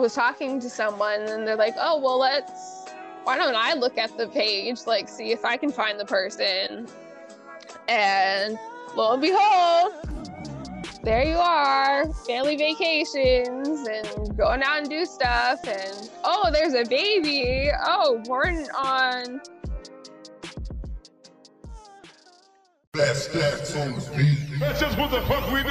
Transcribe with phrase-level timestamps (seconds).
[0.00, 2.86] was talking to someone and they're like, oh, well, let's,
[3.24, 6.88] why don't I look at the page, like, see if I can find the person?
[7.86, 8.58] And
[8.96, 9.92] lo and behold,
[11.02, 15.60] there you are, family vacations and going out and do stuff.
[15.66, 17.70] And oh, there's a baby.
[17.86, 19.40] Oh, born on.
[22.92, 24.58] That's that's on the beat.
[24.58, 25.68] That's just what the fuck we do.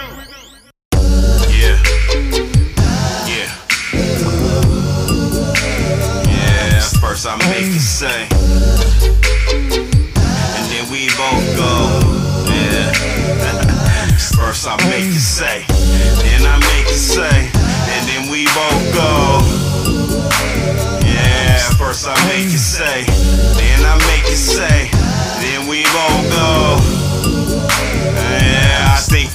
[1.52, 1.84] Yeah.
[2.32, 2.59] Yeah.
[6.80, 8.22] Yeah, first I make you say.
[10.56, 12.00] And then we both go.
[12.48, 12.94] Yeah.
[14.40, 15.66] First I make you say.
[15.68, 17.52] Then I make you say.
[17.92, 19.40] And then we both go.
[21.06, 23.04] Yeah, first I make you say.
[23.04, 24.90] Then I make you say.
[25.42, 26.99] Then we both go.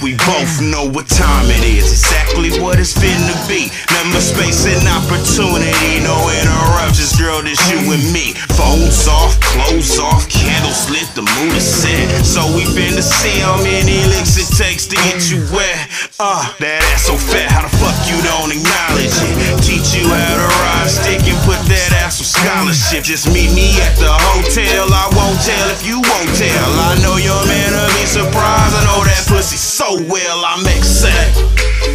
[0.04, 1.88] We both know what time it is.
[1.88, 3.72] Exactly what it's finna be.
[3.88, 6.04] Number space and opportunity.
[6.04, 8.36] No interruptions, girl, this you and me.
[8.52, 12.04] Phones off, clothes off, candles lit, the mood is set.
[12.20, 15.88] So we finna see how many licks it takes to get you wet.
[16.20, 19.56] Uh, that ass so fat, how the fuck you don't acknowledge it?
[19.64, 21.73] Teach you how to ride stick and put that
[22.04, 23.02] ass some scholarship.
[23.02, 24.84] Just meet me at the hotel.
[24.92, 26.70] I won't tell if you won't tell.
[26.84, 28.76] I know your man will be surprised.
[28.76, 30.44] I know that pussy so well.
[30.44, 31.16] I make say,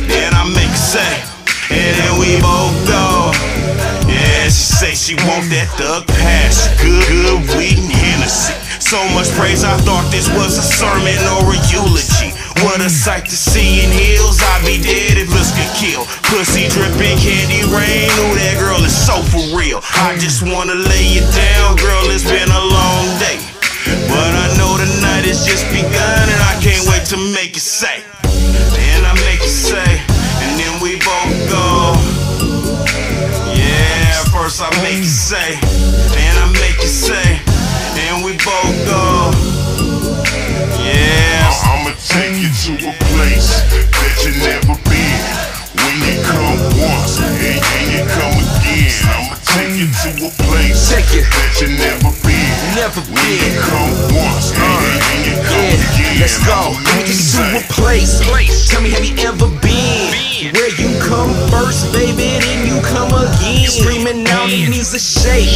[0.10, 1.14] then I make say,
[1.70, 3.30] and then we both go.
[4.10, 8.58] Yeah, she say she want that thug pass, good, good weed and Hennessy.
[8.82, 12.34] So much praise, I thought this was a sermon or a eulogy.
[12.64, 14.44] What a sight to see in heels.
[14.44, 16.04] I'd be dead if looks could kill.
[16.28, 18.12] Pussy dripping candy rain.
[18.20, 19.80] Ooh, that girl is so for real.
[19.96, 22.04] I just wanna lay you down, girl.
[22.12, 23.40] It's been a long day.
[24.12, 27.64] But I know the night has just begun and I can't wait to make it
[27.64, 28.04] say.
[28.28, 30.04] Then I make it say,
[30.44, 31.96] and then we both go.
[33.56, 35.56] Yeah, first I make it say,
[36.12, 37.40] then I make it say,
[38.04, 39.59] and we both go.
[42.10, 45.22] Take you to a place that you never been.
[45.78, 50.90] When you come once and, and you come again, I'ma take you to a place
[50.90, 51.26] Take it.
[51.30, 52.50] that you never been.
[52.76, 53.62] Never When you been.
[53.62, 56.58] come once and, and, and you come Yeah, again, let's go.
[56.58, 58.70] I'ma Let me make take you you to a place.
[58.70, 60.29] Tell me, have you ever been?
[60.40, 63.68] Where you come first, baby, then you come again.
[63.68, 65.52] Screaming out, it needs a shake.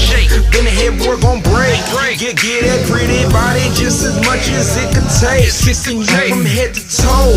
[0.52, 1.80] Then the headboard gon' break.
[2.20, 5.48] Get, get that pretty body just as much as it could take.
[5.48, 7.32] Kissing you from head to toe.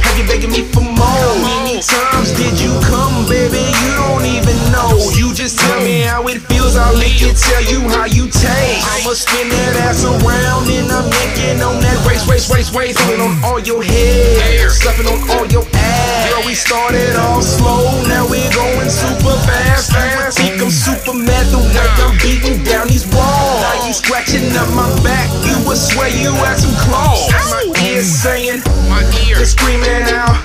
[0.00, 1.04] Have you begging me for more?
[1.04, 3.60] How many times did you come, baby?
[3.60, 4.96] You don't even know.
[5.12, 6.80] You just tell me how it feels.
[6.80, 8.88] I'll lick it, tell you how you taste.
[8.88, 12.96] I'ma spin that ass around and I'm yanking on that race, race, race, race.
[13.04, 16.32] Pulling on all your hair, stuffing on all your ass.
[16.32, 20.38] Girl, we started off slow, now we're going super fast, fast.
[20.38, 23.58] Think I'm super mad the way I'm beating down these walls.
[23.58, 27.26] Now you scratching up my back, you would swear you had some claws.
[27.34, 30.38] Oh, my ears saying, my ears screaming out.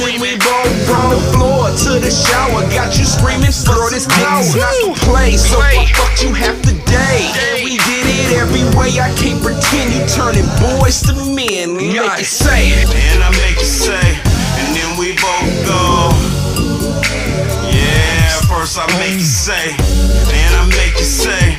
[0.00, 4.56] Then we both from the floor to the shower, got you screaming, girl, this dick's
[4.56, 7.28] not the play, so I fucked you half the day.
[7.28, 11.76] And we did it every way, I can't pretend you turning boys to men.
[11.76, 12.88] Make it say it.
[12.88, 14.23] Then I make you say,
[15.64, 16.10] go.
[17.72, 19.74] Yeah, first I make you say,
[20.30, 21.58] then I make you say,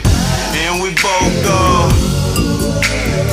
[0.63, 1.89] and we both go.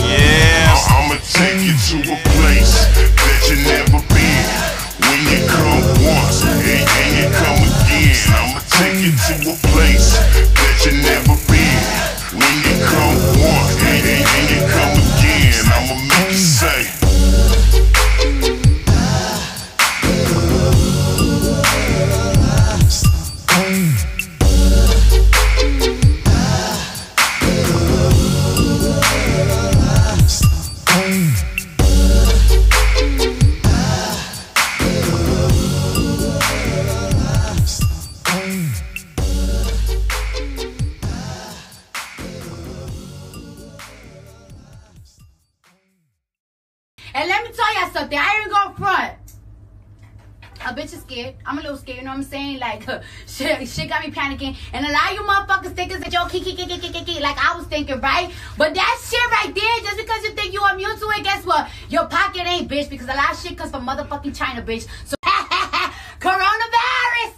[0.05, 0.77] Yeah.
[0.93, 2.52] I'ma take you to a place
[54.43, 54.57] got me panicking.
[54.73, 57.37] And a lot of you motherfuckers think it's a joke, kiki, kiki, kiki, kiki, like
[57.39, 58.31] I was thinking, right?
[58.59, 61.69] But that shit right there, just because you think you immune to it, guess what?
[61.89, 64.87] Your pocket ain't, bitch, because a lot of shit comes from motherfucking China, bitch.
[65.05, 65.17] So,
[66.21, 67.33] coronavirus!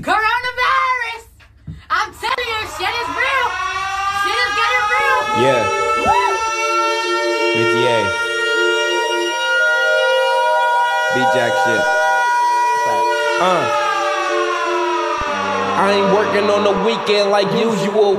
[0.00, 1.24] Coronavirus!
[1.90, 3.48] I'm telling you, shit is real.
[4.24, 5.20] Shit is getting real.
[5.44, 5.62] Yeah,
[6.04, 6.32] Woo!
[7.56, 7.98] Mitty A.
[11.14, 11.80] Beat Jack shit.
[13.40, 13.84] Uh.
[15.76, 18.16] I ain't working on the weekend like usual.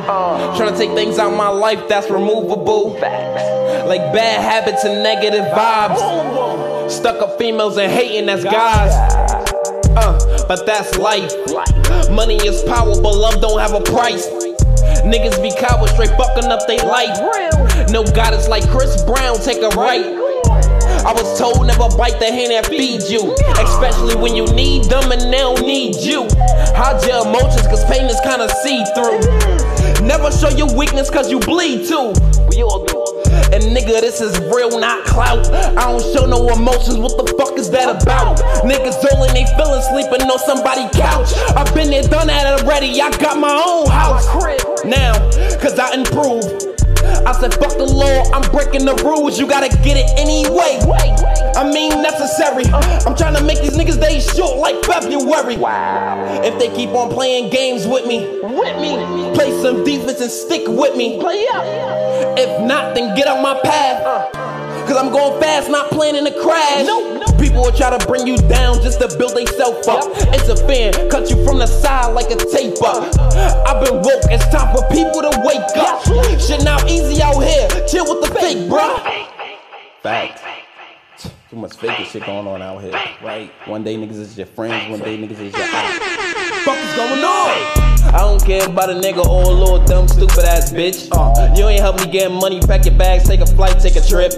[0.55, 2.93] Trying to take things out my life that's removable.
[2.93, 6.89] Like bad habits and negative vibes.
[6.89, 8.93] Stuck up females and hating that's guys.
[9.97, 11.31] Uh, but that's life.
[12.11, 14.27] Money is power, but love don't have a price.
[15.05, 17.17] Niggas be cowards, straight fucking up they life.
[17.89, 20.03] No goddess like Chris Brown, take a right.
[21.05, 25.11] I was told never bite the hand that feeds you, especially when you need them
[25.11, 26.25] and they don't need you.
[26.73, 29.21] Hide your emotions, cause pain is kinda see through.
[30.01, 32.09] Never show your weakness, cause you bleed too.
[32.49, 33.05] We all do.
[33.53, 35.45] And nigga, this is real, not clout.
[35.77, 38.37] I don't show no emotions, what the fuck is that about?
[38.65, 38.97] Niggas
[39.29, 41.29] in they feelings, sleeping on somebody's couch.
[41.55, 44.25] I've been there, done that already, I got my own house.
[44.83, 45.13] Now,
[45.61, 46.74] cause I improved.
[47.25, 50.79] I said, fuck the law, I'm breaking the rules, you gotta get it anyway.
[51.55, 52.65] I mean, necessary.
[52.65, 55.57] I'm trying to make these niggas days short like February.
[55.57, 56.41] Wow.
[56.43, 60.67] If they keep on playing games with me, with me, play some defense and stick
[60.67, 61.19] with me.
[61.19, 61.63] Play up.
[62.37, 64.05] If not, then get on my path.
[64.35, 64.44] Uh.
[64.87, 66.85] Cause I'm going fast, not planning to crash.
[67.39, 70.03] People will try to bring you down just to build themselves up.
[70.33, 72.85] It's a fan, cut you from the side like a taper.
[73.65, 76.03] I've been woke, it's time for people to wake up.
[76.39, 79.27] Shit now easy out here, chill with the fake, bruh.
[80.01, 80.54] Fact.
[81.55, 82.91] Too much fake shit going on out here,
[83.23, 83.49] right?
[83.65, 85.99] One day niggas is your friends, one day niggas is your ops.
[86.65, 87.85] Fuck is going on?
[88.13, 91.09] I don't care about a nigga or a little dumb stupid ass bitch.
[91.11, 94.01] Uh, you ain't help me get money, pack your bags, take a flight, take a
[94.01, 94.31] trip.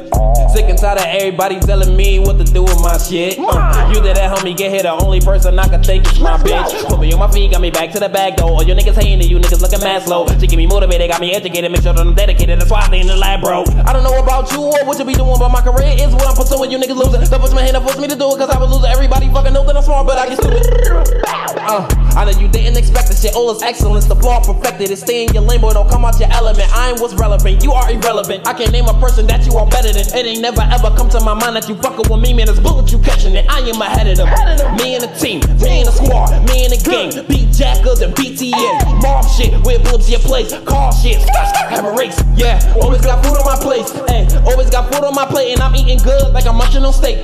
[0.54, 3.38] Sick and tired of everybody telling me what to do with my shit.
[3.38, 6.20] Uh, you did that help me get here, the only person I can think is
[6.20, 6.88] my bitch.
[6.88, 8.48] Put me on my feet, got me back to the bag though.
[8.48, 10.26] All your niggas hating and you niggas looking mad slow.
[10.40, 12.60] She get me motivated, got me educated, make sure that I'm dedicated.
[12.60, 13.64] That's why I stay in the lab, bro.
[13.86, 16.26] I don't know about you or what you be doing, but my career is what
[16.26, 16.72] I'm pursuing.
[16.72, 17.30] You niggas losing.
[17.30, 18.92] Don't push my hand and force me to do it, cause I was losing.
[18.92, 21.24] Everybody fucking know that I'm smart, but I get stupid.
[21.68, 23.36] Uh, I know you didn't expect this shit.
[23.36, 24.92] All is excellence, the flaw perfected.
[24.92, 25.74] It's stay in your lane, boy.
[25.74, 26.68] Don't come out your element.
[26.74, 27.64] I ain't what's relevant.
[27.64, 28.48] You are irrelevant.
[28.48, 30.08] I can't name a person that you are better than.
[30.16, 32.50] It ain't never ever come to my mind that you fucking with me, man.
[32.50, 33.46] It's bullet you catching it.
[33.50, 34.30] I am ahead of them.
[34.78, 37.12] Me and the team, me and the squad, me and the gang.
[37.28, 39.02] Beat jackers and BTN.
[39.02, 40.56] Mob shit, we're up to your place.
[40.64, 41.20] Car shit,
[41.68, 42.18] have a race.
[42.36, 43.88] Yeah, always got food on my plate.
[44.08, 46.94] Hey, always got food on my plate, and I'm eating good like I'm munching on
[46.94, 47.20] steak.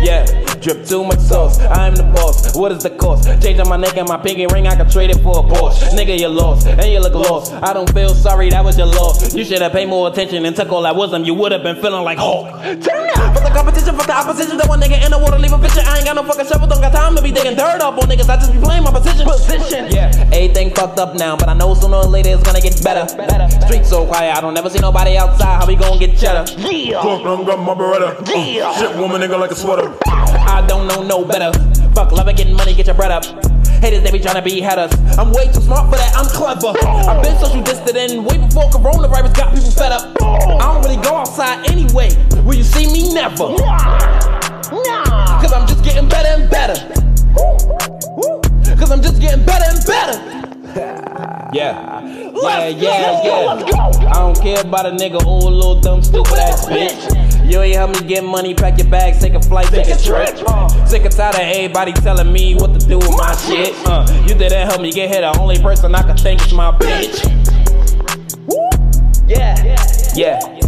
[0.00, 0.24] Yeah,
[0.60, 1.60] drip too much sauce.
[1.60, 2.56] I'm the boss.
[2.56, 3.24] What is the cost?
[3.42, 5.90] Changing my neck and my pinky ring, I could trade it for a Porsche.
[5.92, 7.52] Nigga, you lost, and you look lost.
[7.52, 9.34] I don't feel sorry, that was your loss.
[9.34, 11.24] You should have paid more attention and took all that wisdom.
[11.24, 12.48] You would have been feeling like Hulk.
[12.80, 13.36] Turn up!
[13.36, 15.80] For the competition, for the opposition, that one nigga in the water leave a picture.
[15.84, 18.08] I ain't got no fucking shovel, don't got time to be digging dirt up on
[18.08, 18.28] niggas.
[18.28, 19.26] I just be playing my position.
[19.26, 19.88] Position.
[19.90, 23.04] Yeah, everything fucked up now, but I know sooner or later it's gonna get better.
[23.16, 23.48] better.
[23.66, 25.60] Streets so quiet, I don't never see nobody outside.
[25.60, 26.46] How we gon' get cheddar?
[26.46, 28.24] Fuck, I'm got my beretta.
[28.64, 29.94] Uh, shit, woman, nigga like a sweater.
[30.06, 31.52] I don't know no better.
[31.94, 33.24] Fuck love and getting money, get your bread up.
[33.80, 34.92] Haters, they be trying to be headers.
[35.18, 36.76] I'm way too smart for that, I'm clever.
[37.08, 40.16] I've been social distant and way before coronavirus got people fed up.
[40.22, 42.10] I don't really go outside anyway.
[42.44, 43.12] Will you see me?
[43.12, 43.56] Never.
[45.40, 46.74] Cause I'm just getting better and better.
[48.76, 50.40] Cause I'm just getting better and better.
[51.54, 52.00] Yeah,
[52.34, 54.10] yeah, yeah, yeah.
[54.10, 57.33] I don't care about a nigga or a little dumb stupid ass bitch.
[57.44, 60.36] You ain't help me get money, pack your bags, take a flight, take a trip.
[60.88, 63.74] Sick and tired of everybody telling me what to do with my shit.
[63.86, 66.72] Uh, you didn't help me get here, the only person I can thank is my
[66.72, 67.22] bitch.
[68.46, 68.70] Woo.
[69.28, 69.62] Yeah,
[70.14, 70.60] yeah.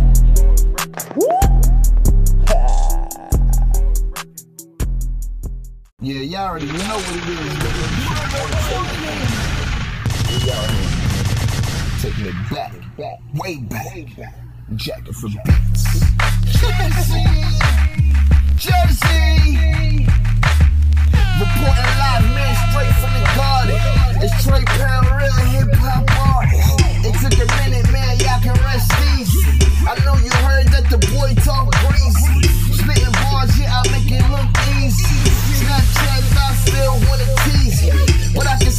[6.03, 7.39] Yeah, y'all already know what it is.
[7.57, 7.87] nigga.
[10.29, 10.91] We out here.
[12.01, 14.46] Taking it back, back, way back.
[14.75, 15.85] Jacket for beats.
[16.59, 17.23] Jersey,
[18.59, 20.03] Jersey.
[21.39, 23.79] Reporting live, man, straight from the garden.
[24.19, 26.83] It's Trey Pound, real hip hop artist.
[27.07, 29.47] It took a minute, man, y'all can rest easy.
[29.87, 32.51] I know you heard that the boy talk crazy.
[32.75, 34.51] Spitting bars, yeah, I make it look
[34.83, 35.15] easy.
[35.63, 37.95] Snapchat, I still wanna tease you.
[38.35, 38.73] But I can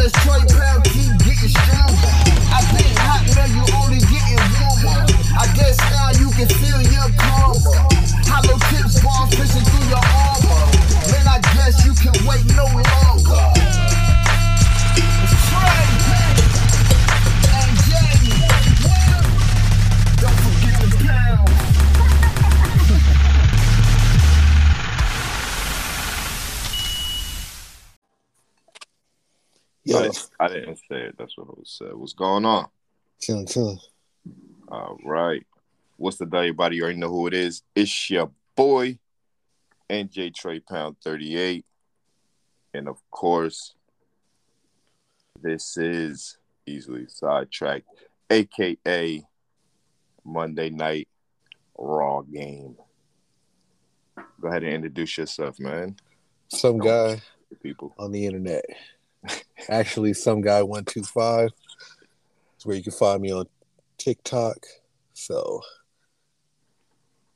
[0.00, 2.08] that's Troy Pound, keep getting stronger.
[2.48, 5.04] I think hot now you only getting warmer.
[5.36, 7.84] I guess now you can feel your karma.
[8.24, 9.69] Hollow tips, bars, fishing
[29.96, 31.16] I didn't, I didn't say it.
[31.18, 31.94] That's what I was said.
[31.94, 32.68] What's going on?
[33.20, 33.78] chillin', chillin'.
[34.68, 35.46] All right.
[35.96, 36.76] What's the deal, everybody?
[36.76, 37.62] You already know who it is.
[37.74, 38.98] It's your boy,
[39.88, 41.64] NJ Trey Pound 38.
[42.72, 43.74] And of course,
[45.42, 47.86] this is easily sidetracked,
[48.30, 49.22] aka
[50.24, 51.08] Monday Night
[51.76, 52.76] Raw game.
[54.40, 55.96] Go ahead and introduce yourself, man.
[56.48, 57.20] Some guy
[57.62, 57.94] People.
[57.98, 58.64] on the internet.
[59.68, 61.50] Actually, some guy one two five.
[62.64, 63.46] Where you can find me on
[63.96, 64.66] TikTok.
[65.14, 65.62] So,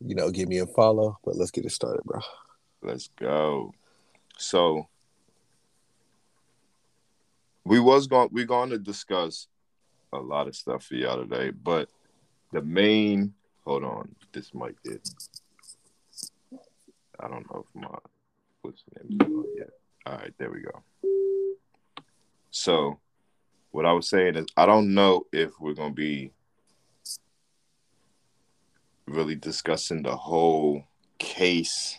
[0.00, 1.18] you know, give me a follow.
[1.24, 2.20] But let's get it started, bro.
[2.82, 3.72] Let's go.
[4.36, 4.88] So
[7.64, 9.48] we was going we're going to discuss
[10.12, 11.88] a lot of stuff for y'all today, but
[12.52, 13.32] the main
[13.64, 15.00] hold on, this might get
[17.18, 17.88] I don't know if my
[18.62, 19.70] what's the name yet.
[20.06, 20.82] All right, there we go.
[22.54, 23.00] So
[23.72, 26.32] what I was saying is I don't know if we're gonna be
[29.06, 30.84] really discussing the whole
[31.18, 31.98] case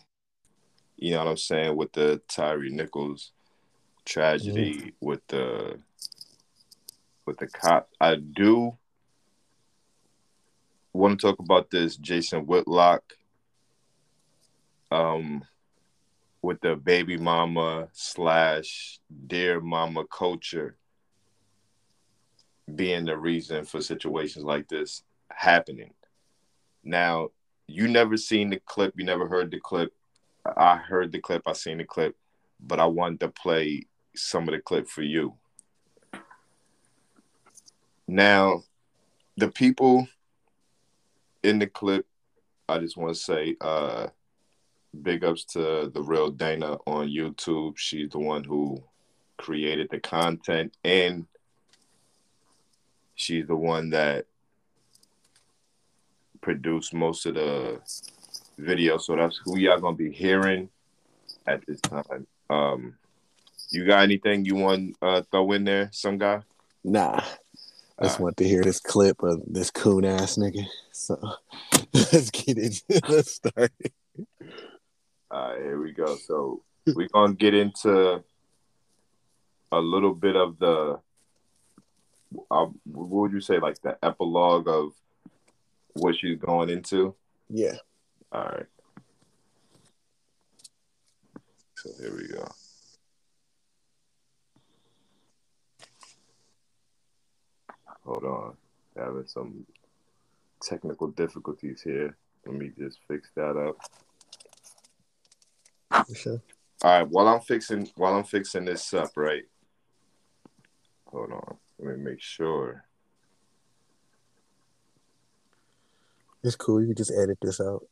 [0.97, 3.31] you know what I'm saying, with the Tyre Nichols
[4.05, 5.77] tragedy, with the
[7.25, 7.89] with the cop.
[7.99, 8.77] I do
[10.93, 13.03] want to talk about this Jason Whitlock
[14.91, 15.43] um
[16.45, 20.77] with the baby mama slash dear mama culture
[22.75, 25.91] being the reason for situations like this happening.
[26.83, 27.29] Now,
[27.67, 29.91] you never seen the clip, you never heard the clip.
[30.55, 32.15] I heard the clip, I seen the clip,
[32.59, 35.33] but I wanted to play some of the clip for you.
[38.07, 38.61] Now,
[39.35, 40.07] the people
[41.41, 42.05] in the clip,
[42.69, 44.07] I just want to say, uh,
[45.01, 47.77] big ups to the real Dana on YouTube.
[47.77, 48.83] She's the one who
[49.37, 51.25] created the content and
[53.15, 54.25] she's the one that
[56.41, 57.79] produced most of the
[58.57, 58.97] video.
[58.97, 60.69] So that's who y'all gonna be hearing
[61.47, 62.27] at this time.
[62.49, 62.95] Um,
[63.71, 66.41] you got anything you want uh throw in there, some guy?
[66.83, 67.21] Nah.
[67.97, 70.65] I just want to hear this clip of this coon ass nigga.
[70.91, 71.17] So
[71.93, 72.83] let's get it.
[73.07, 73.71] let's start.
[75.35, 76.15] All right, here we go.
[76.15, 76.63] So
[76.95, 78.23] we're gonna get into
[79.69, 80.97] a little bit of the
[82.49, 84.93] uh, what would you say, like the epilogue of
[85.91, 87.15] what she's going into?
[87.49, 87.75] Yeah.
[88.31, 88.65] All right.
[91.75, 92.47] So here we go.
[98.05, 98.57] Hold on.
[98.95, 99.65] Having some
[100.61, 102.15] technical difficulties here.
[102.45, 103.75] Let me just fix that up.
[106.07, 106.41] For sure.
[106.83, 109.43] All right, while I'm fixing while I'm fixing this up, right?
[111.07, 111.57] Hold on.
[111.79, 112.83] Let me make sure.
[116.43, 116.81] It's cool.
[116.81, 117.85] You can just edit this out.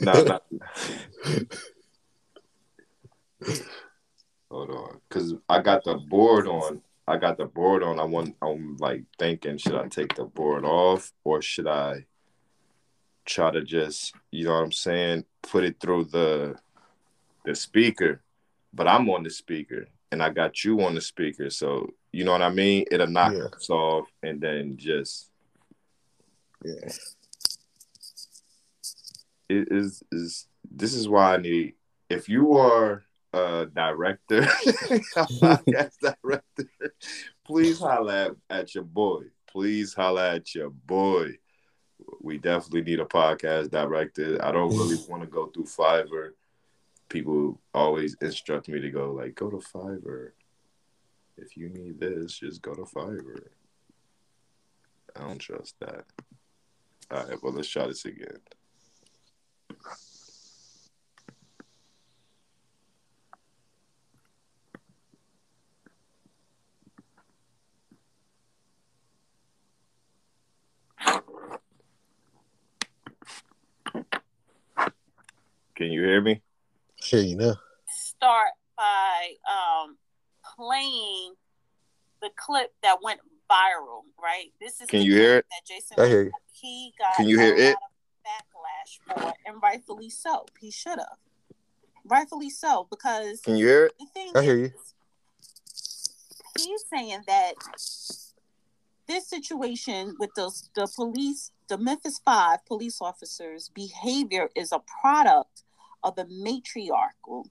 [0.00, 0.40] No, no.
[4.50, 6.82] Hold on, cause I got the board on.
[7.08, 7.98] I got the board on.
[7.98, 8.36] I want.
[8.42, 12.04] I'm like thinking, should I take the board off or should I
[13.24, 16.56] try to just, you know what I'm saying, put it through the
[17.46, 18.22] the speaker?
[18.74, 22.32] But I'm on the speaker, and I got you on the speaker, so you know
[22.32, 22.84] what I mean.
[22.90, 23.44] It'll knock Yeah.
[23.56, 25.30] us off, and then just
[26.64, 26.88] Yeah.
[29.48, 31.74] it is is this is why I need
[32.10, 36.64] if you are a director, a podcast director,
[37.44, 39.24] please holla at, at your boy.
[39.48, 41.32] Please holla at your boy.
[42.20, 44.38] We definitely need a podcast director.
[44.44, 46.30] I don't really want to go through Fiverr.
[47.08, 50.30] People always instruct me to go like go to Fiverr.
[51.36, 53.48] If you need this, just go to Fiverr.
[55.14, 56.04] I don't trust that.
[57.10, 58.38] All right, well let's try this again.
[75.76, 76.42] Can you hear me?
[77.06, 77.54] Sure, you know.
[77.86, 79.96] start by um,
[80.56, 81.34] playing
[82.20, 84.46] the clip that went viral, right?
[84.60, 85.46] This is Can you hear it?
[85.48, 86.32] that Jason I hear you.
[86.50, 87.76] he got Can you hear a it?
[87.76, 90.46] of backlash for, and rightfully so.
[90.58, 91.16] He should have,
[92.04, 93.92] rightfully so, because Can you hear it?
[94.00, 94.64] the thing I hear you.
[94.64, 94.94] is,
[96.64, 97.52] he's saying that
[99.06, 105.62] this situation with those the police, the Memphis Five police officers' behavior is a product
[106.12, 107.50] the matriarchal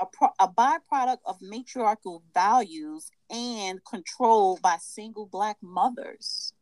[0.00, 6.52] a, pro- a byproduct of matriarchal values and controlled by single black mothers.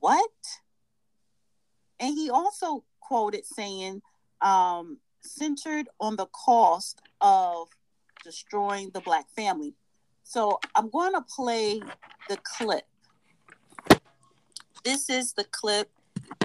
[0.00, 0.30] What?
[2.00, 4.02] And he also quoted saying,
[4.40, 7.68] um, centered on the cost of
[8.24, 9.74] destroying the black family.
[10.24, 11.80] So I'm going to play
[12.28, 12.84] the clip.
[14.84, 15.90] This is the clip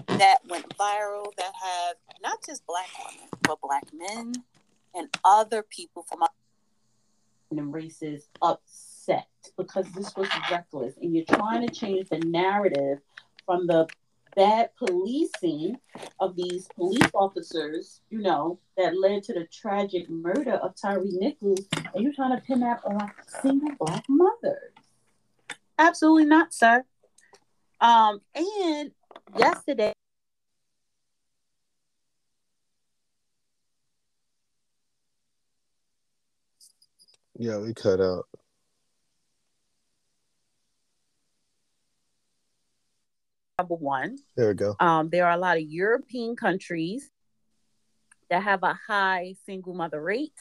[0.08, 4.34] that went viral that have not just black women, but black men
[4.96, 6.24] and other people from
[7.52, 9.28] and races upset
[9.58, 13.00] because this was reckless and you're trying to change the narrative
[13.46, 13.88] from the
[14.36, 15.76] bad policing
[16.20, 21.66] of these police officers, you know, that led to the tragic murder of Tyre Nichols,
[21.96, 24.74] and you're trying to pin that on single black mothers.
[25.80, 26.84] Absolutely not, sir.
[27.82, 28.92] Um, and
[29.36, 29.94] yesterday
[37.40, 38.26] Yeah, we cut out.
[43.60, 44.18] number one.
[44.36, 44.76] There we go.
[44.80, 47.10] Um, there are a lot of European countries
[48.30, 50.40] that have a high single mother rate.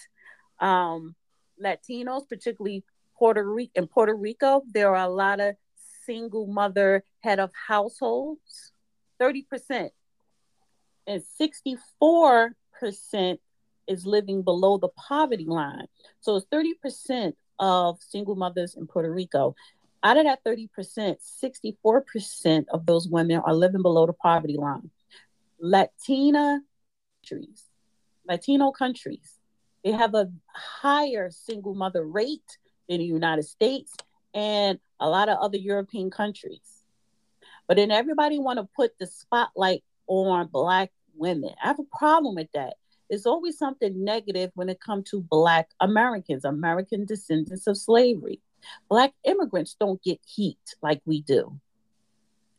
[0.60, 1.14] Um,
[1.62, 2.84] Latinos, particularly
[3.18, 5.56] Puerto Rico in Puerto Rico, there are a lot of
[6.04, 8.72] single mother head of households,
[9.20, 9.90] 30%.
[11.06, 13.38] And 64%
[13.86, 15.86] is living below the poverty line.
[16.20, 19.54] So it's 30% of single mothers in Puerto Rico.
[20.02, 24.90] Out of that 30%, 64% of those women are living below the poverty line.
[25.58, 26.60] Latina
[27.22, 27.64] countries,
[28.28, 29.38] Latino countries,
[29.84, 32.58] they have a higher single mother rate
[32.88, 33.94] than the United States
[34.34, 36.75] and a lot of other European countries.
[37.66, 41.50] But then everybody want to put the spotlight on black women.
[41.62, 42.74] I have a problem with that.
[43.08, 48.40] There's always something negative when it comes to black Americans, American descendants of slavery.
[48.88, 51.58] Black immigrants don't get heat like we do.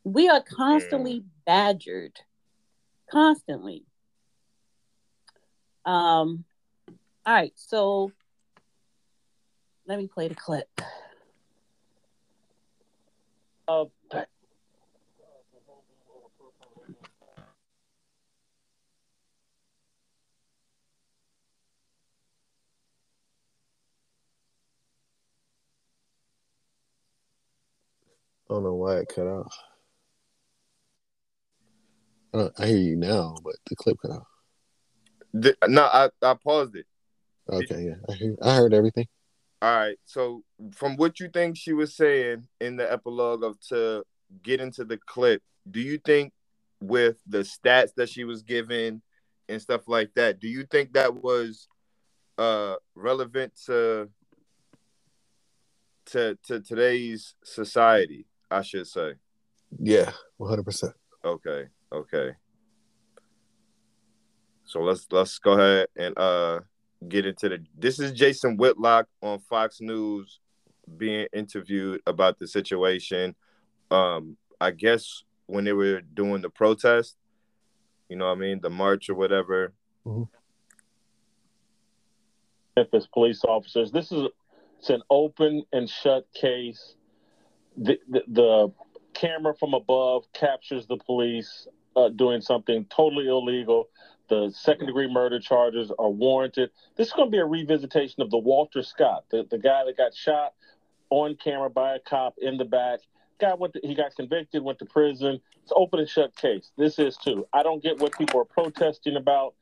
[0.04, 2.18] We are constantly badgered,
[3.12, 3.84] constantly.
[5.86, 6.46] Um,
[7.26, 8.14] all right, so
[9.86, 10.70] let me play the clip.
[13.68, 13.86] Uh,
[28.50, 29.52] I don't know why it cut out.
[32.34, 34.28] I, I hear you now, but the clip cut out.
[35.34, 36.86] The- no, I, I paused it.
[37.50, 39.08] Okay, yeah, I hear, I heard everything.
[39.62, 39.98] All right.
[40.06, 44.04] So from what you think she was saying in the epilogue of to
[44.44, 46.32] get into the clip, do you think
[46.80, 49.02] with the stats that she was given
[49.50, 51.68] and stuff like that, do you think that was
[52.38, 54.10] uh relevant to
[56.06, 59.14] to to today's society, I should say?
[59.80, 60.94] Yeah, one hundred percent.
[61.24, 62.32] Okay, okay.
[64.66, 66.60] So let's let's go ahead and uh
[67.08, 70.40] get into the this is Jason Whitlock on Fox News
[70.98, 73.36] being interviewed about the situation.
[73.92, 77.16] Um I guess when they were doing the protest,
[78.10, 79.74] you know what I mean, the march or whatever.
[82.76, 83.92] Memphis police officers.
[83.92, 84.28] This is
[84.80, 86.96] it's an open and shut case.
[87.78, 88.72] The, the, the
[89.14, 93.90] camera from above captures the police uh, doing something totally illegal.
[94.30, 96.72] The second degree murder charges are warranted.
[96.96, 99.96] This is going to be a revisitation of the Walter Scott, the, the guy that
[99.96, 100.54] got shot
[101.10, 103.00] on camera by a cop in the back.
[103.40, 105.40] Guy went to, he got convicted, went to prison.
[105.64, 106.72] It's open and shut case.
[106.78, 107.48] This is too.
[107.54, 109.54] I don't get what people are protesting about.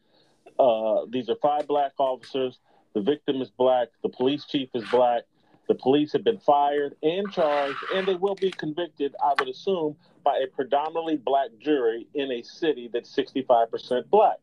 [0.58, 2.60] Uh, these are five black officers.
[2.93, 3.89] The victim is black.
[4.01, 5.23] The police chief is black.
[5.67, 9.95] The police have been fired and charged, and they will be convicted, I would assume,
[10.23, 14.38] by a predominantly black jury in a city that's 65% black.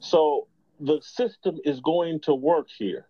[0.00, 0.46] So
[0.80, 3.06] the system is going to work here.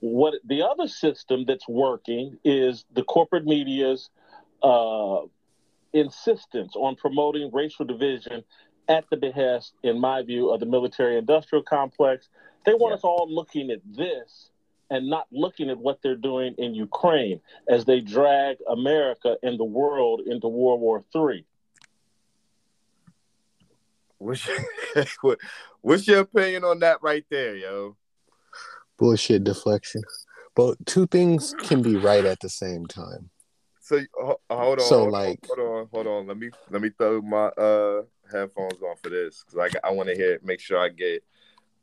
[0.00, 4.10] What the other system that's working is the corporate media's
[4.62, 5.20] uh,
[5.92, 8.44] insistence on promoting racial division
[8.88, 12.28] at the behest, in my view, of the military industrial complex.
[12.66, 14.50] They want us all looking at this
[14.94, 19.64] and not looking at what they're doing in Ukraine as they drag America and the
[19.64, 21.44] world into World War III.
[24.18, 25.36] What's your,
[25.80, 27.96] what's your opinion on that right there, yo?
[28.96, 30.02] Bullshit deflection.
[30.54, 33.30] But two things can be right at the same time.
[33.80, 34.00] So
[34.48, 36.26] hold on, So, hold like- on, hold on, hold on.
[36.28, 40.08] Let me let me throw my uh headphones on for this because I I want
[40.08, 41.24] to hear make sure I get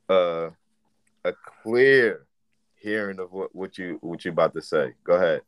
[0.08, 0.48] uh
[1.24, 2.26] a clear
[2.82, 4.92] hearing of what, what you what you about to say.
[5.04, 5.42] Go ahead.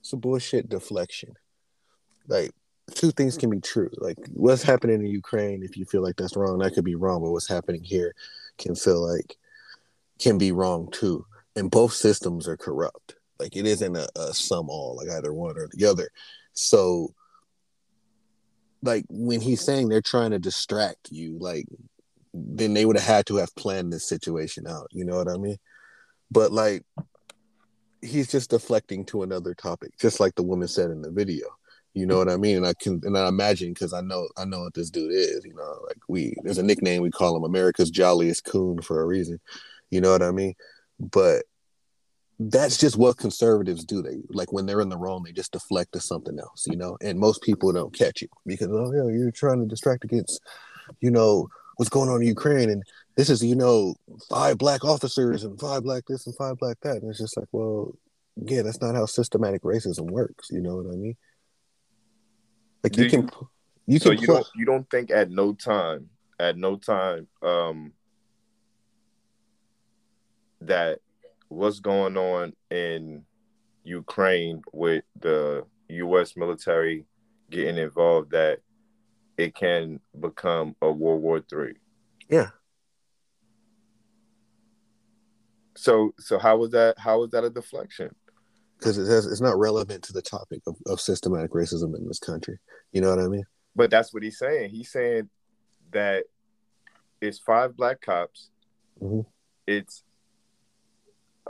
[0.00, 1.34] It's a bullshit deflection.
[2.28, 2.52] Like
[2.94, 3.90] two things can be true.
[3.96, 7.22] Like what's happening in Ukraine, if you feel like that's wrong, that could be wrong.
[7.22, 8.14] But what's happening here
[8.58, 9.36] can feel like
[10.18, 11.24] can be wrong too.
[11.56, 13.16] And both systems are corrupt.
[13.38, 16.08] Like it isn't a, a sum all, like either one or the other.
[16.52, 17.14] So
[18.82, 21.66] like when he's saying they're trying to distract you, like
[22.34, 24.88] then they would have had to have planned this situation out.
[24.90, 25.56] You know what I mean?
[26.34, 26.82] But like
[28.02, 31.46] he's just deflecting to another topic, just like the woman said in the video.
[31.94, 32.56] You know what I mean?
[32.56, 35.44] And I can and I imagine because I know I know what this dude is.
[35.44, 39.06] You know, like we there's a nickname we call him America's jolliest coon for a
[39.06, 39.40] reason.
[39.90, 40.54] You know what I mean?
[40.98, 41.44] But
[42.40, 44.02] that's just what conservatives do.
[44.02, 46.98] They like when they're in the wrong, they just deflect to something else, you know.
[47.00, 50.40] And most people don't catch it because oh yeah, you're trying to distract against,
[51.00, 52.82] you know, what's going on in Ukraine, and
[53.16, 53.94] this is you know
[54.28, 57.48] five black officers and five black this and five black that, and it's just like,
[57.52, 57.96] well,
[58.36, 60.48] yeah, that's not how systematic racism works.
[60.50, 61.16] You know what I mean?
[62.82, 63.30] Like Do you can,
[63.86, 67.28] you so can you put- don't you don't think at no time at no time
[67.42, 67.92] um
[70.60, 70.98] that
[71.48, 73.24] what's going on in
[73.84, 77.04] Ukraine with the US military
[77.50, 78.58] getting involved that
[79.36, 81.74] it can become a World War Three.
[82.28, 82.50] Yeah.
[85.76, 88.10] So so how was that how was that a deflection?
[88.78, 92.18] because it has, it's not relevant to the topic of, of systematic racism in this
[92.18, 92.58] country.
[92.92, 93.44] You know what I mean?
[93.74, 94.70] But that's what he's saying.
[94.70, 95.30] He's saying
[95.92, 96.24] that
[97.20, 98.50] it's five black cops.
[99.02, 99.24] Mhm.
[99.66, 100.02] It's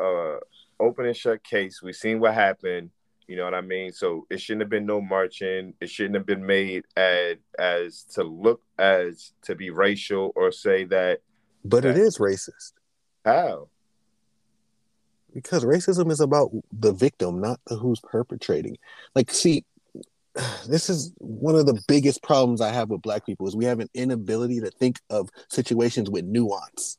[0.00, 0.36] uh
[0.78, 1.82] open and shut case.
[1.82, 2.90] We've seen what happened.
[3.26, 3.92] You know what I mean?
[3.92, 5.74] So it shouldn't have been no marching.
[5.80, 10.84] It shouldn't have been made as as to look as to be racial or say
[10.84, 11.20] that
[11.64, 12.74] But it is racist
[13.24, 13.70] how.
[15.34, 18.76] Because racism is about the victim, not the who's perpetrating.
[19.14, 19.64] Like, see,
[20.68, 23.80] this is one of the biggest problems I have with black people is we have
[23.80, 26.98] an inability to think of situations with nuance.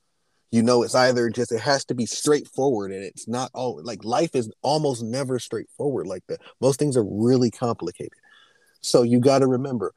[0.52, 4.06] You know, it's either just it has to be straightforward, and it's not all like
[4.06, 6.40] life is almost never straightforward like that.
[6.62, 8.14] Most things are really complicated.
[8.82, 9.94] So you got to remember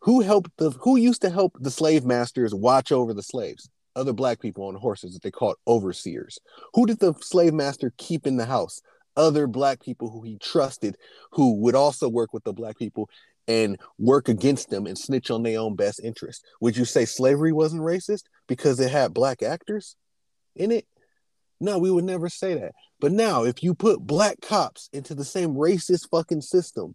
[0.00, 4.12] who helped the who used to help the slave masters watch over the slaves other
[4.12, 6.38] black people on horses that they called overseers.
[6.74, 8.80] Who did the slave master keep in the house?
[9.16, 10.96] Other black people who he trusted
[11.32, 13.08] who would also work with the black people
[13.48, 16.44] and work against them and snitch on their own best interest.
[16.60, 19.96] Would you say slavery wasn't racist because it had black actors
[20.54, 20.86] in it?
[21.60, 22.72] No we would never say that.
[23.00, 26.94] But now if you put black cops into the same racist fucking system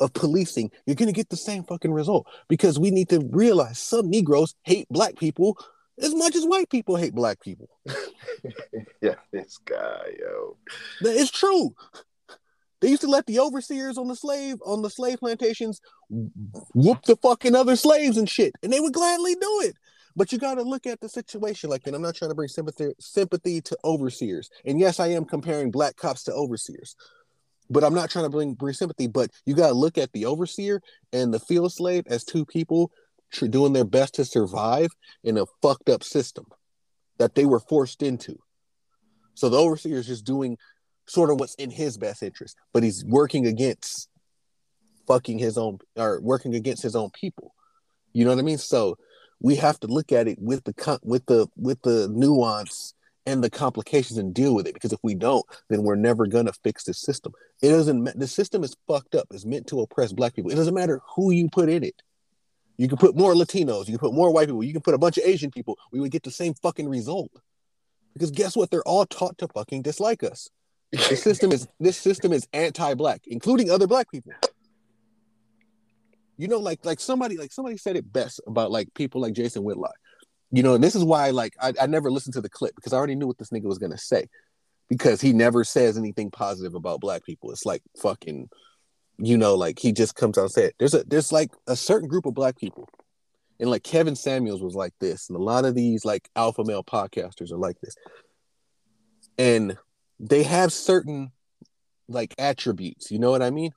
[0.00, 4.10] of policing, you're gonna get the same fucking result because we need to realize some
[4.10, 5.56] Negroes hate black people
[6.00, 7.68] as much as white people hate black people.
[9.00, 10.56] yeah, this guy, yo.
[11.00, 11.74] It's true.
[12.80, 15.80] They used to let the overseers on the slave on the slave plantations
[16.74, 19.76] whoop the fucking other slaves and shit, and they would gladly do it.
[20.16, 21.94] But you got to look at the situation like that.
[21.94, 25.96] I'm not trying to bring sympathy sympathy to overseers, and yes, I am comparing black
[25.96, 26.96] cops to overseers.
[27.70, 29.06] But I'm not trying to bring bring sympathy.
[29.06, 32.90] But you got to look at the overseer and the field slave as two people
[33.32, 34.90] tr- doing their best to survive
[35.24, 36.46] in a fucked up system
[37.18, 38.38] that they were forced into.
[39.34, 40.58] So the overseer is just doing
[41.06, 44.08] sort of what's in his best interest, but he's working against
[45.06, 47.54] fucking his own or working against his own people.
[48.12, 48.58] You know what I mean?
[48.58, 48.98] So
[49.40, 52.94] we have to look at it with the with the with the nuance
[53.26, 56.52] and the complications and deal with it because if we don't, then we're never gonna
[56.64, 57.32] fix the system.
[57.62, 58.18] It doesn't.
[58.18, 59.26] The system is fucked up.
[59.32, 60.50] It's meant to oppress black people.
[60.50, 62.00] It doesn't matter who you put in it.
[62.76, 63.86] You can put more Latinos.
[63.86, 64.64] You can put more white people.
[64.64, 65.78] You can put a bunch of Asian people.
[65.92, 67.30] We would get the same fucking result.
[68.14, 68.70] Because guess what?
[68.70, 70.48] They're all taught to fucking dislike us.
[70.90, 74.32] The system is this system is anti-black, including other black people.
[76.36, 79.62] You know, like like somebody like somebody said it best about like people like Jason
[79.64, 79.94] Whitlock.
[80.50, 82.92] You know, and this is why like I, I never listened to the clip because
[82.92, 84.28] I already knew what this nigga was gonna say.
[84.88, 87.50] Because he never says anything positive about black people.
[87.50, 88.50] It's like fucking,
[89.18, 92.08] you know, like he just comes out and says there's a there's like a certain
[92.08, 92.88] group of black people.
[93.60, 96.82] And like Kevin Samuels was like this, and a lot of these like alpha male
[96.82, 97.94] podcasters are like this.
[99.38, 99.76] And
[100.18, 101.30] they have certain
[102.08, 103.72] like attributes, you know what I mean?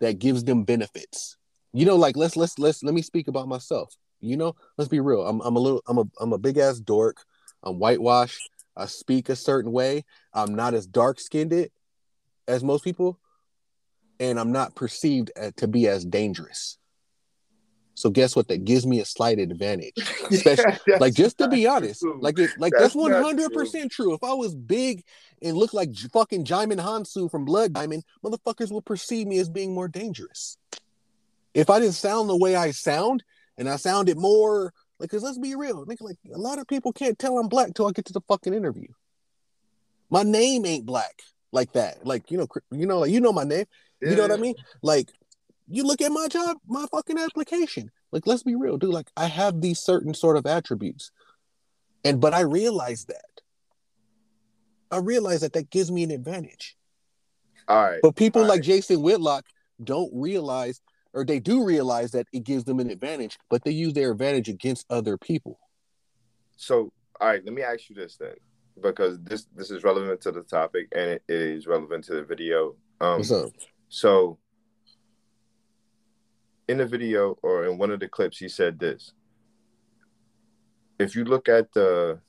[0.00, 1.36] That gives them benefits.
[1.72, 3.94] You know, like let's let's let's let me speak about myself.
[4.20, 5.26] You know, let's be real.
[5.26, 7.18] I'm I'm a little I'm a I'm a big ass dork.
[7.62, 8.50] I'm whitewashed.
[8.76, 10.04] I speak a certain way.
[10.32, 11.68] I'm not as dark skinned
[12.46, 13.18] as most people,
[14.20, 16.78] and I'm not perceived to be as dangerous.
[17.96, 18.48] So guess what?
[18.48, 19.94] That gives me a slight advantage.
[20.30, 22.18] Especially, That's like just to be honest, true.
[22.20, 24.12] like it, like That's one hundred percent true.
[24.12, 25.02] If I was big
[25.40, 29.74] and looked like fucking Djimon Hounsou from Blood Diamond, motherfuckers would perceive me as being
[29.74, 30.58] more dangerous.
[31.54, 33.24] If I didn't sound the way I sound,
[33.56, 36.92] and I sounded more like, cause let's be real, nigga, like a lot of people
[36.92, 38.88] can't tell I'm black till I get to the fucking interview.
[40.10, 42.06] My name ain't black like that.
[42.06, 43.64] Like you know, you know, like you know my name.
[44.00, 44.54] You know what I mean?
[44.82, 45.10] Like
[45.68, 47.90] you look at my job, my fucking application.
[48.12, 48.94] Like, let's be real, dude.
[48.94, 51.10] Like, I have these certain sort of attributes,
[52.04, 53.24] and but I realize that.
[54.90, 56.76] I realize that that gives me an advantage.
[57.66, 57.98] All right.
[58.00, 59.44] But people all like Jason Whitlock
[59.82, 60.80] don't realize,
[61.12, 64.48] or they do realize that it gives them an advantage, but they use their advantage
[64.48, 65.58] against other people.
[66.56, 68.34] So, all right, let me ask you this then,
[68.80, 72.76] because this this is relevant to the topic and it is relevant to the video.
[73.00, 73.50] Um, What's up?
[73.88, 74.38] So,
[76.68, 79.12] in the video or in one of the clips, he said this:
[80.98, 82.20] If you look at the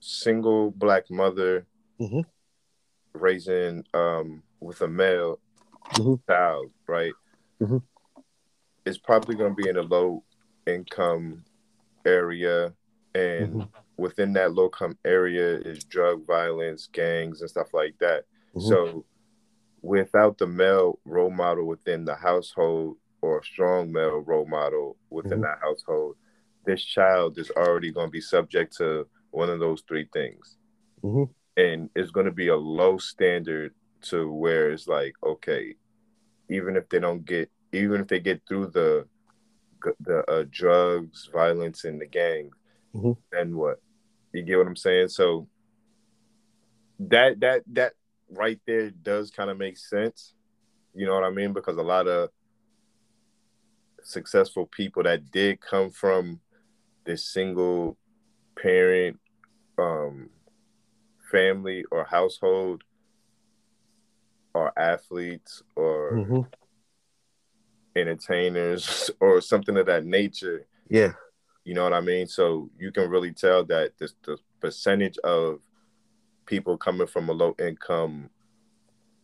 [0.00, 1.66] single black mother
[2.00, 2.24] Mhm.
[3.12, 5.40] raising um, with a male
[5.92, 6.20] Mhm.
[6.28, 7.14] child, right?
[7.60, 7.82] Mhm.
[8.86, 10.22] It's probably going to be in a low
[10.66, 11.44] income
[12.04, 12.74] area,
[13.14, 13.68] and Mhm.
[13.96, 18.24] within that low income area is drug violence, gangs, and stuff like that.
[18.54, 18.62] Mhm.
[18.62, 19.04] So,
[19.82, 25.38] without the male role model within the household or a strong male role model within
[25.38, 25.42] Mhm.
[25.42, 26.16] that household,
[26.64, 30.56] this child is already going to be subject to one of those three things.
[31.02, 31.32] Mhm.
[31.56, 35.74] And it's going to be a low standard to where it's like, okay,
[36.48, 39.08] even if they don't get, even if they get through the
[40.00, 42.56] the uh, drugs, violence, and the gangs,
[42.94, 43.16] Mhm.
[43.30, 43.80] then what?
[44.32, 45.08] You get what I'm saying?
[45.08, 45.48] So
[47.00, 47.92] that that that
[48.30, 50.34] right there does kind of make sense.
[50.94, 51.52] You know what I mean?
[51.52, 52.30] Because a lot of
[54.02, 56.40] successful people that did come from
[57.04, 57.96] this single
[58.60, 59.18] parent
[59.76, 60.30] um
[61.30, 62.82] family or household
[64.54, 66.46] or athletes or Mhm.
[67.96, 71.12] entertainers or something of that nature Yeah.
[71.64, 72.26] you know what I mean?
[72.26, 75.60] So you can really tell that this the percentage of
[76.48, 78.30] people coming from a low income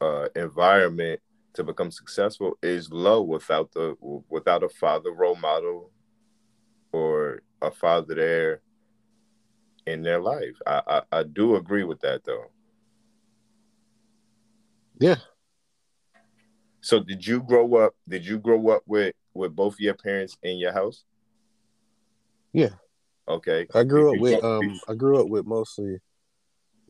[0.00, 1.20] uh, environment
[1.54, 3.96] to become successful is low without the
[4.28, 5.90] without a father role model
[6.92, 8.60] or a father there
[9.86, 10.56] in their life.
[10.66, 12.50] I, I, I do agree with that though.
[14.98, 15.16] Yeah.
[16.82, 17.94] So did you grow up?
[18.06, 21.04] Did you grow up with with both your parents in your house?
[22.52, 22.74] Yeah.
[23.26, 23.66] Okay.
[23.74, 26.00] I grew Did up with grow- um I grew up with mostly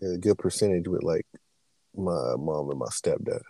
[0.03, 1.27] a good percentage with like
[1.97, 3.43] my mom and my stepdad.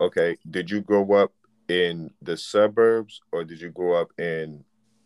[0.00, 0.36] Okay.
[0.48, 1.32] Did you grow up
[1.68, 4.64] in the suburbs or did you grow up in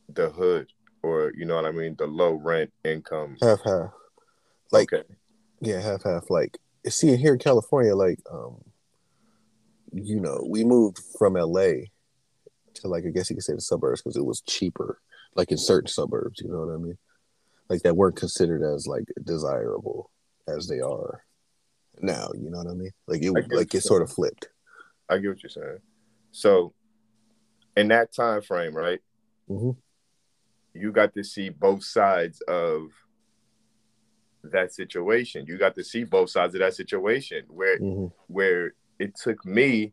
[0.09, 0.69] the hood
[1.03, 3.37] or you know what I mean, the low rent income?
[3.41, 3.91] Half half.
[4.73, 5.05] Like okay.
[5.61, 6.31] yeah, half half.
[6.31, 8.57] Like see here in California, like um
[9.93, 11.87] you know, we moved from LA
[12.75, 15.01] to like I guess you could say the suburbs because it was cheaper,
[15.35, 16.99] like in certain suburbs, you know what I mean?
[17.69, 20.11] Like that weren't considered as like desirable
[20.49, 21.25] as they are
[22.01, 22.91] now, you know what I mean?
[23.07, 24.49] Like it like it sort of flipped.
[25.09, 25.79] I get what you're saying.
[26.33, 26.75] So
[27.77, 29.01] in that time frame, right?
[29.49, 29.77] Mhm.
[30.75, 32.89] You got to see both sides of
[34.43, 35.47] that situation.
[35.47, 38.13] You got to see both sides of that situation where Mhm.
[38.27, 39.93] where it took me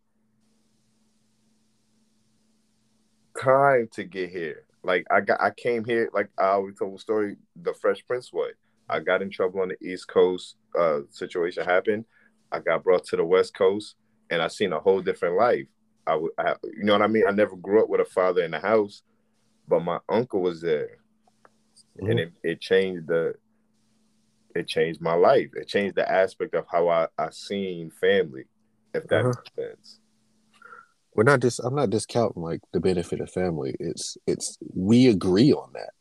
[3.40, 4.66] time to get here.
[4.84, 8.34] Like I got I came here like I always told the story the Fresh Prince
[8.34, 8.52] way.
[8.92, 12.06] I got in trouble on the East Coast uh situation happened.
[12.52, 13.96] I got brought to the West Coast
[14.30, 15.68] and I seen a whole different life.
[16.08, 17.24] I I, you know what I mean?
[17.28, 19.04] I never grew up with a father in the house,
[19.68, 20.98] but my uncle was there.
[22.00, 23.36] And it, it changed the
[24.56, 25.50] it changed my life.
[25.56, 28.46] It changed the aspect of how I, I seen family,
[28.94, 29.28] if that Uh-huh.
[29.28, 30.00] makes sense.
[31.16, 35.52] we're not just i'm not discounting like the benefit of family it's it's we agree
[35.54, 35.92] on that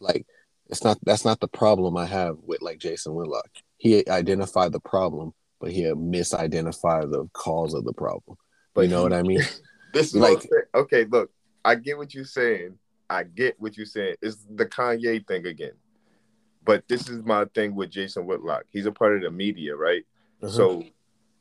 [0.00, 0.26] like
[0.68, 4.80] it's not that's not the problem i have with like jason whitlock he identified the
[4.80, 8.36] problem but he misidentified the cause of the problem
[8.74, 9.42] But you know what i mean
[9.94, 10.62] This is Like- what I'm saying.
[10.74, 11.04] okay.
[11.06, 11.30] Look,
[11.64, 12.78] I get what you're saying.
[13.08, 14.16] I get what you're saying.
[14.20, 15.72] It's the Kanye thing again.
[16.62, 18.64] But this is my thing with Jason Whitlock.
[18.70, 20.04] He's a part of the media, right?
[20.42, 20.52] Uh-huh.
[20.52, 20.84] So,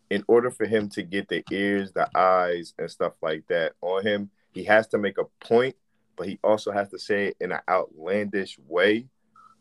[0.10, 4.04] in order for him to get the ears, the eyes, and stuff like that on
[4.08, 5.76] him, he has to make a point,
[6.16, 9.08] but he also has to say it in an outlandish way.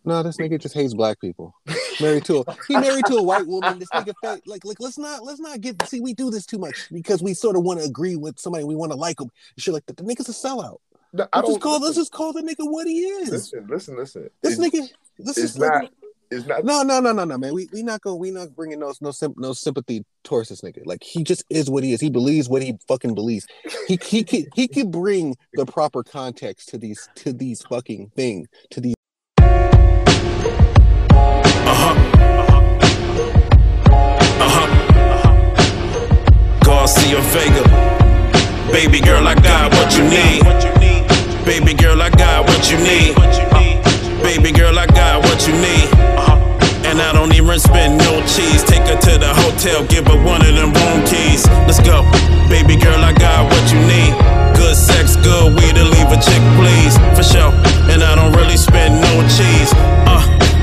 [0.06, 1.54] No this nigga just hates black people
[2.00, 4.98] married to a he married to a white woman this nigga fat, like like let's
[4.98, 7.78] not let's not get see we do this too much because we sort of want
[7.80, 10.32] to agree with somebody we want to like them shit like that the nigga's a
[10.32, 10.78] sellout
[11.12, 13.30] No, I Let's just call let's just call the nigga what he is.
[13.30, 14.30] Listen, listen, listen.
[14.42, 14.88] This It's- nigga,
[15.18, 15.92] this is like- not.
[16.28, 16.64] It's not.
[16.64, 17.54] No, no, no, no, no, man.
[17.54, 18.18] We we not going.
[18.18, 20.84] We not bringing no no sim- no sympathy towards this nigga.
[20.84, 22.00] Like he just is what he is.
[22.00, 23.46] He believes what he fucking believes.
[23.86, 28.48] He he could he could bring the proper context to these to these fucking thing
[28.70, 28.95] to these.
[36.62, 37.64] Garcia Vega.
[38.70, 40.42] Baby girl, I got what you need.
[41.44, 43.14] Baby girl, I got what you need.
[44.22, 45.88] Baby girl, I got what you need.
[46.86, 48.62] And I don't even spend no cheese.
[48.62, 51.46] Take her to the hotel, give her one of them room keys.
[51.66, 52.02] Let's go.
[52.48, 54.14] Baby girl, I got what you need.
[54.54, 56.94] Good sex, good weed to leave a chick, please.
[57.18, 57.50] For sure.
[57.90, 59.72] And I don't really spend no cheese.
[60.06, 60.55] Uh, uh, uh.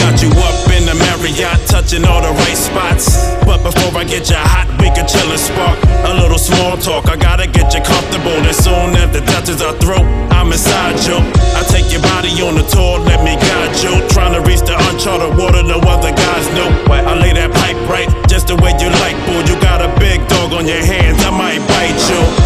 [0.00, 3.28] Got you up in the Marriott, touching all the right spots.
[3.44, 5.76] But before I get you hot, we can chill and spark.
[6.08, 8.40] A little small talk, I gotta get you comfortable.
[8.48, 11.20] As soon the touches are through, I'm inside you.
[11.52, 14.00] I take your body on the tour, let me guide you.
[14.08, 16.70] Trying to reach the uncharted water, no other guys know.
[16.88, 19.44] I lay that pipe right, just the way you like, boo.
[19.44, 22.39] You got a big dog on your hands, I might bite you.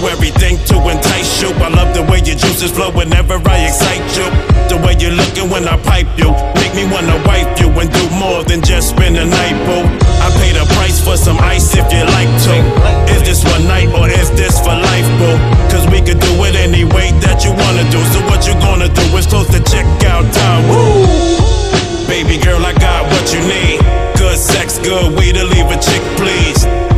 [0.00, 1.52] Everything to entice you.
[1.60, 4.24] I love the way your juices flow whenever I excite you.
[4.72, 8.04] The way you're looking when I pipe you, make me wanna wipe you and do
[8.16, 9.84] more than just spend the night, boo.
[10.24, 12.54] I paid a price for some ice if you like to.
[13.12, 15.36] Is this one night or is this for life, boo?
[15.68, 18.00] Cause we could do it any way that you wanna do.
[18.12, 20.62] So what you gonna do is close the checkout time.
[20.68, 22.08] Woo!
[22.08, 23.80] Baby girl, I got what you need.
[24.16, 26.89] Good sex, good weed to leave a chick, please.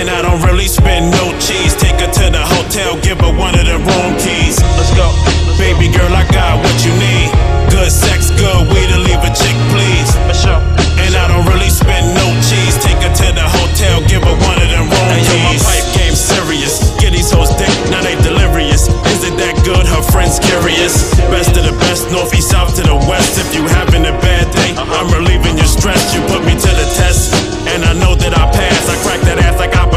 [0.00, 1.76] And I don't really spend no cheese.
[1.76, 4.56] Take her to the hotel, give her one of the room keys.
[4.80, 5.12] Let's go.
[5.60, 7.28] Baby girl, I got what you need.
[7.68, 10.08] Good sex, good weed to leave a chick, please.
[10.24, 10.60] For sure.
[11.04, 12.80] And I don't really spend no cheese.
[12.80, 15.28] Take her to the hotel, give her one of them room keys.
[15.28, 16.80] Yo, my pipe game serious.
[16.96, 18.88] Get these hoes dick, now they delirious.
[19.12, 19.84] Is it that good?
[19.84, 21.12] Her friends curious.
[21.28, 23.36] Best of the best, north, east, south to the west.
[23.36, 24.96] If you having a bad day, uh-huh.
[24.96, 26.16] I'm relieving your stress.
[26.16, 27.36] You put me to the test,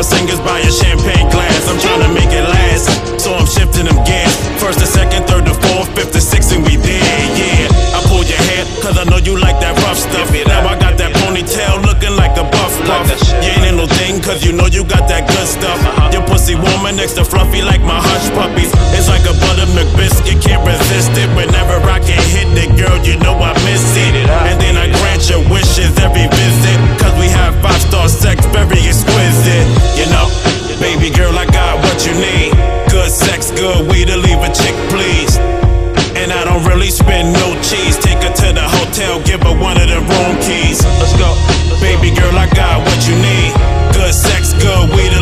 [0.03, 1.63] singers by a champagne glass.
[1.71, 4.35] I'm trying to make it last, so I'm shifting them gas.
[4.59, 7.95] First to second, third to fourth, fifth to sixth, and we there, yeah.
[7.95, 10.27] I pull your hair, cause I know you like that rough stuff.
[10.45, 13.07] Now I got that ponytail looking like a buff puff.
[13.39, 15.79] You ain't in no thing, cause you know you got that good stuff.
[16.11, 18.75] Your pussy warmer next to fluffy like my hush puppies.
[18.91, 21.31] It's like a buttermilk biscuit, can't resist it.
[21.39, 24.15] Whenever I can hit it, girl, you know I miss it.
[24.51, 27.02] And then I grant your wishes every visit.
[27.36, 29.67] Have five star sex, very exquisite.
[29.98, 30.28] You know,
[30.80, 32.54] baby girl, I got what you need.
[32.89, 35.38] Good sex, good weed to leave a chick, please.
[36.17, 37.98] And I don't really spend no cheese.
[37.98, 40.86] Take her to the hotel, give her one of the room keys.
[41.02, 41.34] Let's go.
[41.82, 43.52] Baby girl, I got what you need.
[43.93, 45.12] Good sex, good weed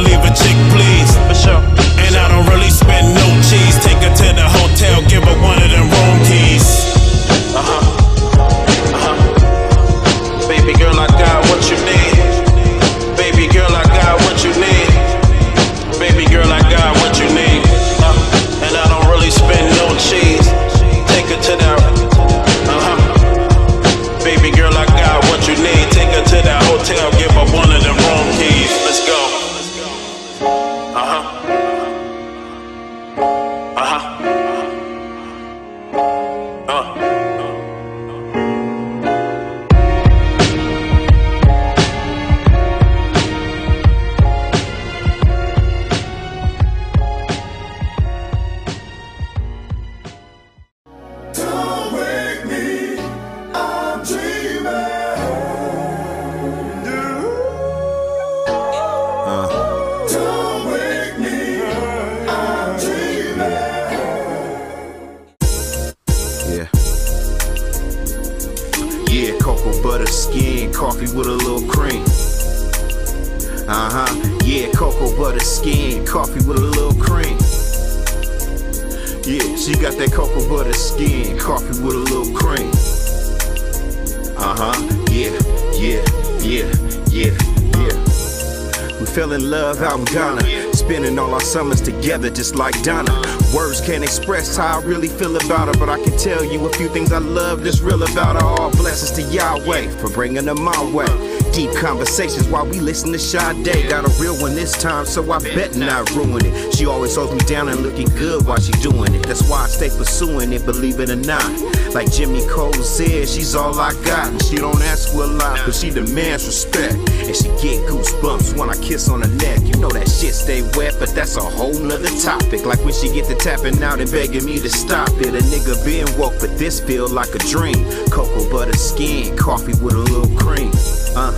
[92.42, 93.14] just like Donna.
[93.54, 96.74] Words can't express how I really feel about her, but I can tell you a
[96.74, 98.48] few things I love that's real about her.
[98.48, 101.06] All blessings to Yahweh for bringing her my way.
[101.54, 103.88] Deep conversations while we listen to Sade.
[103.88, 106.74] Got a real one this time, so I bet not ruin it.
[106.74, 109.22] She always holds me down and looking good while she doing it.
[109.28, 111.46] That's why I stay pursuing it, believe it or not.
[111.94, 114.30] Like Jimmy Cozier said, she's all I got.
[114.30, 116.98] And she don't ask for a lot, but she demands respect.
[117.32, 119.62] And she get goosebumps when I kiss on her neck.
[119.64, 122.66] You know that shit stay wet, but that's a whole nother topic.
[122.66, 125.28] Like when she get to tapping out and begging me to stop it.
[125.28, 127.88] A nigga being woke, but this feel like a dream.
[128.10, 130.72] Cocoa butter skin, coffee with a little cream.
[131.16, 131.32] Uh,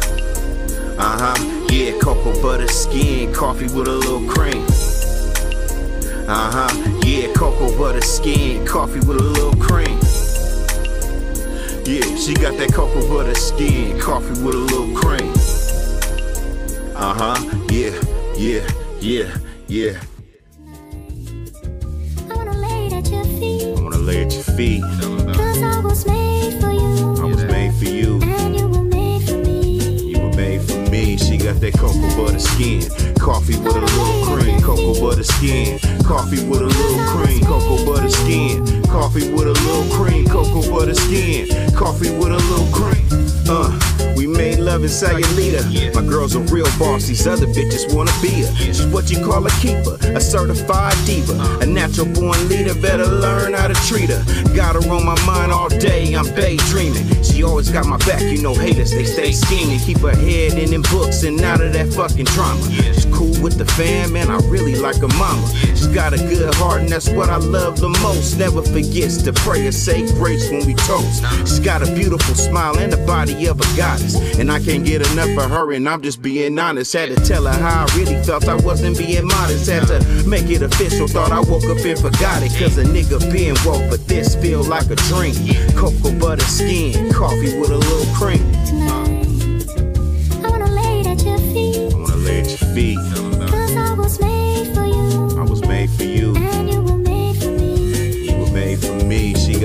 [0.97, 1.67] uh huh.
[1.69, 4.65] Yeah, cocoa butter skin, coffee with a little cream.
[6.27, 6.99] Uh huh.
[7.05, 9.99] Yeah, cocoa butter skin, coffee with a little cream.
[11.85, 15.42] Yeah, she got that cocoa butter skin, coffee with a little cream.
[17.03, 17.35] Uh huh.
[17.69, 17.99] Yeah,
[18.37, 18.63] yeah,
[19.01, 19.37] yeah,
[19.67, 20.12] yeah.
[47.23, 48.55] These other bitches wanna be her.
[48.55, 51.33] She's what you call a keeper, a certified diva.
[51.33, 51.59] Uh-huh.
[51.61, 54.23] A natural born leader, better learn how to treat her.
[54.53, 57.23] Got her on my mind all day, I'm daydreaming.
[57.23, 59.79] She always got my back, you know haters, they stay scheming.
[59.79, 62.61] Keep her head in them books and out of that fucking drama.
[62.71, 65.47] She's cool with the fam, man, I really like her mama.
[65.93, 68.39] Got a good heart, and that's what I love the most.
[68.39, 71.23] Never forgets to pray or say grace when we toast.
[71.41, 74.15] She's got a beautiful smile and the body of a goddess.
[74.39, 76.93] And I can't get enough of her, and I'm just being honest.
[76.93, 79.69] Had to tell her how I really felt, I wasn't being modest.
[79.69, 82.51] Had to make it official, thought I woke up and forgot it.
[82.57, 85.35] Cause a nigga being woke, but this feel like a dream.
[85.75, 88.41] Cocoa butter skin, coffee with a little cream.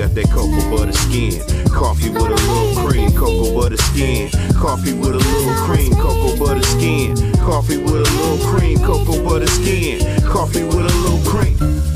[0.09, 1.41] Got that cocoa butter skin.
[1.71, 3.11] Coffee with a little cream.
[3.11, 4.29] Cocoa butter skin.
[4.53, 5.93] Coffee with a little cream.
[5.95, 7.15] Cocoa butter skin.
[7.37, 8.79] Coffee with a little cream.
[8.79, 9.99] Cocoa butter skin.
[10.23, 11.88] Coffee with a little cream.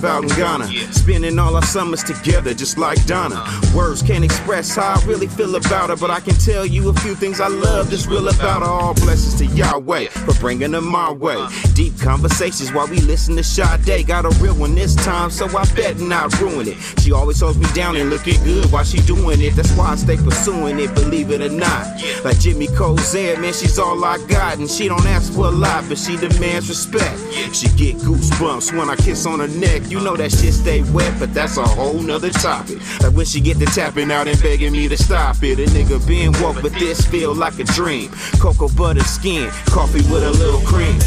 [0.00, 0.99] Fell in love out in Ghana.
[1.10, 3.44] Spending all our summers together, just like Donna.
[3.74, 6.94] Words can't express how I really feel about her, but I can tell you a
[6.94, 8.68] few things I love that's real about her.
[8.68, 11.44] All blessings to Yahweh for bringing her my way.
[11.74, 14.06] Deep conversations while we listen to Sade.
[14.06, 16.76] Got a real one this time, so I better not ruin it.
[17.00, 19.56] She always holds me down and looking good while she doing it.
[19.56, 21.88] That's why I stay pursuing it, believe it or not.
[22.24, 24.58] Like Jimmy Cozier said, man, she's all I got.
[24.58, 27.18] And she don't ask for a lot, but she demands respect.
[27.52, 29.90] She get goosebumps when I kiss on her neck.
[29.90, 32.78] You know that shit stay wet, but that's a whole nother topic.
[33.02, 35.58] Like when she get to tapping out and begging me to stop it.
[35.58, 38.10] A nigga being woke, but this feel like a dream.
[38.40, 40.98] Cocoa butter skin, coffee with a little cream.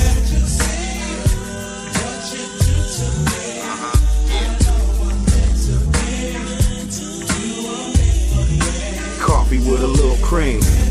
[9.19, 10.82] Coffee with a little cream.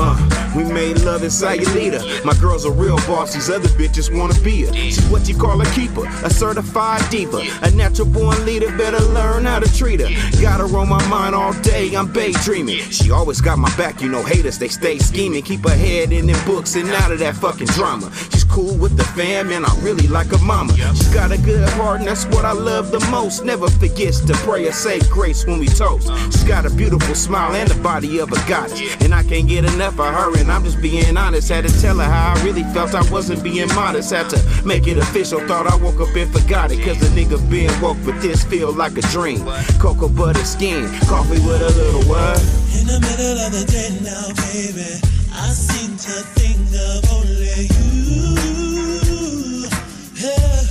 [0.00, 2.00] Uh, we made love inside your leader.
[2.24, 4.72] My girl's a real boss, these other bitches wanna be her.
[4.72, 7.42] She's what you call a keeper, a certified diva.
[7.62, 10.08] A natural born leader, better learn how to treat her.
[10.40, 12.78] Got her on my mind all day, I'm daydreaming.
[12.90, 15.42] She always got my back, you know, haters, they stay scheming.
[15.42, 18.10] Keep her head in them books and out of that fucking drama.
[18.48, 20.74] Cool with the fam, and I really like her mama.
[20.74, 23.44] She's got a good heart, and that's what I love the most.
[23.44, 26.08] Never forgets to pray or say grace when we toast.
[26.32, 28.80] She's got a beautiful smile and the body of a goddess.
[29.02, 31.48] And I can't get enough of her, and I'm just being honest.
[31.48, 34.10] Had to tell her how I really felt, I wasn't being modest.
[34.12, 36.84] Had to make it official, thought I woke up and forgot it.
[36.84, 39.44] Cause the nigga being woke, but this feel like a dream.
[39.78, 42.40] Cocoa butter skin, coffee with a little what?
[42.78, 48.38] In the middle of the day now, baby, think of only you.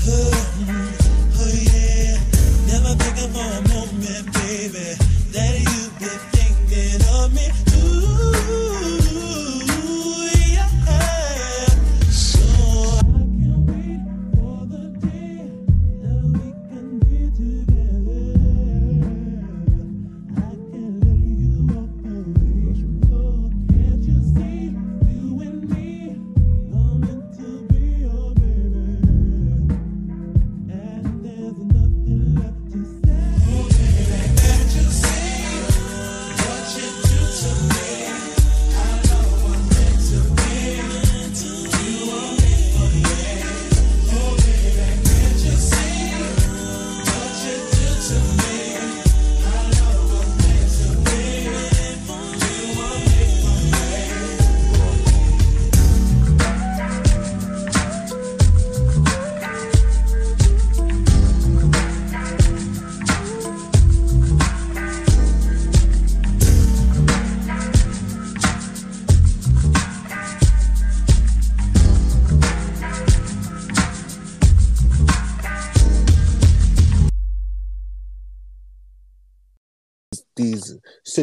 [0.09, 0.46] Oh,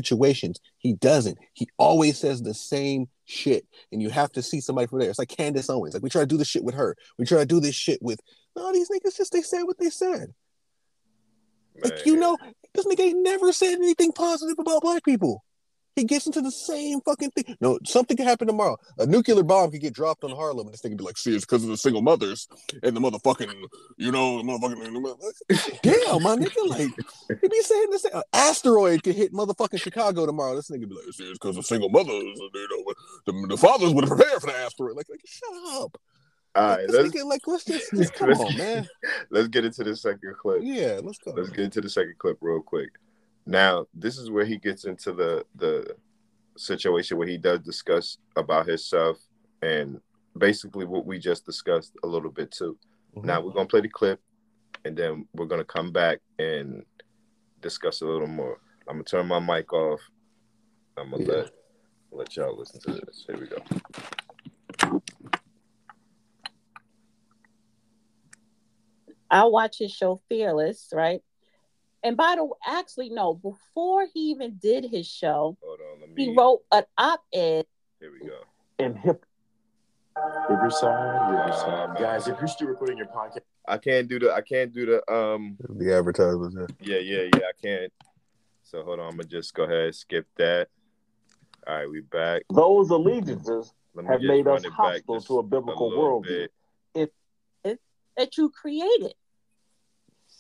[0.05, 0.61] situations.
[0.79, 1.39] He doesn't.
[1.55, 5.11] He always says the same shit, and you have to see somebody from there.
[5.11, 5.95] It's like Candace Owens.
[5.95, 6.97] Like we try to do this shit with her.
[7.19, 8.21] We try to do this shit with
[8.57, 9.17] no these niggas.
[9.17, 10.35] Just they said what they said.
[11.83, 12.37] Like you know,
[12.75, 15.43] this nigga ain't never said anything positive about black people.
[15.97, 17.57] He gets into the same fucking thing.
[17.61, 18.77] No, something could happen tomorrow.
[18.99, 21.45] A nuclear bomb could get dropped on Harlem, and this nigga be like, "See, it's
[21.45, 22.49] because of the single mothers
[22.83, 23.53] and the motherfucking,
[23.97, 26.91] you know, the motherfucking." Damn, my nigga, like
[27.41, 28.05] he be saying this.
[28.07, 30.57] An asteroid could hit motherfucking Chicago tomorrow.
[30.57, 32.11] This nigga be like, "See, it's because of single mothers.
[32.13, 32.95] and, You know,
[33.27, 35.49] the, the fathers would have prepared for the asteroid." Like, like shut
[35.83, 35.97] up.
[36.57, 38.89] All right, This let's nigga, like, let's just, just come let's- on, man.
[39.31, 40.61] Let's get into the second clip.
[40.63, 41.33] Yeah, let's go.
[41.33, 42.91] Let's get into the second clip real quick.
[43.47, 45.97] Now, this is where he gets into the the
[46.57, 49.19] situation where he does discuss about himself
[49.63, 50.01] and
[50.39, 52.79] basically what we just discussed a little bit too.
[53.17, 53.27] Mm-hmm.
[53.27, 54.21] Now we're gonna play the clip
[54.85, 56.85] and then we're gonna come back and
[57.61, 58.59] discuss a little more.
[58.89, 60.01] I'm gonna turn my mic off.
[60.97, 61.51] I'm gonna let
[62.13, 63.25] let y'all listen to this.
[63.27, 65.01] Here we go.
[69.31, 71.21] I watch his show Fearless, right?
[72.05, 75.57] And by the way, actually, no, before he even did his show,
[76.17, 77.65] he wrote an op-ed.
[77.99, 78.41] Here we go.
[78.79, 79.25] And hip
[80.49, 81.97] Riverside, Riverside.
[81.99, 85.13] Guys, if you're still recording your podcast, I can't do the I can't do the
[85.13, 86.75] um The advertisements.
[86.81, 86.99] Yeah.
[86.99, 87.41] Yeah, yeah, yeah.
[87.49, 87.93] I can't.
[88.63, 89.07] So hold on.
[89.07, 90.69] I'm gonna just go ahead and skip that.
[91.67, 92.43] All right, we back.
[92.53, 93.73] Those allegiances
[94.07, 96.49] have made us back hostile to a biblical little worldview.
[96.95, 97.13] bit.
[97.65, 97.81] it,
[98.17, 99.15] that you created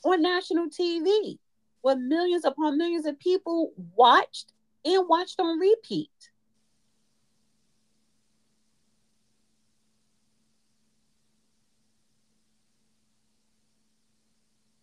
[0.04, 1.38] on national TV,
[1.84, 4.54] where millions upon millions of people watched
[4.86, 6.08] and watched on repeat.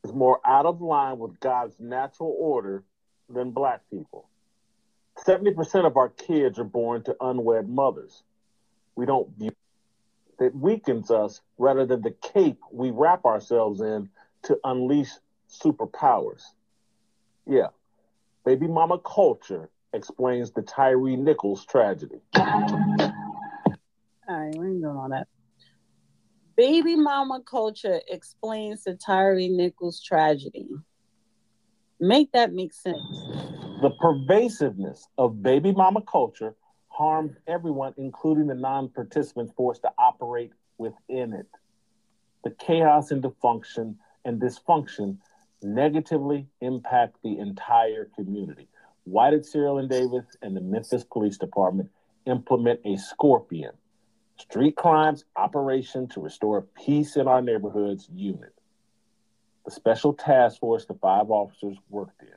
[0.04, 2.84] is more out of line with God's natural order
[3.30, 4.28] than black people.
[5.26, 8.22] 70% of our kids are born to unwed mothers.
[8.95, 9.52] We don't view
[10.39, 14.10] it weakens us rather than the cape we wrap ourselves in
[14.43, 15.12] to unleash
[15.49, 16.43] superpowers.
[17.48, 17.68] Yeah,
[18.46, 22.22] baby mama culture explains the Tyre Nichols tragedy.
[22.36, 22.46] All
[24.30, 25.28] right, we ain't doing all that.
[26.56, 30.70] Baby mama culture explains the Tyre Nichols tragedy.
[32.00, 32.98] Make that make sense.
[33.82, 36.56] The pervasiveness of baby mama culture
[36.88, 41.48] harms everyone, including the non participants forced to operate within it.
[42.44, 45.18] The chaos and dysfunction and dysfunction
[45.64, 48.68] negatively impact the entire community.
[49.03, 51.89] Why did Cerelyn Davis and the Memphis Police Department
[52.26, 53.72] implement a scorpion
[54.38, 58.53] street crimes operation to restore peace in our neighborhoods unit?
[59.66, 62.30] The special task force the five officers worked in.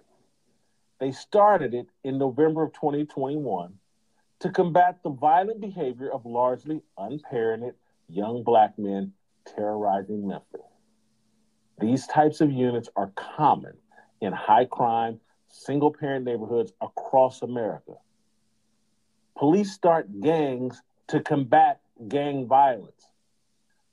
[1.01, 3.75] They started it in November of 2021
[4.41, 7.75] to combat the violent behavior of largely unparented
[8.09, 9.13] young black men
[9.47, 10.61] terrorizing Memphis.
[11.81, 13.75] These types of units are common
[14.21, 17.95] in high crime, single parent neighborhoods across America.
[19.37, 23.11] Police start gangs to combat gang violence.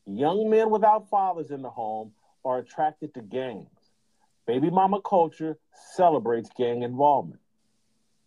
[0.05, 2.11] Young men without fathers in the home
[2.45, 3.67] are attracted to gangs.
[4.45, 5.57] Baby mama culture
[5.95, 7.41] celebrates gang involvement.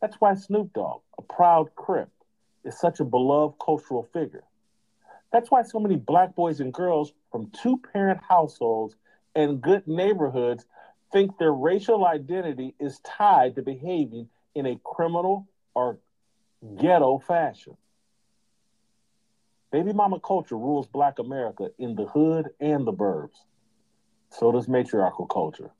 [0.00, 2.11] That's why Snoop Dogg, a proud Crip,
[2.64, 4.44] is such a beloved cultural figure.
[5.32, 8.96] That's why so many black boys and girls from two parent households
[9.35, 10.64] and good neighborhoods
[11.12, 15.99] think their racial identity is tied to behaving in a criminal or
[16.76, 17.76] ghetto fashion.
[19.70, 23.37] Baby mama culture rules black America in the hood and the burbs.
[24.30, 25.70] So does matriarchal culture.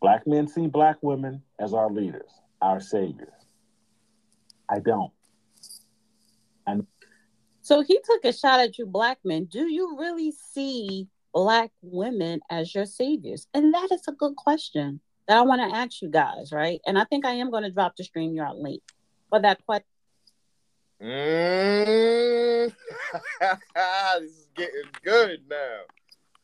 [0.00, 2.30] Black men see black women as our leaders,
[2.60, 3.32] our saviors.
[4.68, 5.12] I don't.
[6.66, 6.86] And
[7.60, 9.44] So he took a shot at you, black men.
[9.44, 13.46] Do you really see black women as your saviors?
[13.52, 16.80] And that is a good question that I want to ask you guys, right?
[16.86, 18.82] And I think I am going to drop the stream StreamYard link
[19.28, 19.84] for that question.
[21.02, 22.72] Mm.
[24.20, 25.80] this is getting good now.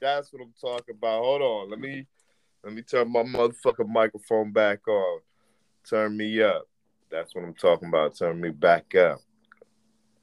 [0.00, 1.22] That's what I'm talking about.
[1.22, 1.70] Hold on.
[1.70, 2.06] Let me
[2.64, 5.20] let me turn my motherfucking microphone back on.
[5.88, 6.68] Turn me up.
[7.10, 8.16] That's what I'm talking about.
[8.16, 9.20] Turn me back up.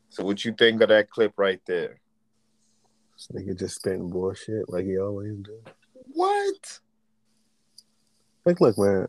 [0.10, 2.00] So what you think of that clip right there?
[3.18, 5.60] This nigga just spitting bullshit like he always do.
[6.14, 6.80] What?
[8.46, 9.08] Like, look, man.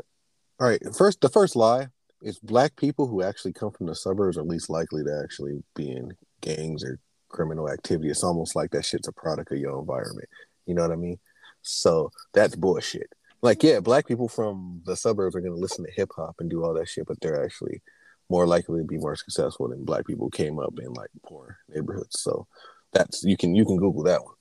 [0.61, 1.89] All right, first the first lie
[2.23, 5.91] is black people who actually come from the suburbs are least likely to actually be
[5.91, 6.99] in gangs or
[7.29, 8.09] criminal activity.
[8.09, 10.29] It's almost like that shit's a product of your environment.
[10.67, 11.19] You know what I mean?
[11.63, 13.13] So that's bullshit.
[13.43, 16.65] Like, yeah, black people from the suburbs are gonna listen to hip hop and do
[16.65, 17.83] all that shit, but they're actually
[18.31, 21.59] more likely to be more successful than black people who came up in like poor
[21.69, 22.21] neighborhoods.
[22.21, 22.47] So
[22.93, 24.34] that's you can you can Google that one.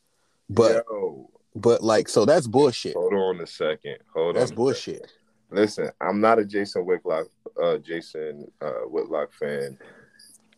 [0.50, 2.94] But Yo, but like so that's bullshit.
[2.94, 3.98] hold on a second.
[4.14, 4.50] Hold That's on.
[4.50, 5.12] That's bullshit.
[5.50, 7.28] Listen, I'm not a Jason Whitlock,
[7.62, 9.78] uh, Jason uh, Whitlock fan.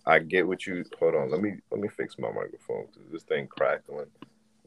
[0.05, 0.83] I get what you.
[0.99, 4.07] Hold on, let me let me fix my microphone 'cause this thing crackling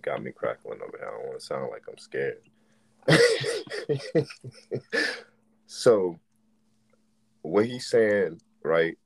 [0.03, 1.09] got me crackling over here.
[1.09, 2.43] I don't want to sound like I'm scared.
[5.67, 6.19] so,
[7.43, 8.97] what he's saying, right?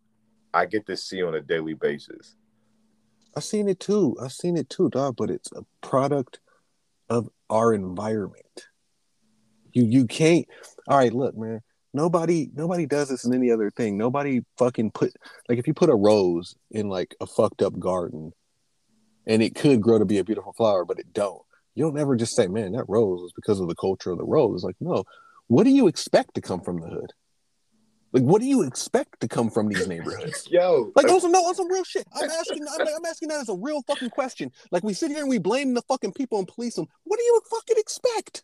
[0.52, 2.36] I get to see on a daily basis.
[3.36, 4.16] I've seen it too.
[4.20, 5.16] I've seen it too, dog.
[5.16, 6.40] But it's a product
[7.08, 8.66] of our environment.
[9.72, 10.46] You you can't.
[10.88, 11.60] All right, look, man.
[11.92, 13.96] Nobody nobody does this in any other thing.
[13.96, 15.12] Nobody fucking put
[15.48, 18.32] like if you put a rose in like a fucked up garden,
[19.26, 21.42] and it could grow to be a beautiful flower, but it don't.
[21.74, 24.24] You don't ever just say, "Man, that rose is because of the culture of the
[24.24, 25.04] rose." It's like, no.
[25.48, 27.12] What do you expect to come from the hood?
[28.16, 30.48] Like, what do you expect to come from these neighborhoods?
[30.50, 32.06] Yo, Like on some no on some real shit.
[32.14, 34.50] I'm asking I'm, I'm asking that as a real fucking question.
[34.70, 36.86] Like we sit here and we blame the fucking people and police them.
[37.04, 38.42] What do you fucking expect?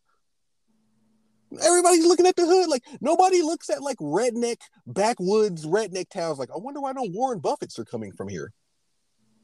[1.65, 6.51] Everybody's looking at the hood like nobody looks at like redneck backwoods redneck towns like
[6.51, 8.53] I wonder why no Warren Buffetts are coming from here.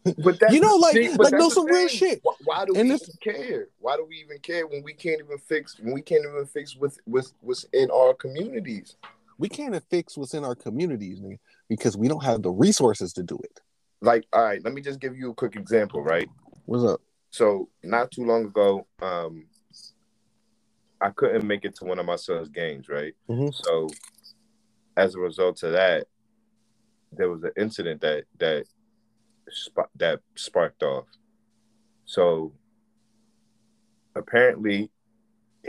[0.04, 2.20] But that's You know, like- thing, like, no, some real shit.
[2.22, 3.68] Why, why do And we this- even care?
[3.78, 6.76] Why do we even care when we can't even fix when we can't even fix
[6.76, 8.96] with with what's in our communities?
[9.38, 13.22] We can't fix what's in our communities nigga, because we don't have the resources to
[13.22, 13.60] do it.
[14.00, 16.28] Like, all right, let me just give you a quick example, right?
[16.66, 17.00] What's up?
[17.30, 19.46] So not too long ago, um,
[21.00, 23.14] I couldn't make it to one of my son's games, right?
[23.28, 23.54] Mhm.
[23.54, 23.88] So
[24.96, 26.08] as a result of that,
[27.12, 28.66] there was an incident that that
[29.50, 31.06] sp- that sparked off.
[32.04, 32.52] So
[34.14, 34.90] apparently,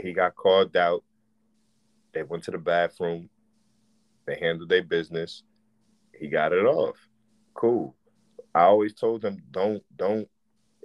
[0.00, 1.04] he got called out.
[2.12, 3.30] They went to the bathroom.
[4.30, 5.42] They handled their business.
[6.16, 6.96] He got it off.
[7.52, 7.96] Cool.
[8.54, 10.28] I always told them don't don't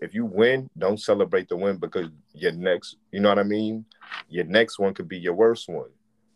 [0.01, 3.85] if you win, don't celebrate the win because your next, you know what I mean?
[4.29, 5.91] Your next one could be your worst one.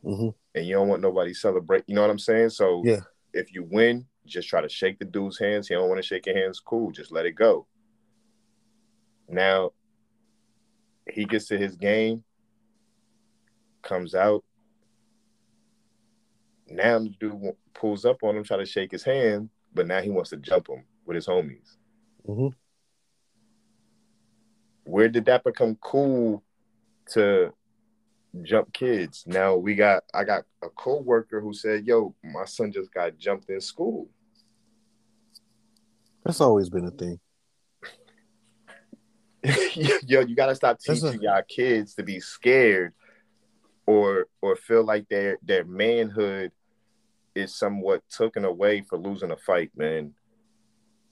[0.06, 0.36] Mhm.
[0.54, 2.52] And you don't want nobody celebrate, you know what I'm saying?
[2.52, 3.02] So Yeah.
[3.34, 5.68] if you win, just try to shake the dude's hands.
[5.68, 7.66] He don't want to shake your hands, cool, just let it go.
[9.28, 9.74] Now
[11.12, 12.24] he gets to his game,
[13.82, 14.44] comes out.
[16.72, 20.10] Now the dude pulls up on him, try to shake his hand, but now he
[20.10, 21.78] wants to jump him with his homies.
[22.28, 22.54] Mhm.
[24.84, 26.44] Where did that become cool
[27.12, 27.54] to
[28.42, 29.24] jump kids?
[29.28, 33.50] Now we got I got a co-worker who said, "Yo, my son just got jumped
[33.50, 34.10] in school."
[36.24, 37.20] That's always been a thing.
[40.06, 42.94] Yo, you gotta stop teaching y'all kids to be scared
[43.86, 46.52] or or feel like their their manhood
[47.40, 50.14] is somewhat taken away for losing a fight, man.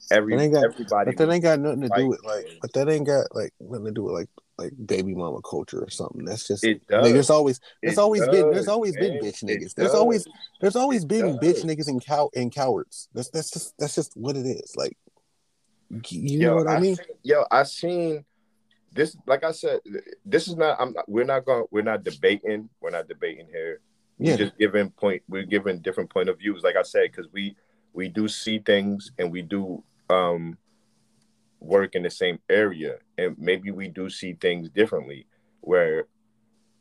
[0.09, 3.07] Every got, everybody but that ain't got nothing to do with like, but that ain't
[3.07, 6.23] got like nothing to do with like like baby mama culture or something.
[6.23, 9.23] That's just It like, there's always there's It always been there's does, always been man.
[9.23, 9.73] bitch It niggas.
[9.75, 10.27] There's always
[10.61, 13.09] there's always been bitch niggas and cow and cowards.
[13.13, 14.75] That's that's just that's just what it is.
[14.75, 14.97] Like
[16.09, 16.95] you yo, know what I mean?
[16.95, 18.25] Seen, yo, I seen
[18.93, 19.15] this.
[19.25, 19.79] Like I said,
[20.25, 20.77] this is not.
[20.79, 20.93] I'm.
[20.93, 21.65] Not, we're not going.
[21.71, 22.69] We're not debating.
[22.81, 23.81] We're not debating here.
[24.19, 24.33] Yeah.
[24.33, 25.23] We're just giving point.
[25.29, 26.63] We're giving different point of views.
[26.63, 27.55] Like I said, because we
[27.93, 30.57] we do see things and we do um
[31.59, 35.27] work in the same area, and maybe we do see things differently.
[35.61, 36.05] Where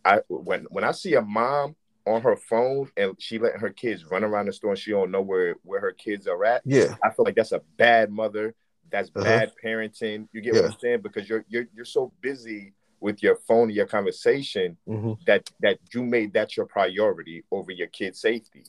[0.05, 1.77] I when when I see a mom
[2.07, 5.11] on her phone and she letting her kids run around the store and she don't
[5.11, 6.63] know where where her kids are at.
[6.65, 6.95] Yeah.
[7.03, 8.55] I feel like that's a bad mother.
[8.91, 9.25] That's Uh-huh.
[9.25, 10.29] bad parenting.
[10.33, 10.63] You get Yeah.
[10.63, 11.01] what I'm saying?
[11.03, 12.73] Because you're you're you're so busy
[13.07, 15.17] with your phone your conversation Mhm.
[15.27, 18.65] that that you made that your priority over your kid's safety.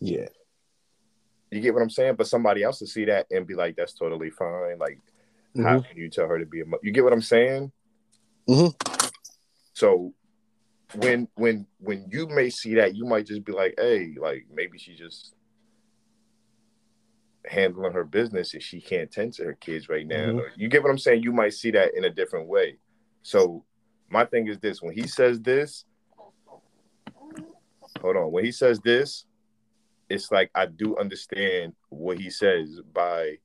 [0.00, 0.28] Yeah.
[1.52, 2.16] You get what I'm saying?
[2.16, 4.78] But somebody else to see that and be like, that's totally fine.
[4.78, 4.98] Like,
[5.56, 5.88] how Mhm.
[5.88, 6.84] can you tell her to be a mother?
[6.84, 7.70] You get what I'm saying?
[8.48, 8.74] Mhm.
[9.74, 10.12] So
[10.96, 14.78] when when when you may see that, you might just be like, hey, like maybe
[14.78, 15.36] she just
[17.44, 20.26] handling her business and she can't tend to her kids right now.
[20.32, 20.50] Mhm.
[20.56, 21.22] You get what I'm saying?
[21.22, 22.78] You might see that in a different way.
[23.22, 23.64] So
[24.10, 25.84] my thing is this: when he says this,
[28.00, 28.32] hold on.
[28.32, 29.26] When he says this,
[30.08, 33.38] it's like I do understand what he says by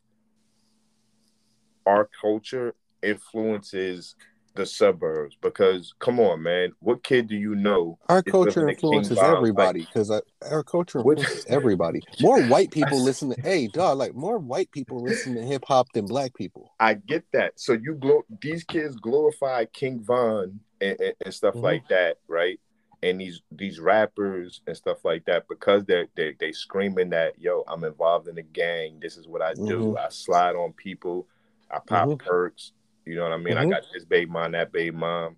[1.85, 4.15] our culture influences
[4.55, 9.81] the suburbs because come on man what kid do you know Our culture influences everybody
[9.81, 10.11] Like, because
[10.49, 12.01] our culture influences everybody.
[12.19, 15.91] More white people listen to hey dog like more white people listen to hip hop
[15.93, 16.73] than black people.
[16.79, 17.59] I get that.
[17.59, 21.63] So you glo- these kids glorify King Von and, and, and stuff Mhm.
[21.63, 22.59] like that, right?
[23.03, 27.63] and these these rappers and stuff like that because they're they they screaming that yo
[27.67, 28.99] I'm involved in the gang.
[29.01, 29.95] This is what I do.
[29.95, 29.97] Mhm.
[29.97, 31.27] I slide on people.
[31.71, 32.19] I pop Mhm.
[32.19, 32.73] perks.
[33.05, 33.57] You know what I mean?
[33.57, 33.71] I Mhm.
[33.71, 35.37] got this baby mom, that baby mom.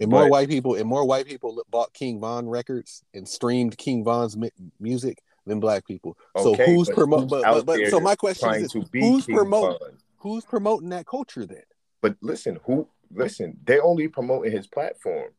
[0.00, 3.76] And more But- white people and more white people bought King Von records and streamed
[3.76, 6.16] King Von's mi- music than black people.
[6.38, 7.28] So who's promoting?
[7.28, 9.78] But, but, but so my question is, this, who's King promoting?
[9.78, 9.98] Von?
[10.18, 11.62] Who's promoting that culture then?
[12.02, 13.58] But listen, who listen?
[13.64, 15.30] they're only promoting his platform.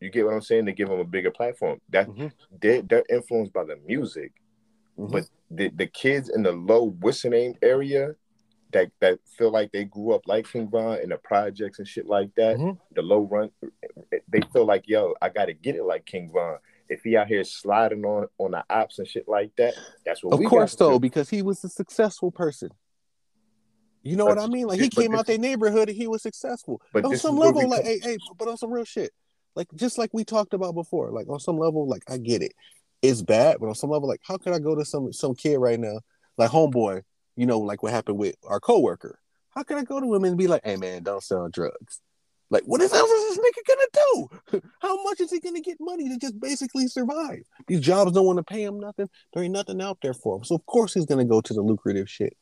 [0.00, 0.64] You get what I'm saying?
[0.66, 1.80] They give him a bigger platform.
[1.88, 2.26] That Mm-hmm.
[2.60, 4.32] they they're influenced by the music,
[4.98, 5.10] Mhm.
[5.10, 8.14] but the the kids in the low what's the name area
[8.74, 12.06] that that feel like they grew up like King Von in the projects and shit
[12.06, 12.56] like that.
[12.58, 12.78] Mm-hmm.
[12.94, 13.50] The low run,
[14.28, 16.58] they feel like yo, I got to get it like King Von.
[16.88, 20.34] If he out here sliding on on the ops and shit like that, that's what
[20.34, 21.00] Of we course, gotta though, do.
[21.00, 22.68] because he was a successful person.
[24.02, 24.66] You know But- what I mean?
[24.66, 26.80] Like he came this- out their neighborhood and he was successful.
[26.92, 29.12] But on some level, like hey, hey, but on some real shit.
[29.56, 32.52] Like just like we talked about before, like on some level, like I get it.
[33.02, 35.56] It's bad, but on some level, like how could I go to some some kid
[35.58, 36.00] right now,
[36.36, 37.02] like homeboy,
[37.36, 39.18] you know, like what happened with our coworker?
[39.50, 42.00] How can I go to him and be like, hey man, don't sell drugs?
[42.50, 44.62] Like, what else is this nigga gonna do?
[44.80, 47.42] How much is he gonna get money to just basically survive?
[47.66, 49.08] These jobs don't want to pay him nothing.
[49.32, 50.44] There ain't nothing out there for him.
[50.44, 52.36] So of course he's gonna go to the lucrative shit.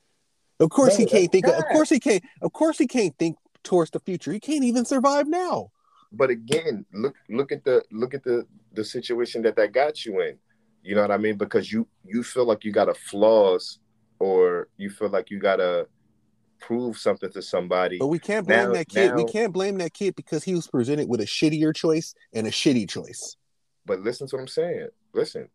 [0.61, 1.47] Of course he can't think.
[1.47, 2.23] Of, of course he can't.
[2.41, 4.33] Of course he can't think towards the future.
[4.33, 5.71] He can't even survive now.
[6.13, 10.21] But again, look look at the look at the the situation that that got you
[10.21, 10.39] in.
[10.83, 11.37] You know what I mean?
[11.37, 13.79] Because you you feel like you got a flaws,
[14.23, 15.89] or you feel like you gotta
[16.61, 17.99] prove something to somebody.
[17.99, 19.17] But we can't blame Now- that kid.
[19.17, 22.51] we can't blame that kid because he was presented with a shittier choice and a
[22.51, 23.37] shitty choice.
[23.85, 24.89] But listen to what I'm saying.
[25.13, 25.49] Listen.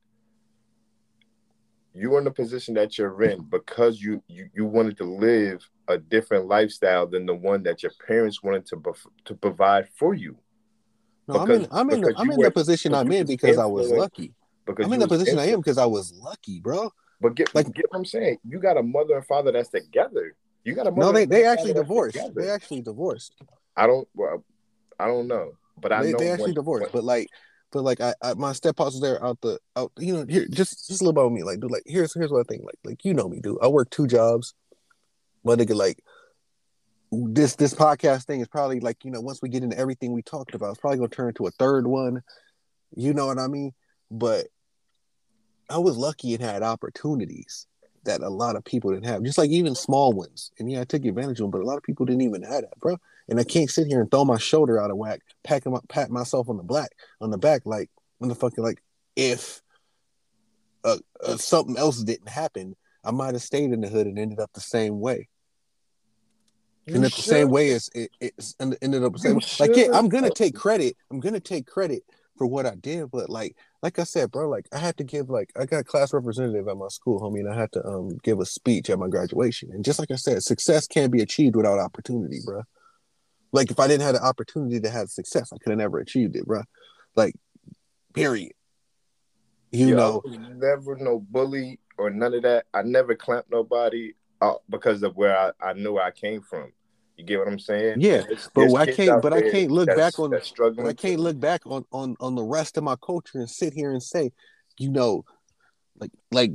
[1.93, 5.97] You're in the position that you're in because you, you you wanted to live a
[5.97, 8.93] different lifestyle than the one that your parents wanted to
[9.25, 10.37] to provide for you.
[11.29, 11.67] No, I'm in.
[11.71, 12.01] I'm in.
[12.01, 14.35] The, I'm in the position I'm in because I was lucky.
[14.65, 16.91] Because I'm in the position I am because I was lucky, bro.
[17.19, 18.37] But get Like- get what I'm saying.
[18.47, 20.35] You got a mother and father that's together.
[20.63, 21.01] You got a mother.
[21.05, 22.17] No, they they actually divorced.
[22.35, 23.33] They actually divorced.
[23.75, 24.07] I don't.
[24.13, 24.43] Well,
[24.99, 26.91] I don't know, but I they, know they actually when- divorced.
[26.91, 27.29] But like,
[27.71, 29.91] but like, I, I my step was there out the out.
[29.97, 31.43] You know, here just just a little about me.
[31.43, 32.63] Like, dude, like here's here's what I think.
[32.63, 33.57] Like, like you know me, dude.
[33.61, 34.53] I work two jobs.
[35.43, 36.03] But nigga, like
[37.11, 40.21] this this podcast thing is probably like you know once we get into everything we
[40.21, 42.21] talked about, it's probably gonna turn into a third one.
[42.95, 43.73] You know what I mean?
[44.11, 44.47] But
[45.69, 47.67] I was lucky and had opportunities
[48.07, 50.51] that a lot of people didn't have, just like even small ones.
[50.59, 52.61] And yeah, I took advantage of them, but a lot of people didn't even have
[52.61, 52.97] that, bro.
[53.29, 56.09] And I can't sit here and throw my shoulder out of whack, pack my, pat
[56.09, 56.91] myself on the black
[57.21, 57.89] on the back like
[58.21, 58.59] motherfucker.
[58.59, 58.81] Like
[59.15, 59.61] if
[60.83, 64.39] uh, uh, something else didn't happen, I might have stayed in the hood and ended
[64.39, 65.27] up the same way.
[66.87, 69.41] ended up the same way as it, it's ended up the same way.
[69.59, 69.87] Like yeah.
[69.93, 70.95] I'm gonna take credit.
[71.11, 72.03] I'm gonna take credit
[72.37, 75.29] for what I did, but like like I said, bro, like I had to give
[75.29, 78.17] like I got a class representative at my school, homie, and I had to um
[78.23, 79.69] give a speech at my graduation.
[79.71, 82.63] And just like I said, success can't be achieved without opportunity, bro.
[83.51, 86.35] Like if I didn't have the opportunity to have success, I could have never achieved
[86.35, 86.63] it, bro.
[87.15, 87.33] Like,
[88.13, 88.53] period.
[89.71, 90.23] You Yo, know,
[90.55, 92.65] never no bully or none of that.
[92.73, 96.71] I never clamped nobody uh, because of where I, I knew I came from.
[97.17, 97.99] You get what I'm saying?
[97.99, 99.21] Yeah, There's- but there's I can't.
[99.21, 100.29] But I can't look back on.
[100.29, 100.85] that's struggling.
[100.85, 103.73] But I can't look back on on on the rest of my culture and sit
[103.73, 104.31] here and say,
[104.77, 105.25] you know,
[105.99, 106.51] like like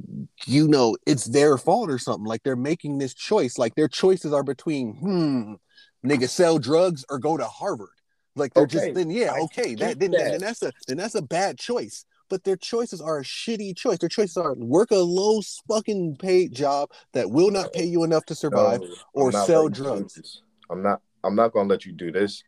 [0.46, 2.24] you know, it's their fault or something.
[2.24, 3.58] Like they're making this choice.
[3.58, 5.54] Like their choices are between, hmm,
[6.08, 7.88] nigga, sell drugs or go to Harvard.
[8.36, 10.30] Like they're Okay, just then yeah, okay, that then, that.
[10.30, 12.04] then that's a then that's a bad choice.
[12.30, 13.98] But their choices are a shitty choice.
[13.98, 18.24] Their choices are work a low fucking paid job that will not pay you enough
[18.26, 20.40] to survive, No, or sell drugs.
[20.72, 21.02] I'm not.
[21.22, 22.42] I'm not gonna let you do this.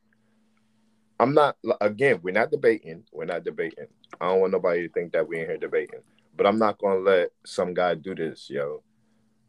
[1.20, 1.56] I'm not.
[1.80, 3.04] Again, we're not debating.
[3.12, 3.86] We're not debating.
[4.20, 6.00] I don't want nobody to think that we in here debating.
[6.36, 8.82] But I'm not gonna let some guy do this, yo.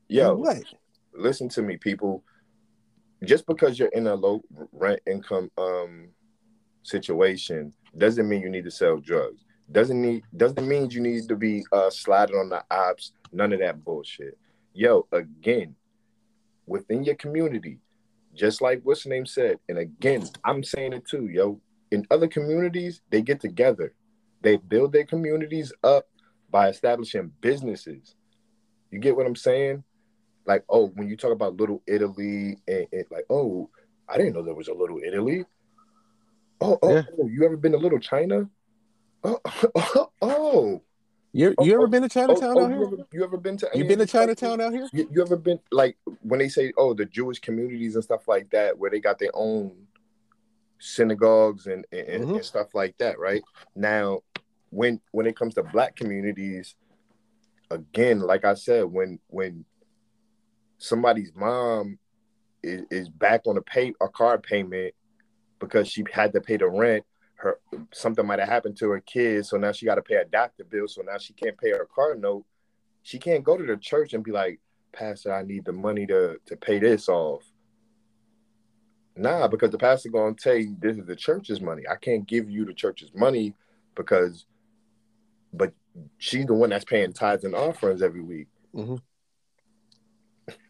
[0.10, 0.62] Yo, what?
[1.14, 2.24] listen to me, people.
[3.24, 4.42] Just because you're in a low
[4.74, 6.10] rent income um
[6.84, 9.42] situation doesn't mean you need to sell drugs.
[9.72, 13.14] Doesn't need doesn't mean you need to be uh sliding on the ops.
[13.32, 14.38] None of that bullshit.
[14.74, 15.76] Yo, again,
[16.68, 17.80] within your community,
[18.36, 21.60] just like what's the name said, and again, I'm saying it too, yo.
[21.92, 23.94] In other communities, they get together.
[24.42, 26.08] They build their communities up
[26.52, 28.16] by establishing businesses.
[28.92, 29.84] You get what I'm saying?
[30.46, 33.70] Like, oh, when you talk about Little Italy, and, and like, oh,
[34.08, 35.46] I didn't know there was a Little Italy.
[36.62, 38.50] Oh, oh, oh, you ever been to Little China?
[39.24, 39.40] Oh,
[39.76, 40.82] oh, oh.
[41.36, 42.86] You you ever been to Chinatown oh, out you here?
[42.86, 43.70] ever, you ever been to?
[43.74, 44.40] You been to of these places?
[44.40, 44.90] Chinatown out here?
[44.94, 48.50] You, you ever been like when they say, oh, the Jewish communities and stuff like
[48.52, 49.76] that, where they got their own
[50.80, 52.36] synagogues and and, Mhm.
[52.36, 53.44] and stuff like that, right?
[53.76, 54.22] Now,
[54.70, 56.76] when when it comes to black communities,
[57.70, 59.66] again, like I said, when when
[60.78, 62.00] somebody's mom
[62.64, 64.94] is, is back on a pay a car payment
[65.60, 67.04] because she had to pay the rent,
[67.46, 67.60] her
[67.94, 70.64] something might have happened to her kids, so now she got to pay a doctor
[70.64, 72.46] bill, so now she can't pay her car note.
[73.04, 74.60] She can't go to the church and be like,
[74.92, 77.44] Pastor, I need the money to to pay this off.
[79.16, 81.84] Nah, because the pastor gonna tell you this is the church's money.
[81.90, 83.54] I can't give you the church's money
[83.96, 84.46] because,
[85.54, 85.74] but
[86.18, 88.48] she's the one that's paying tithes and offerings every week.
[88.74, 89.02] Mhm.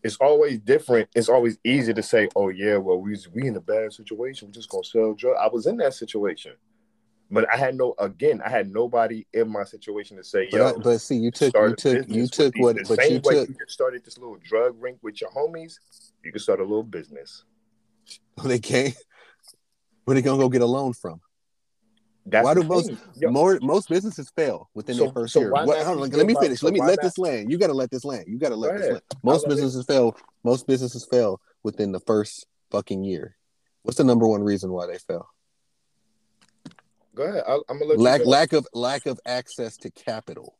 [0.03, 1.09] It's always different.
[1.15, 4.47] It's always easy to say, "Oh yeah, well we we in a bad situation.
[4.47, 6.53] We're just gonna sell drugs." I was in that situation,
[7.31, 7.95] but I had no.
[7.97, 11.75] Again, I had nobody in my situation to say, But, but see, you took you
[11.75, 13.49] took you took what, the but you took.
[13.49, 15.79] you started this little drug ring with your homies.
[16.23, 17.43] You can start a little business.
[18.43, 18.95] They can't.
[20.03, 21.21] Where they gonna go get a loan from?
[22.27, 22.91] That's why do most.
[23.17, 23.29] Yo.
[23.29, 25.51] more most businesses fail within So- their first so year?
[25.51, 26.59] What, on, just let me finish.
[26.59, 27.51] up- Let me let not- this land.
[27.51, 28.25] You got to let this land.
[28.27, 29.01] You got to let Go this land.
[29.23, 30.17] Most I'll it- businesses fail.
[30.43, 33.35] Most businesses fail within the first fucking year.
[33.83, 35.27] What's the number one reason why they fail?
[37.15, 37.43] Go ahead.
[37.47, 38.31] I, I'm gonna let lack you go.
[38.31, 40.57] lack of lack of access to capital.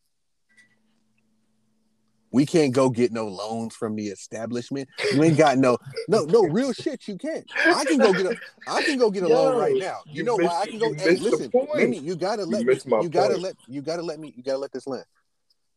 [2.32, 4.90] We can't go get no loans from the establishment.
[5.14, 5.78] You ain't got no
[6.08, 7.08] no no real shit.
[7.08, 7.46] You can't.
[7.74, 8.38] I can go get a
[8.68, 10.00] I can go get a loan right now.
[10.08, 10.94] You, you know missed- why I can go?
[10.94, 11.52] Hey, listen.
[11.54, 11.98] Let me.
[11.98, 12.76] You gotta You let me.
[13.04, 13.42] You gotta point.
[13.44, 13.56] let.
[13.68, 14.34] You gotta let me.
[14.36, 15.06] You gotta let this land.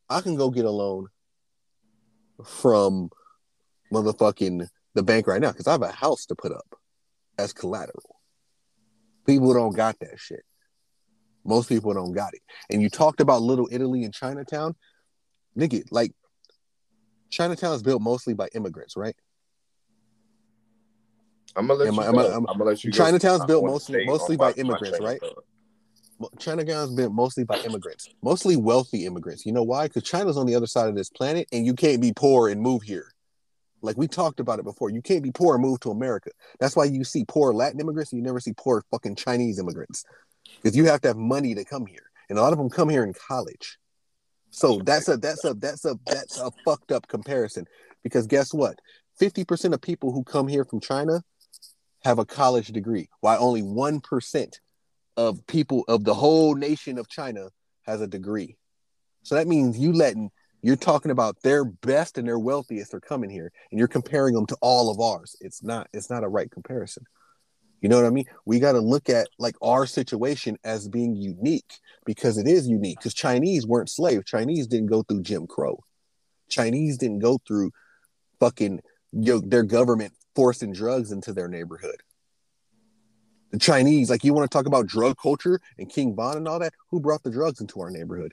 [0.09, 1.09] I can go get a loan
[2.45, 3.11] from
[3.93, 6.75] motherfucking the bank right now because I have a house to put up
[7.37, 8.17] as collateral.
[9.27, 10.43] People don't got that shit.
[11.49, 12.43] Most people don't got it.
[12.71, 14.77] And you talked about Little Italy and Chinatown.
[15.57, 16.13] Nigga, like
[17.31, 19.17] Chinatown is built mostly by immigrants, right?
[21.57, 22.11] I'm gonna let Am you I- go.
[22.11, 22.93] am I- am- gonna let you.
[22.93, 25.21] Chinatown's built mostly mostly by immigrants, right?
[26.39, 29.47] Chinatown's built mostly by immigrants, mostly wealthy immigrants.
[29.47, 29.87] You know why?
[29.89, 32.61] Because China's on the other side of this planet, and you can't be poor and
[32.61, 33.07] move here.
[33.81, 36.31] Like we talked about it before, you can't be poor and move to America.
[36.61, 40.05] That's why you see poor Latin immigrants, and you never see poor fucking Chinese immigrants,
[40.63, 42.89] because you have to have money to come here, and a lot of them come
[42.89, 43.79] here in college.
[44.51, 47.67] So that's a that's a that's a that's a fucked up comparison.
[48.03, 48.79] Because guess what?
[49.19, 51.23] Fifty percent of people who come here from China
[52.05, 54.61] have a college degree, while only one percent
[55.17, 57.51] of people of the whole nation of China
[57.83, 58.57] has a degree.
[59.23, 60.31] So that means you letting
[60.63, 64.47] you're talking about their best and their wealthiest are coming here, and you're comparing them
[64.47, 65.37] to all of ours.
[65.41, 67.05] It's not it's not a right comparison.
[67.81, 68.25] You know what I mean?
[68.45, 71.75] We got to look at like our situation as being unique
[72.05, 72.99] because it is unique.
[72.99, 74.25] Because Chinese weren't slaves.
[74.25, 75.79] Chinese didn't go through Jim Crow.
[76.49, 77.71] Chinese didn't go through
[78.41, 78.81] fucking
[79.13, 82.03] yo, their government forcing drugs into their neighborhood.
[83.51, 86.59] The Chinese, like you want to talk about drug culture and King Von and all
[86.59, 88.33] that, who brought the drugs into our neighborhood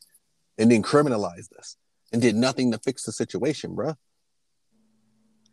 [0.58, 1.78] and then criminalized us
[2.12, 3.96] and did nothing to fix the situation, bruh.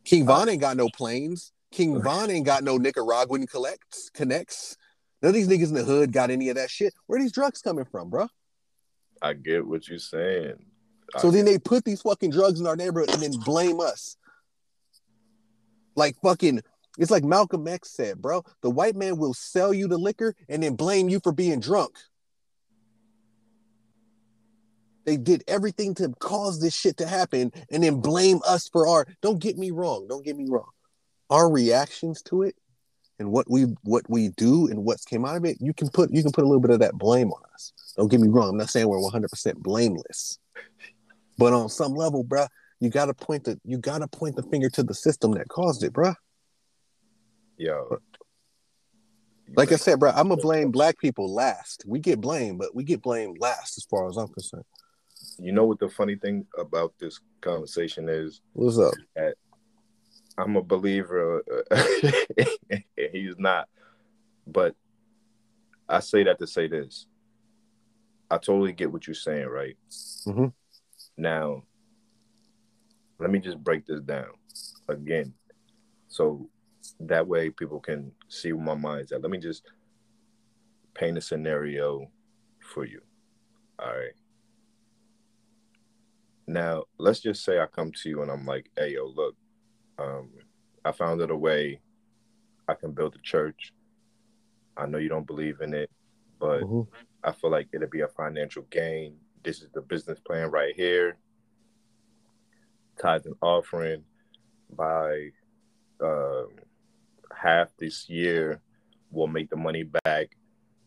[0.04, 1.52] King uh, Von ain't got no planes.
[1.72, 4.76] King Von ain't got no Nicaraguan collects connects.
[5.22, 6.94] None of these niggas in the hood got any of that shit.
[7.06, 8.28] Where these drugs coming from, bro?
[9.20, 10.64] I get what you're saying.
[11.18, 14.16] So then they put these fucking drugs in our neighborhood and then blame us.
[15.94, 16.62] Like fucking,
[16.98, 18.42] it's like Malcolm X said, bro.
[18.62, 21.96] The white man will sell you the liquor and then blame you for being drunk.
[25.04, 29.06] They did everything to cause this shit to happen and then blame us for our.
[29.20, 30.06] Don't get me wrong.
[30.08, 30.70] Don't get me wrong.
[31.32, 32.54] Our reactions to it
[33.18, 36.10] and what we what we do and what's came out of it, you can put
[36.12, 37.72] you can put a little bit of that blame on us.
[37.96, 38.50] Don't get me wrong.
[38.50, 40.38] I'm not saying we're 100 percent blameless,
[41.38, 42.48] but on some level, bruh,
[42.80, 45.94] you gotta point the you gotta point the finger to the system that caused it,
[45.94, 46.16] bruh.
[47.56, 47.98] Yo,
[49.56, 51.84] Like I said, bruh, I'm gonna blame black people last.
[51.86, 54.64] We get blamed, but we get blamed last as far as I'm concerned.
[55.38, 58.42] you know what the funny thing about this conversation is?
[58.52, 58.92] What's up?
[59.16, 59.36] That
[60.38, 61.42] I'm a believer.
[63.12, 63.68] he's not,
[64.46, 64.74] but
[65.88, 67.06] I say that to say this.
[68.30, 69.76] I totally get what you're saying, right?
[70.26, 70.46] Mm-hmm.
[71.18, 71.64] Now,
[73.18, 74.30] let me just break this down
[74.88, 75.34] again,
[76.08, 76.48] so
[77.00, 79.22] that way people can see where my mind's at.
[79.22, 79.64] Let me just
[80.94, 82.10] paint a scenario
[82.72, 83.00] for you.
[83.78, 84.14] All right.
[86.46, 89.36] Now, let's just say I come to you and I'm like, "Hey, yo, look,
[90.02, 90.28] um,
[90.84, 91.80] I found out a way
[92.68, 93.72] I can build a church.
[94.76, 95.90] I know you don't believe in it,
[96.40, 96.62] but
[97.22, 99.16] I feel like it'll be a financial gain.
[99.44, 101.16] This is the business plan right here.
[103.00, 104.04] Tithe and offering
[104.76, 105.28] by
[106.02, 106.48] um,
[107.34, 108.60] half this year.
[109.10, 110.30] we'll make the money back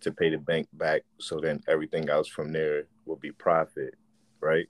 [0.02, 1.04] to pay the bank back.
[1.20, 3.94] So then everything else from there will be profit,
[4.40, 4.68] right?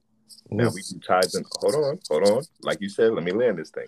[0.51, 2.43] Now we do tithes and hold on, hold on.
[2.61, 3.87] Like you said, let me land this thing.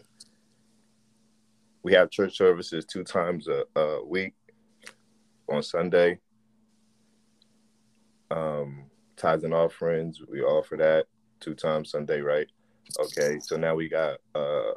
[1.84, 4.34] We have church services two times a, a week
[5.50, 6.20] on Sunday.
[8.30, 11.06] Um, tithes and offerings, we offer that
[11.40, 12.48] two times Sunday, right?
[13.00, 14.72] Okay, so now we got uh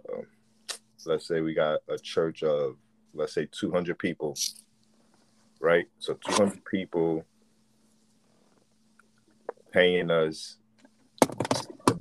[1.07, 2.77] let's say we got a church of
[3.15, 4.37] let's say 200 people,
[5.61, 5.87] right?
[5.99, 7.25] So 200 people
[9.73, 10.57] paying us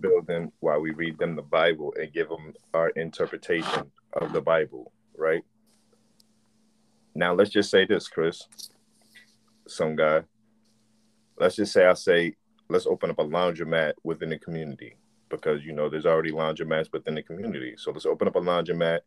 [0.02, 4.92] building while we read them the Bible and give them our interpretation of the Bible,
[5.16, 5.44] right?
[7.16, 8.48] Now let's just say this, Chris,
[9.68, 10.24] some guy.
[11.38, 12.36] Let's just say I say
[12.70, 14.96] let's open up a laundromat within the community
[15.30, 17.76] because you know there's already laundromats within the community.
[17.78, 19.00] So let's open up a laundromat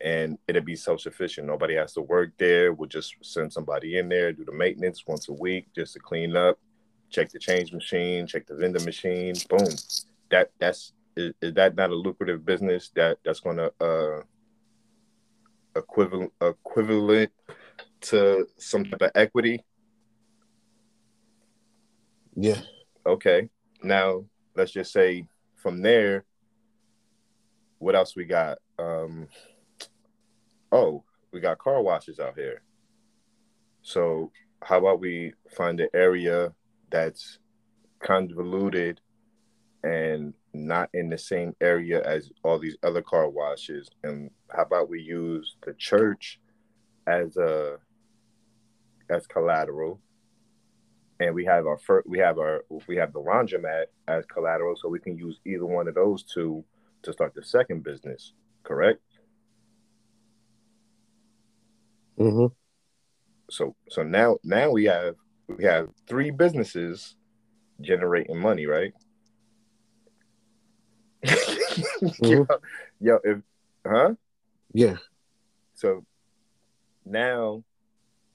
[0.00, 1.46] and it'll be self-sufficient.
[1.46, 2.72] Nobody has to work there.
[2.72, 6.36] We'll just send somebody in there, do the maintenance once a week just to clean
[6.36, 6.58] up,
[7.10, 9.34] check the change machine, check the vending machine.
[9.48, 9.68] Boom.
[10.30, 14.22] That that's is, is that not a lucrative business that that's going to uh
[15.74, 17.30] equivalent equivalent
[18.02, 19.64] to some type of equity?
[22.34, 22.60] Yeah.
[23.06, 23.48] Okay.
[23.82, 26.24] Now let's just say from there,
[27.78, 28.58] what else we got?
[28.78, 29.28] Um,
[30.72, 32.62] oh, we got car washes out here.
[33.82, 34.32] So
[34.62, 36.52] how about we find an area
[36.90, 37.38] that's
[38.02, 39.00] convoluted
[39.82, 43.88] and not in the same area as all these other car washes?
[44.02, 46.40] And how about we use the church
[47.06, 47.78] as a
[49.08, 50.00] as collateral?
[51.20, 54.88] and we have our first, we have our we have the laundromat as collateral, so
[54.88, 56.64] we can use either one of those two
[57.02, 58.32] to start the second business.
[58.64, 59.00] Correct.
[62.18, 62.52] Mm-hmm.
[63.50, 65.14] So so now now we have
[65.48, 67.16] we have three businesses
[67.80, 68.92] generating money, right?
[72.22, 72.46] yo,
[73.00, 73.38] yo, if
[73.86, 74.14] huh?
[74.72, 74.96] Yeah.
[75.74, 76.04] So
[77.04, 77.64] now,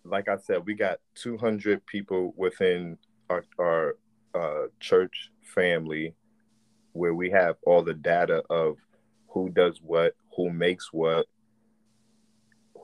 [0.03, 2.97] like I said, we got 200 people within
[3.29, 3.97] our, our
[4.33, 6.13] uh, church family
[6.93, 8.77] where we have all the data of
[9.29, 11.25] who does what, who makes what,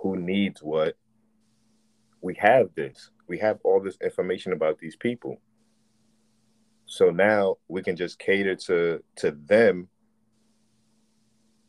[0.01, 0.95] who needs what.
[2.21, 3.09] We have this.
[3.27, 5.37] We have all this information about these people.
[6.85, 9.89] So now we can just cater to to them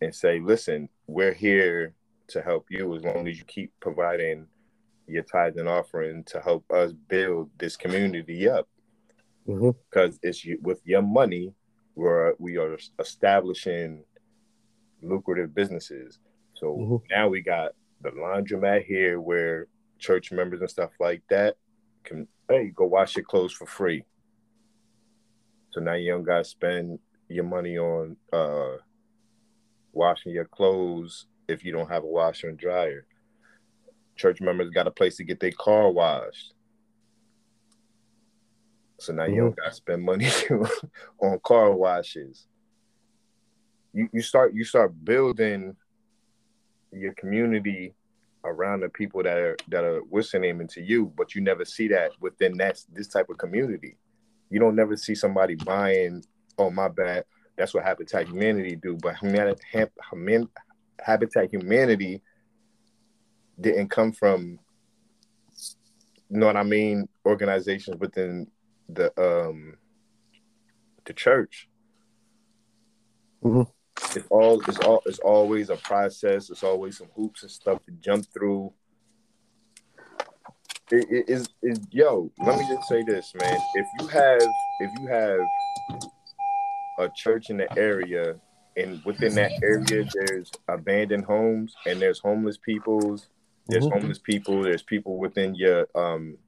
[0.01, 1.95] and say, listen, we're here
[2.29, 4.47] to help you as long as you keep providing
[5.09, 8.69] your tithes and offering to help us build this community up.
[9.49, 9.71] Mm-hmm.
[9.91, 11.53] Because it's you, with your money,
[11.97, 14.05] we're we are establishing
[15.03, 16.21] lucrative businesses.
[16.55, 17.03] So Mhm.
[17.11, 19.67] now we got the laundromat here where
[19.99, 21.57] church members and stuff like that
[22.05, 24.05] can hey go wash your clothes for free.
[25.71, 28.77] So now you don't gotta spend your money on uh
[29.93, 33.07] washing your clothes if you don't have a washer and dryer.
[34.17, 36.55] Church members got a place to get their car washed.
[38.99, 40.29] So now you don't gotta spend money
[41.21, 42.47] on car washes.
[43.93, 45.77] You you start you start building
[46.93, 47.95] your community
[48.45, 52.13] around the people that are that are listening into you, but you never see that
[52.21, 53.97] within that this type of community.
[54.51, 56.25] You don't never see somebody buying,
[56.57, 57.25] oh my bad,
[57.57, 58.97] that's what Habitat Humanity do.
[58.97, 59.17] But
[61.01, 62.23] Habitat Humanity
[63.61, 64.59] didn't come from,
[66.31, 68.47] you know what I mean, organizations within
[68.89, 69.77] the um
[71.05, 71.69] the church.
[73.43, 73.71] Mhm.
[74.15, 76.51] It's all it's all it's always a process.
[76.51, 78.73] It's always some hoops and stuff to jump through.
[80.91, 81.29] It
[81.63, 82.31] it yo.
[82.39, 83.59] Let me just say this, man.
[83.75, 84.41] If you have
[84.81, 85.41] if you have
[86.99, 88.37] a church in the area,
[88.77, 93.29] and within that area there's abandoned homes and there's homeless peoples,
[93.69, 93.93] there's Mhm.
[94.01, 96.39] homeless people, there's people within your um.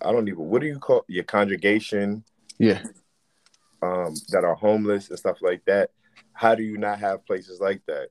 [0.00, 0.48] I don't even.
[0.48, 2.24] What do you call your congregation?
[2.58, 2.82] Yeah.
[3.84, 5.90] um, that are homeless and stuff like that.
[6.32, 8.08] How do you not have places like that?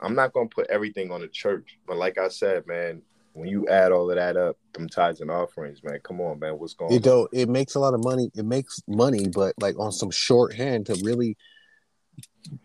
[0.00, 3.02] I'm not gonna put everything on the church, but like I said, man,
[3.34, 6.58] when you add all of that up, them tithes and offerings, man, come on, man,
[6.58, 7.02] what's going It on?
[7.02, 7.30] don't.
[7.32, 8.30] It makes a lot of money.
[8.34, 11.36] It makes money, but like on some shorthand to really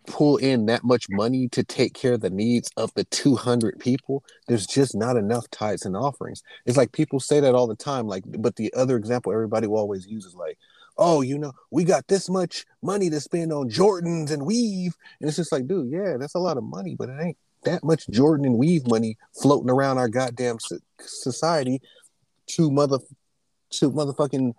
[0.06, 4.24] pull in that much money to take care of the needs of the 200 people
[4.48, 8.06] there's just not enough tithes and offerings it's like people say that all the time
[8.06, 10.58] like but the other example everybody will always use is like
[10.98, 15.28] oh you know we got this much money to spend on jordans and weave and
[15.28, 18.08] it's just like dude yeah that's a lot of money but it ain't that much
[18.08, 21.80] Jordan and Weave money floating around our goddamn so- society
[22.48, 22.98] to mother
[23.70, 24.54] to motherfucking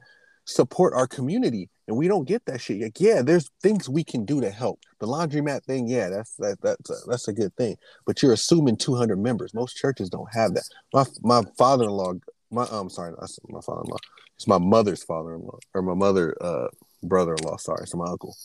[0.46, 2.82] support our community, and we don't get that shit.
[2.82, 4.80] Like, yeah, there's things we can do to help.
[5.00, 7.78] The laundromat thing, yeah, that's that that's a, that's a good thing.
[8.06, 9.54] But you're assuming 200 members.
[9.54, 10.66] Most churches don't have that.
[10.94, 12.14] My my father-in-law,
[12.52, 13.98] my um, sorry, that's my father-in-law.
[14.36, 16.68] It's my mother's father-in-law or my mother uh
[17.04, 17.58] brother-in-law.
[17.58, 18.36] Sorry, so my uncle.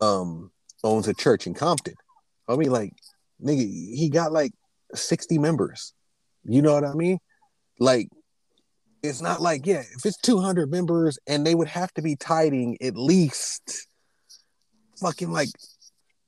[0.00, 0.50] Um,
[0.82, 1.94] owns a church in Compton.
[2.48, 2.94] I mean, like,
[3.44, 4.52] nigga, he got like
[4.94, 5.92] 60 members.
[6.44, 7.18] You know what I mean?
[7.78, 8.08] Like,
[9.02, 12.78] it's not like, yeah, if it's 200 members and they would have to be tithing
[12.82, 13.86] at least
[15.00, 15.48] fucking like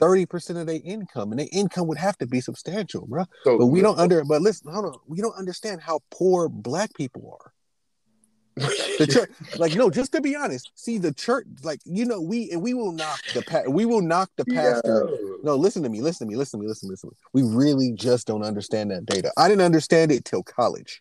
[0.03, 3.25] 30% of their income, and their income would have to be substantial, bro.
[3.45, 6.93] So- but we don't under, but listen, hold on, we don't understand how poor black
[6.95, 7.53] people are.
[8.99, 12.51] the church, like, no, just to be honest, see the church, like, you know, we
[12.51, 15.09] and we will knock the pa- we will knock the pastor.
[15.43, 17.17] No, listen to me, listen to me, listen to me, listen to me, listen to
[17.35, 17.43] me.
[17.43, 19.33] We really just don't understand that data.
[19.39, 21.01] I didn't understand it till college,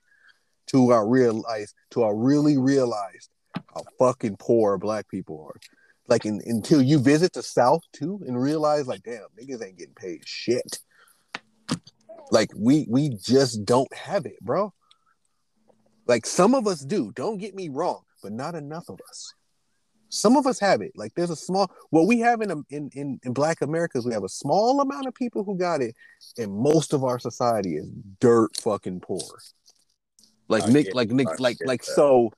[0.68, 5.60] till I realized, till I really realized how fucking poor black people are.
[6.12, 9.96] Like, in, until you visit the South too, and realize, like, damn, niggas ain't getting
[9.96, 10.80] paid shit.
[12.30, 14.74] Like, we we just don't have it, bro.
[16.12, 17.12] Like some of us do.
[17.16, 19.34] Don't get me wrong, but not enough of us.
[20.10, 20.92] Some of us have it.
[20.96, 21.72] Like there's a small.
[21.90, 25.08] What we have in um, in in, in Black Americas, we have a small amount
[25.08, 25.96] of people who got it,
[26.38, 27.88] and most of our society is
[28.20, 29.22] dirt fucking poor.
[30.50, 31.94] Like I Nick, like Nick, like like that.
[31.94, 32.32] so.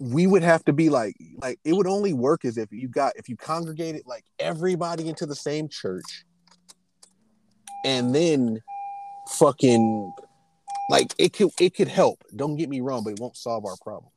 [0.00, 3.12] We would have to be like like it would only work as if you got
[3.16, 6.24] if you congregated like everybody into the same church,
[7.84, 8.60] and then
[9.28, 10.12] fucking
[10.90, 12.22] like it could it could help.
[12.34, 14.12] Don't get me wrong, but it won't solve our problems.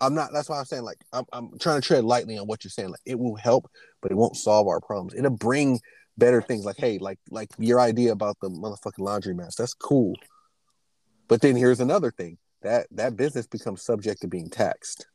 [0.00, 0.30] I'm not.
[0.32, 2.90] That's why I'm saying like I'm, I'm trying to tread lightly on what you're saying.
[2.90, 3.70] Like it will help,
[4.00, 5.14] but it won't solve our problems.
[5.14, 5.80] It'll bring
[6.16, 6.64] better things.
[6.64, 9.56] Like hey, like like your idea about the motherfucking laundry mats.
[9.56, 10.14] That's cool.
[11.26, 15.06] But then here's another thing that that business becomes subject to being taxed.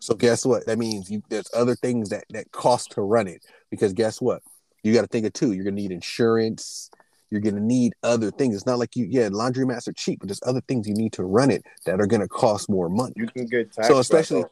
[0.00, 0.66] So guess what?
[0.66, 4.42] That means you there's other things that that cost to run it because guess what?
[4.84, 5.52] You got to think of two.
[5.52, 6.90] You're gonna need insurance.
[7.30, 8.54] You're gonna need other things.
[8.54, 11.12] It's not like you yeah, laundry mats are cheap, but there's other things you need
[11.14, 13.14] to run it that are gonna cost more money.
[13.16, 13.90] You can get taxed.
[13.90, 14.44] So especially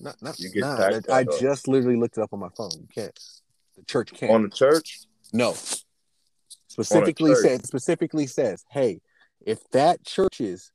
[0.00, 1.40] not, not, You get nah, taxed I write-off.
[1.40, 2.70] just literally looked it up on my phone.
[2.72, 3.18] You can't.
[3.76, 4.32] The church can't.
[4.32, 5.00] on the church.
[5.32, 5.54] No.
[6.68, 7.42] Specifically church.
[7.42, 9.00] says specifically says, hey,
[9.46, 10.72] if that church is,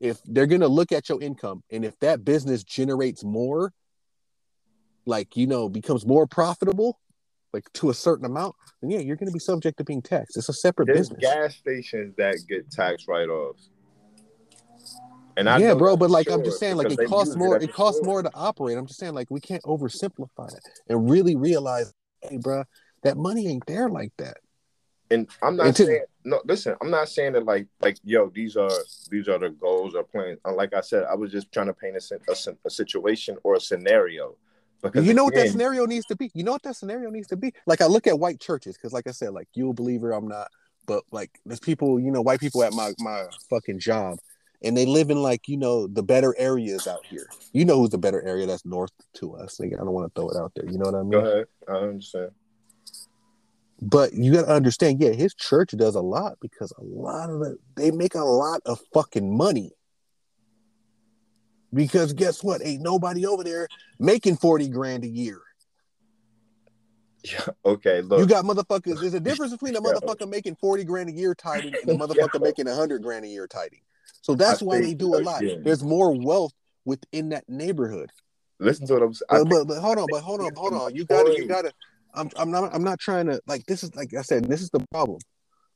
[0.00, 3.72] if they're gonna look at your income and if that business generates more,
[5.06, 6.98] like you know, becomes more profitable,
[7.52, 10.36] like to a certain amount, then yeah, you're gonna be subject to being taxed.
[10.36, 11.20] It's a separate There's business.
[11.20, 13.70] gas stations that get tax write-offs.
[15.36, 17.56] And I yeah, bro, but like I'm just saying, like it costs more.
[17.56, 18.76] as It costs more to operate.
[18.76, 21.92] I'm just saying, like we can't oversimplify it and really realize,
[22.22, 22.64] hey, bro,
[23.04, 24.38] that money ain't there like that.
[25.10, 26.40] And I'm not saying no.
[26.44, 28.70] Listen, I'm not saying that like like yo, these are
[29.10, 30.38] these are the goals or plans.
[30.44, 33.54] Uh, like I said, I was just trying to paint a, a, a situation or
[33.54, 34.36] a scenario.
[34.82, 36.30] Because you know what that scenario needs to be?
[36.34, 37.52] You know what that scenario needs to be?
[37.66, 40.28] Like I look at white churches because, like I said, like you a believer, I'm
[40.28, 40.48] not.
[40.86, 44.18] But like there's people, you know, white people at my my fucking job,
[44.62, 47.28] and they live in like you know the better areas out here.
[47.52, 49.58] You know who's the better area that's north to us?
[49.58, 50.66] Like, I don't want to throw it out there.
[50.70, 51.10] You know what I mean?
[51.10, 51.46] Go ahead.
[51.68, 52.30] I understand.
[53.80, 57.38] But you got to understand, yeah, his church does a lot because a lot of
[57.40, 59.72] the they make a lot of fucking money.
[61.72, 62.60] Because guess what?
[62.64, 63.68] Ain't nobody over there
[63.98, 65.40] making 40 grand a year.
[67.22, 67.46] Yeah.
[67.64, 68.00] Okay.
[68.00, 68.20] Look.
[68.20, 69.00] You got motherfuckers.
[69.00, 69.92] There's a difference between a Yeah.
[69.92, 71.98] motherfucker making 40 grand a year tiding and a Yeah.
[71.98, 73.80] motherfucker making 100 grand a year tiding.
[74.22, 75.42] So that's I why they do a lot.
[75.62, 76.52] There's more wealth
[76.84, 78.10] within that neighborhood.
[78.58, 79.44] Listen to what I'm saying.
[79.44, 80.94] But, but, but hold on, but hold on, hold on.
[80.94, 81.72] You gotta, you gotta.
[82.18, 83.64] I'm, I'm not, I'm not trying to like.
[83.66, 84.44] This is like I said.
[84.44, 85.20] This is the problem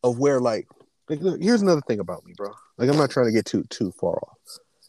[0.02, 0.66] of where like.
[1.08, 2.50] like here's another thing about me, bro.
[2.78, 4.38] Like I'm not trying to get too too far off,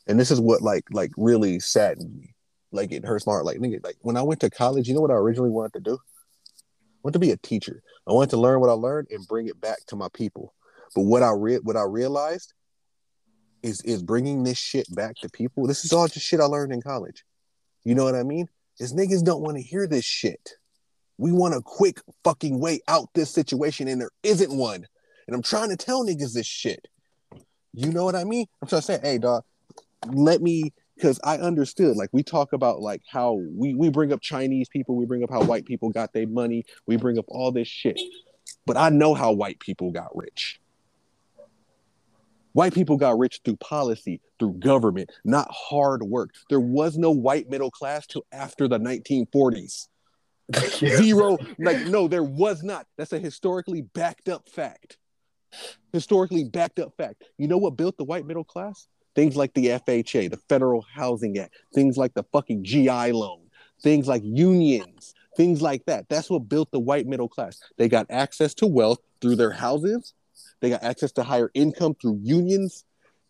[0.08, 2.34] and this is what like like really saddened me.
[2.72, 3.46] Like it hurts my heart.
[3.46, 5.80] Like nigga, like when I went to college, you know what I originally wanted to
[5.82, 5.94] do?
[5.96, 7.84] I wanted to be a teacher.
[8.08, 10.54] I wanted to learn what I learned and bring it back to my people.
[10.96, 12.54] But what I re- what I realized
[13.62, 15.68] is is bringing this shit back to people.
[15.68, 17.24] This is all just shit I learned in college.
[17.84, 18.48] You know what I mean?
[18.80, 20.54] Is niggas don't want to hear this shit.
[21.24, 24.86] We want a quick fucking way out this situation, and there isn't one.
[25.26, 26.90] And I'm trying to tell niggas this shit.
[27.74, 28.46] You know what I mean?
[28.62, 29.46] I'm trying to say, hey, dog,
[30.08, 31.96] let me, because I understood.
[31.96, 35.30] Like we talk about like how we we bring up Chinese people, we bring up
[35.30, 38.02] how white people got their money, we bring up all this shit.
[38.66, 40.60] But I know how white people got rich.
[42.52, 46.32] White people got rich through policy, through government, not hard work.
[46.50, 49.88] There was no white middle class till after the 1940s.
[50.78, 51.38] Zero.
[51.60, 52.88] Like, no, there was not.
[52.98, 54.98] That's a historically backed up fact.
[55.92, 57.24] Historically backed up fact.
[57.38, 58.88] You know what built the white middle class?
[59.16, 63.42] Things like the FHA, the Federal Housing Act, things like the fucking GI loan,
[63.82, 66.10] things like unions, things like that.
[66.10, 67.60] That's what built the white middle class.
[67.78, 70.14] They got access to wealth through their houses.
[70.62, 72.86] They got access to higher income through unions,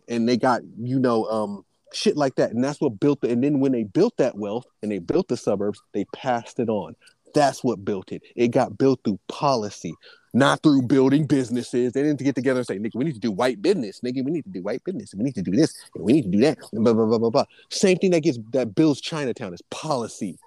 [0.07, 2.52] and they got you know um, shit like that.
[2.52, 3.32] And that's what built it.
[3.32, 6.70] And then when they built that wealth and they built the suburbs, they passed it
[6.70, 6.95] on.
[7.34, 8.22] That's what built it.
[8.36, 9.95] It got built through policy,
[10.34, 11.94] not through building businesses.
[11.94, 14.02] They didn't get together and say, "Nigga, we need to do white business.
[14.02, 15.15] Nigga, we need to do white business.
[15.15, 15.74] We need to do this.
[15.95, 17.45] And we need to do that." And blah blah blah blah blah.
[17.70, 20.38] Same thing that gets that builds Chinatown is policy.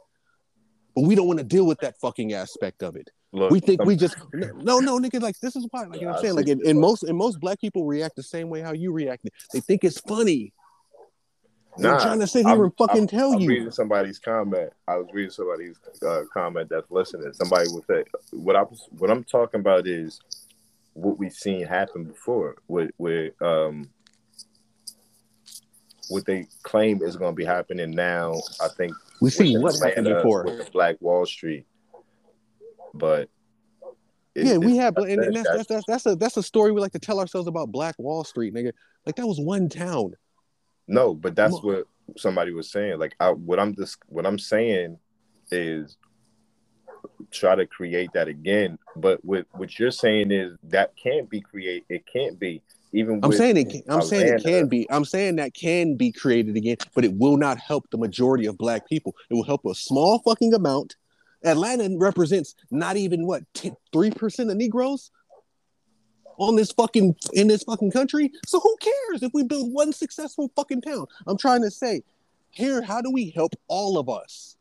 [0.94, 3.10] But we don't want to deal with that fucking aspect of it.
[3.32, 6.12] Look, we think we just no no nigga like this is why like you know
[6.12, 8.60] what I'm saying like in, in most in most black people react the same way
[8.60, 9.32] how you reacted.
[9.52, 10.52] They think it's funny.
[11.78, 13.48] They're trying to sit here I'm- and fucking I'm- tell I'm you.
[13.48, 14.72] reading somebody's comment.
[14.88, 15.76] I was reading somebody's
[16.06, 17.32] uh, comment that's listening.
[17.34, 18.62] Somebody would say, "What I
[18.98, 20.20] what I'm talking about is
[20.94, 23.90] what we've seen happen before with with um
[26.08, 28.34] what they claim is going to be happening now.
[28.60, 30.44] I think We seen what happened before.
[30.44, 31.66] with the Black Wall Street,
[32.94, 33.28] but
[34.34, 36.92] it- yeah, we have, and, that's- that's that's that's a that's a story we like
[36.92, 38.72] to tell ourselves about Black Wall Street, nigga.
[39.04, 40.14] Like that was one town.
[40.88, 41.86] No, but that's what
[42.16, 42.98] somebody was saying.
[42.98, 44.98] Like, I, what I'm just what I'm saying
[45.50, 45.96] is
[47.30, 48.78] try to create that again.
[48.96, 51.84] But what what you're saying is that can't be create.
[51.88, 53.20] It can't be even.
[53.22, 53.70] I'm saying it.
[53.70, 54.86] Can, I'm saying it can be.
[54.90, 58.56] I'm saying that can be created again, but it will not help the majority of
[58.58, 59.14] Black people.
[59.30, 60.96] It will help a small fucking amount.
[61.44, 63.42] Atlanta represents not even what
[63.92, 65.10] three percent of Negroes
[66.38, 68.30] on this fucking in this fucking country.
[68.46, 71.06] So who cares if we build one successful fucking town?
[71.26, 72.02] I'm trying to say,
[72.50, 74.56] here, how do we help all of us?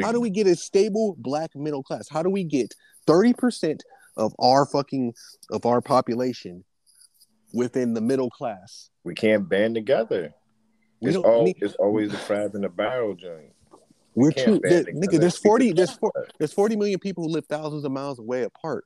[0.00, 2.08] How do we get a stable black middle class?
[2.08, 2.74] How do we get
[3.06, 3.80] 30%
[4.16, 5.14] of our fucking
[5.50, 6.64] of our population
[7.52, 8.88] within the middle class?
[9.04, 10.32] We can't band together.
[11.00, 13.52] We it's all, need- it's always a crab in the barrel joint.
[14.14, 17.84] We're too there- nigga, there's 40 there's four, there's 40 million people who live thousands
[17.84, 18.84] of miles away apart.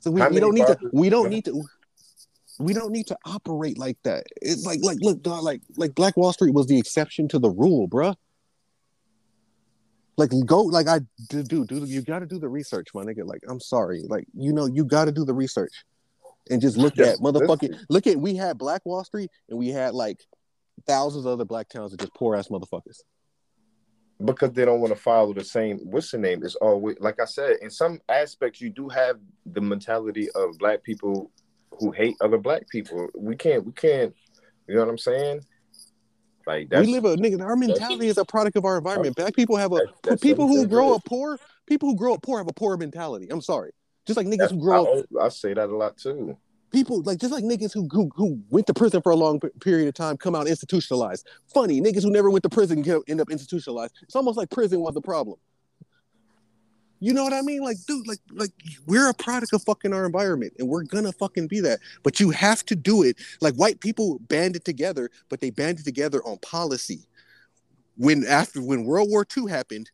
[0.00, 1.64] So we, we don't need to we don't need to
[2.58, 4.24] we don't need to operate like that.
[4.40, 7.50] It's like like look dog, like like Black Wall Street was the exception to the
[7.50, 8.14] rule, bruh.
[10.16, 13.26] Like go like I do do do you got to do the research, my nigga.
[13.26, 15.84] Like I'm sorry, like you know you got to do the research
[16.50, 19.68] and just look Yes, at motherfucking look at we had Black Wall Street and we
[19.68, 20.20] had like
[20.86, 23.00] thousands of other black towns that just poor ass motherfuckers.
[24.24, 27.24] Because they don't want to follow the same what's the name it's always like i
[27.24, 31.30] said in some aspects you do have the mentality of black people
[31.78, 34.14] who hate other black people we can't we can't
[34.66, 35.40] you know what i'm saying
[36.46, 37.40] like that's we live a nigga.
[37.44, 39.16] Our mentality is a product of our environment.
[39.16, 41.40] Black people have a that's people who grow up poor.
[41.66, 43.26] People who grow up poor have a poor mentality.
[43.30, 43.72] I'm sorry.
[44.06, 46.36] Just like niggas that's- who grow up, I, I say that a lot too
[46.76, 49.88] people like just like niggas who who, who went to prison for a long period
[49.88, 51.26] of time come out institutionalized.
[51.54, 53.94] Funny niggas who never went to prison get, end up institutionalized.
[54.02, 55.38] It's almost like prison was the problem.
[57.00, 57.62] You know what I mean?
[57.62, 58.50] Like, dude, like, like
[58.86, 61.80] we're a product of fucking our environment, and we're gonna fucking be that.
[62.02, 63.16] But you have to do it.
[63.40, 67.06] Like white people banded together, but they banded together on policy.
[67.96, 69.90] When after when World War II happened,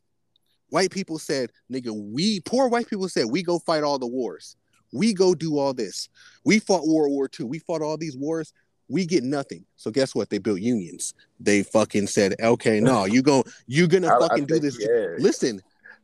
[0.67, 4.57] white people said, "Nigga, we poor white people said we go fight all the wars.
[4.93, 6.07] We go do all this.
[6.45, 7.47] We fought World War II.
[7.47, 8.53] We fought all these wars.
[8.87, 9.65] We get nothing.
[9.75, 10.29] So guess what?
[10.29, 11.13] They built unions.
[11.39, 14.77] They fucking said, okay, no, you go, you gonna I- I fucking do this.
[14.79, 15.15] yeah.
[15.17, 15.61] Listen,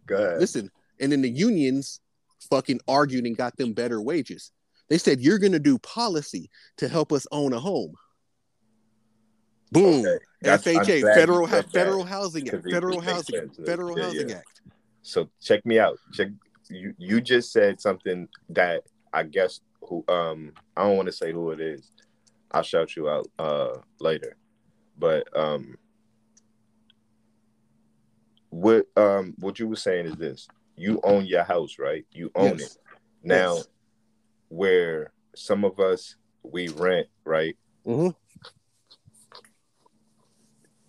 [0.07, 0.71] go ahead listen.
[0.99, 2.01] And then the unions
[2.49, 4.51] fucking argued and got them better wages.
[4.89, 7.93] They said, you're gonna do policy to help us own a home.
[9.71, 10.03] Boom.
[10.43, 13.49] I'm FHA, Federal Federal Housing Act, Federal Housing.
[13.65, 14.31] Federal Housing.
[14.31, 14.61] Act.
[15.03, 16.29] so check me out check
[16.69, 18.83] you you just said something that
[19.13, 21.91] i guess who um i don't want to say who it is
[22.51, 24.35] i'll shout you out uh later
[24.97, 25.75] but um
[28.51, 32.59] what um what you were saying is this you own your house right you own
[32.59, 32.75] Yes.
[32.75, 32.77] it
[33.23, 33.67] now Yes.
[34.49, 38.15] where some of us we rent right Mhm.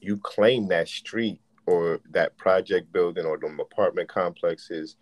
[0.01, 4.97] you claim that street or that project building or them apartment complexes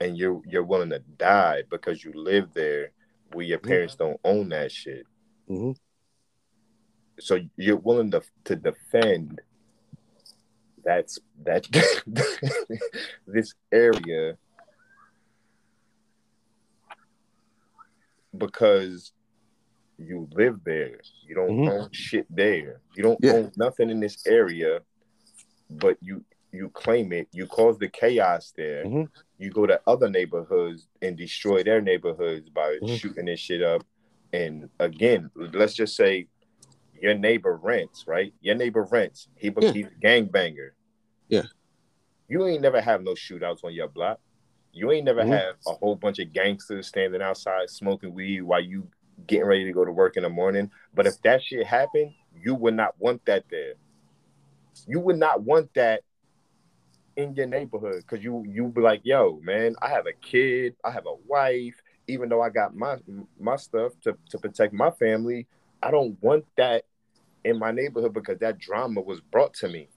[0.00, 2.90] and you're you're willing to die because you live there
[3.32, 5.06] where your parents don't own that shit
[5.48, 5.76] Mhm.
[7.18, 9.40] so you're willing to to defend
[10.82, 11.66] that's that
[13.26, 14.36] this area
[18.36, 19.12] because
[19.98, 21.70] you live there you don't Mhm.
[21.70, 23.32] own shit there you don't Yeah.
[23.32, 24.80] own nothing in this area
[25.68, 28.84] but you you claim it, you cause the chaos there.
[28.84, 29.04] Mm-hmm.
[29.38, 32.98] You go to other neighborhoods and destroy their neighborhoods by Mhm.
[32.98, 33.84] shooting this shit up.
[34.32, 36.28] And again, let's just say
[37.00, 38.32] your neighbor rents, right?
[38.40, 39.28] Your neighbor rents.
[39.36, 39.72] He be- Yeah.
[39.72, 40.70] he's a gangbanger.
[41.28, 41.44] Yeah.
[42.28, 44.20] You ain't never have no shootouts on your block.
[44.72, 45.28] You ain't never Mhm.
[45.28, 48.88] have a whole bunch of gangsters standing outside smoking weed while you
[49.26, 50.70] getting ready to go to work in the morning.
[50.94, 53.74] But if that shit happened, you would not want that there.
[54.86, 56.02] You would not want that
[57.16, 60.90] in your neighborhood because you you be like, yo, man, I have a kid, I
[60.90, 61.74] have a wife.
[62.08, 62.98] Even though I got my
[63.38, 65.46] my stuff to to protect my family,
[65.82, 66.84] I don't want that
[67.44, 69.88] in my neighborhood because that drama was brought to me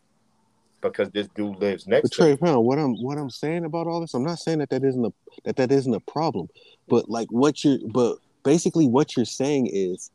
[0.82, 2.38] because this dude lives next But to Trey me.
[2.38, 5.06] Pound, what I'm what I'm saying about all this, I'm not saying that that isn't
[5.06, 5.12] a
[5.46, 6.48] that that isn't a problem,
[6.88, 10.12] but like what you're, but basically what you're saying is,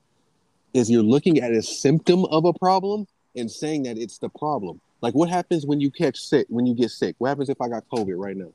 [0.74, 4.80] is you're looking at a symptom of a problem and saying that it's the problem.
[5.00, 7.14] Like what happens when you catch sick when you get sick?
[7.18, 8.52] What happens if I got COVID right now?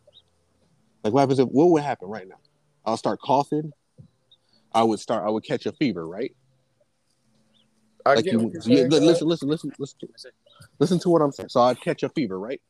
[1.03, 2.39] Like what happens if what would happen right now?
[2.85, 3.71] I'll start coughing.
[4.73, 5.25] I would start.
[5.25, 6.35] I would catch a fever, right?
[8.05, 10.07] I like get you, what you're yeah, saying, li- listen, listen, listen, listen, to,
[10.79, 11.49] listen to what I'm saying.
[11.49, 12.61] So I'd catch a fever, right?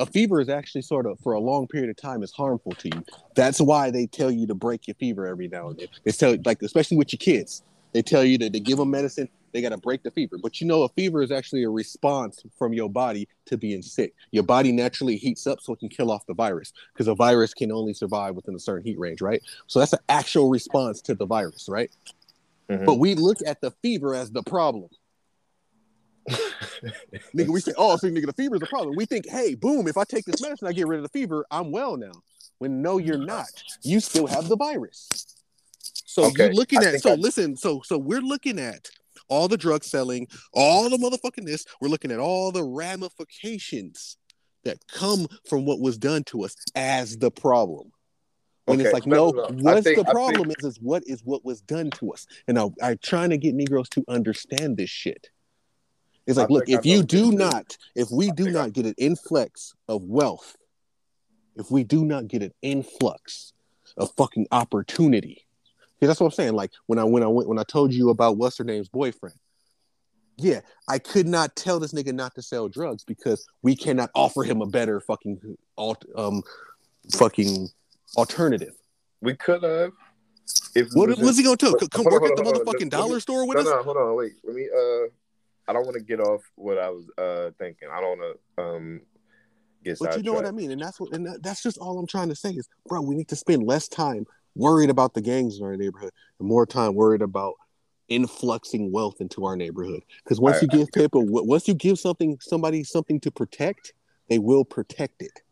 [0.00, 2.88] A fever is actually sort of for a long period of time is harmful to
[2.88, 3.04] you.
[3.34, 5.88] That's why they tell you to break your fever every now and then.
[6.04, 7.62] They tell like especially with your kids,
[7.92, 9.28] they tell you that they give them medicine.
[9.52, 10.38] They got to break the fever.
[10.42, 14.14] But you know, a fever is actually a response from your body to being sick.
[14.30, 17.54] Your body naturally heats up so it can kill off the virus because a virus
[17.54, 19.42] can only survive within a certain heat range, right?
[19.66, 21.90] So that's an actual response to the virus, right?
[22.68, 22.84] Mm-hmm.
[22.84, 24.90] But we look at the fever as the problem.
[27.34, 28.94] nigga, we say, oh, so nigga, the fever is the problem.
[28.96, 31.46] We think, hey, boom, if I take this medicine, I get rid of the fever,
[31.50, 32.12] I'm well now.
[32.58, 33.46] When no, you're not.
[33.82, 35.36] You still have the virus.
[36.04, 38.90] So Okay, you're looking I at so I- listen, so so we're looking at
[39.28, 44.16] all the drug selling, all the motherfucking this, we're looking at all the ramifications
[44.64, 47.92] that come from what was done to us as the problem.
[48.64, 49.62] When it's like, no, no, no.
[49.72, 52.26] What's think- the I think- problem is, is what is what was done to us.
[52.48, 55.30] And I, I'm trying to get Negroes to understand this shit.
[56.26, 58.94] It's I like, look, I if you do not, if we do not get an
[58.98, 60.54] influx of wealth,
[61.56, 63.54] if we do not get an influx
[63.96, 65.46] of fucking opportunity,
[65.98, 66.54] because that's what I'm saying.
[66.54, 69.36] Like when I when I went when I told you about what's her name's boyfriend,
[70.36, 74.44] yeah, I could not tell this nigga not to sell drugs because we cannot offer
[74.44, 76.42] him a better fucking alt, um
[77.12, 77.68] fucking
[78.16, 78.74] alternative.
[79.20, 79.92] We could have.
[80.74, 81.74] If What- was he gonna do?
[81.90, 82.64] Come on, work at the on, hold on.
[82.64, 83.66] motherfucking let dollar me- store with no, us?
[83.66, 84.32] No, hold on, wait.
[84.44, 84.68] Let me.
[84.68, 85.08] Uh,
[85.66, 87.88] I don't want to get off what I was uh thinking.
[87.92, 89.00] I don't want to um
[89.84, 92.06] get But you know what I mean, and that's what, and that's just all I'm
[92.06, 95.58] trying to say is, bro, we need to spend less time worried about the gangs
[95.58, 97.54] in our neighborhood and more time worried about
[98.08, 100.02] influxing wealth into our neighborhood.
[100.24, 103.92] Because once I- you give people, once you give something, somebody something to protect,
[104.28, 105.42] they will protect it.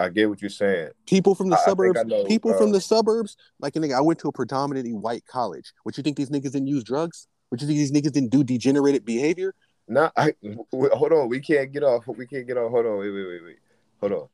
[0.00, 0.90] I get what you're saying.
[1.06, 3.80] People from the I- I suburbs, I know, people from uh, the suburbs, like a
[3.80, 5.72] nigga, I went to a predominantly white college.
[5.82, 7.26] What you think these niggas didn't use drugs?
[7.48, 9.54] What you think these niggas didn't do degenerated behavior?
[9.88, 11.28] No, I w- hold on.
[11.28, 12.06] We can't get off.
[12.06, 12.70] We can't get off.
[12.70, 12.98] Hold on.
[12.98, 13.56] Wait, wait, wait, wait.
[14.00, 14.28] Hold on.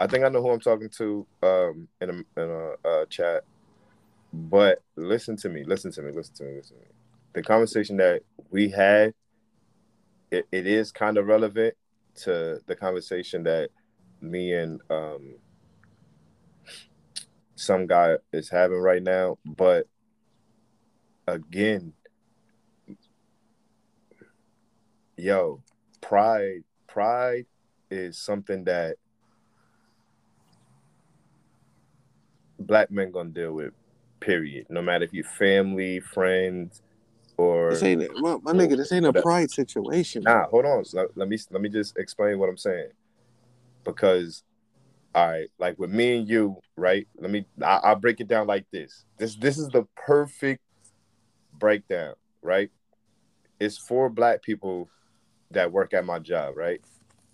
[0.00, 3.44] I think I know who I'm talking to um in a in a uh, chat.
[4.32, 5.64] But listen to me.
[5.64, 6.12] Listen to me.
[6.12, 6.56] Listen to me.
[6.56, 6.88] Listen to me.
[7.34, 9.14] The conversation that we had,
[10.30, 11.74] it, it is kind of relevant
[12.22, 13.70] to the conversation that
[14.20, 15.36] me and um
[17.56, 19.38] some guy is having right now.
[19.44, 19.86] But
[21.26, 21.92] again,
[25.16, 25.62] yo,
[26.00, 27.46] pride, pride
[27.90, 28.96] is something that
[32.60, 33.72] black men gonna deal with.
[34.20, 34.66] Period.
[34.68, 36.82] No matter if you're family, friends,
[37.38, 38.76] or This ain't my, my nigga.
[38.76, 40.24] This ain't a pride situation.
[40.24, 40.84] Nah, hold on.
[40.92, 42.90] Let, let me let me just explain what I'm saying.
[43.82, 44.44] Because,
[45.14, 47.08] all right, like with me and you, right?
[47.18, 47.46] Let me.
[47.62, 49.06] I, I'll break it down like this.
[49.16, 50.62] This this is the perfect
[51.58, 52.70] breakdown, right?
[53.58, 54.90] It's for black people
[55.50, 56.80] that work at my job, right?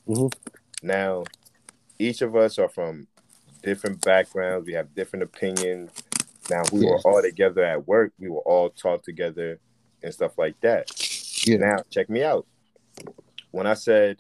[0.09, 0.33] Mhm.
[0.83, 1.25] Now,
[1.99, 3.09] each of us are from
[3.67, 4.65] different backgrounds.
[4.65, 5.91] We have different opinions.
[6.49, 8.13] Now, we were all together at work.
[8.21, 9.59] We were all taught together
[10.05, 10.87] and stuff like that.
[11.45, 11.57] Yeah.
[11.57, 12.47] Now, check me out.
[13.51, 14.19] When I said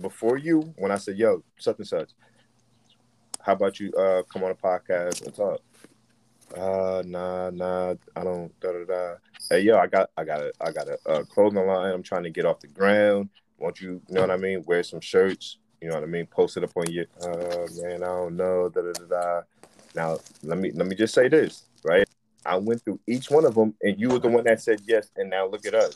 [0.00, 2.10] before you, when I said, "Yo, such and such,"
[3.40, 5.60] how about you uh come on a podcast and talk?
[6.56, 8.58] Uh, nah, nah, I don't.
[8.60, 9.14] Da da da.
[9.50, 11.92] Hey, yo, I got, I got a, I got a uh, clothing line.
[11.92, 13.28] I'm trying to get off the ground.
[13.58, 14.62] Want you, you know what I mean?
[14.66, 15.58] Wear some shirts.
[15.84, 16.24] You know what I mean?
[16.24, 17.04] Post it up on your.
[17.20, 18.70] Uh, man, I don't know.
[18.70, 19.40] Da da da da.
[19.94, 22.08] Now, let me let me just say this, right?
[22.46, 25.10] I went through each one of them, and you were the one that said yes.
[25.14, 25.92] And now look at us.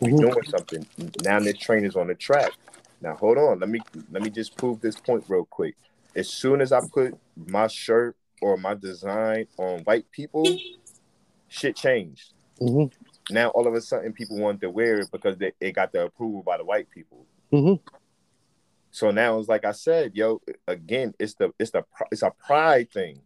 [0.00, 0.20] We Mhm.
[0.22, 0.86] doing something.
[1.22, 2.50] Now this train is on the track.
[3.02, 3.60] Now hold on.
[3.60, 5.74] Let me let me just prove this point real quick.
[6.16, 10.58] As soon as I put my shirt or my design on white people,
[11.48, 12.32] shit changed.
[12.58, 12.90] Mhm.
[13.28, 16.06] Now all of a sudden people want to wear it because they, it got the
[16.06, 17.26] approval by the white people.
[17.52, 17.80] Mhm.
[18.90, 22.90] So now it's like I said, yo, again, it's the it's the it's a pride
[22.90, 23.20] thing.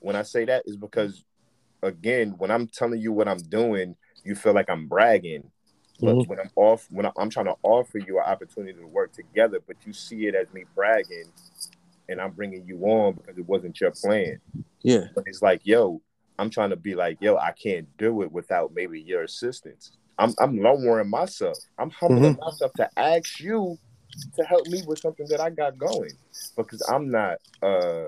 [0.00, 1.24] When I say that is because
[1.82, 5.50] again, when I'm telling you what I'm doing, you feel like I'm bragging.
[6.00, 6.28] But Mhm.
[6.28, 9.76] when I'm off, when I'm, trying to offer you an opportunity to work together, but
[9.86, 11.32] you see it as me bragging,
[12.10, 14.38] and I'm bringing you on because it wasn't your plan.
[14.82, 15.06] Yeah.
[15.14, 16.02] But it's like, yo,
[16.38, 19.92] I'm trying to be like, yo, I can't do it without maybe your assistance.
[20.18, 21.56] I'm I'm lowering myself.
[21.78, 23.78] I'm humbling myself to ask you
[24.36, 26.16] to help me with something that I got going
[26.56, 28.06] because I'm not uh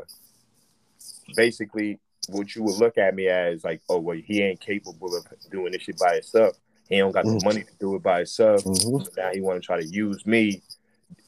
[1.34, 1.98] basically
[2.28, 5.72] what you would look at me as like, oh well, he ain't capable of doing
[5.72, 6.56] this shit by himself.
[6.88, 7.44] He don't got the Mhm.
[7.44, 8.64] money to do it by himself.
[8.64, 9.04] Mhm.
[9.04, 10.62] So now he want to try to use me.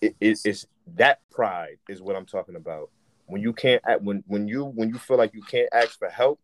[0.00, 0.66] It, it, it's
[0.96, 2.90] that pride is what I'm talking about.
[3.26, 6.08] When you can't act, when when you when you feel like you can't ask for
[6.08, 6.40] help,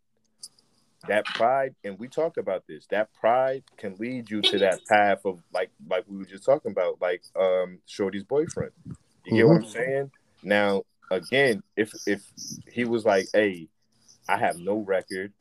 [1.09, 2.87] that pride, and we talk about this.
[2.91, 6.73] That pride can lead you to that path of like like we were just talking
[6.73, 8.73] about, like um Shorty's boyfriend.
[9.25, 9.73] You get what I'm Mhm.
[9.73, 10.11] saying?
[10.43, 12.23] Now, again, if if
[12.71, 13.69] he was like, "Hey,
[14.29, 15.33] I have no record.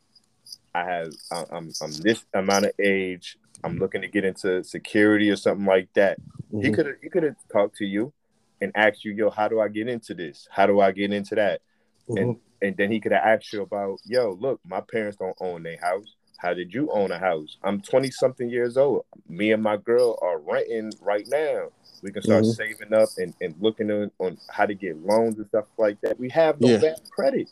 [0.74, 3.38] I have I- I'm I'm this amount of age.
[3.64, 6.20] I'm looking to get into security or something like that."
[6.52, 6.76] He Mhm.
[6.76, 8.14] could have he could have talked to you
[8.62, 10.48] and asked you, "Yo, how do I get into this?
[10.52, 11.62] How do I get into that?"
[12.10, 15.64] And and then he could have asked you about, "Yo, look, my parents don't own
[15.64, 16.16] their house.
[16.38, 17.58] How did you own a house?
[17.64, 19.06] I'm 20 something years old.
[19.28, 21.70] Me and my girl are renting right now.
[22.02, 22.56] We can start Mhm.
[22.56, 26.20] saving up and, and looking on, on how to get loans and stuff like that.
[26.20, 26.78] We have no Yeah.
[26.80, 27.50] bad credit.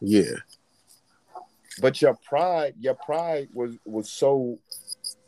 [0.00, 0.36] Yeah.
[1.80, 4.58] But your pride, your pride was was so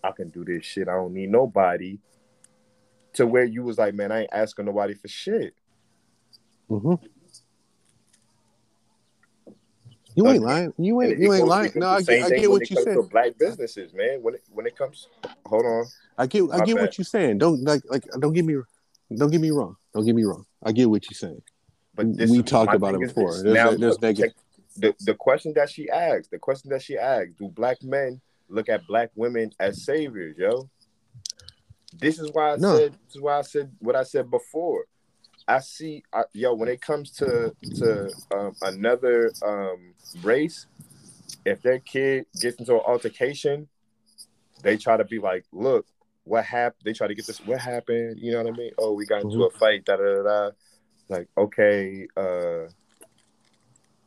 [0.02, 0.88] I can do this shit.
[0.88, 1.98] I don't need nobody.
[3.14, 5.54] To where you was like, man, I ain't asking nobody for shit.
[6.70, 7.00] Mhm.
[10.18, 10.74] You uh, ain't lying.
[10.78, 11.18] You ain't.
[11.20, 11.72] You ain't lying.
[11.76, 12.24] No, I get.
[12.24, 12.98] I get what you said.
[13.08, 14.20] black businesses, man.
[14.20, 15.06] When it when it comes,
[15.46, 15.86] hold on.
[16.18, 16.42] I get.
[16.50, 16.82] I get bad.
[16.82, 17.38] what you're saying.
[17.38, 17.82] Don't like.
[17.88, 18.02] Like.
[18.18, 18.56] Don't get me.
[19.14, 19.76] Don't get me wrong.
[19.94, 20.44] Don't get me wrong.
[20.60, 21.40] I get what you're saying.
[21.94, 23.30] But this we talked about it before.
[23.34, 23.42] this.
[23.44, 24.32] There's, Now, there's look, negative.
[24.76, 28.68] the the question that she asked, the question that she asked, do black men look
[28.68, 30.68] at black women as saviors, yo?
[31.96, 32.76] This is why I No.
[32.76, 32.92] said.
[33.06, 34.84] This is why I said what I said before.
[35.48, 40.66] I see, I, yo, when it comes to to um, another um, race,
[41.46, 43.66] if their kid gets into an altercation,
[44.62, 45.86] they try to be like, look,
[46.24, 46.82] what happened?
[46.84, 48.18] They try to get this, what happened?
[48.20, 48.72] You know what I mean?
[48.76, 50.50] Oh, we got into a fight, da da da da.
[51.08, 52.66] Like, okay, uh,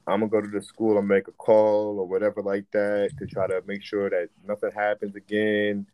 [0.06, 3.26] I'm gonna go to the school and make a call or whatever like that to
[3.26, 5.88] try to make sure that nothing happens again.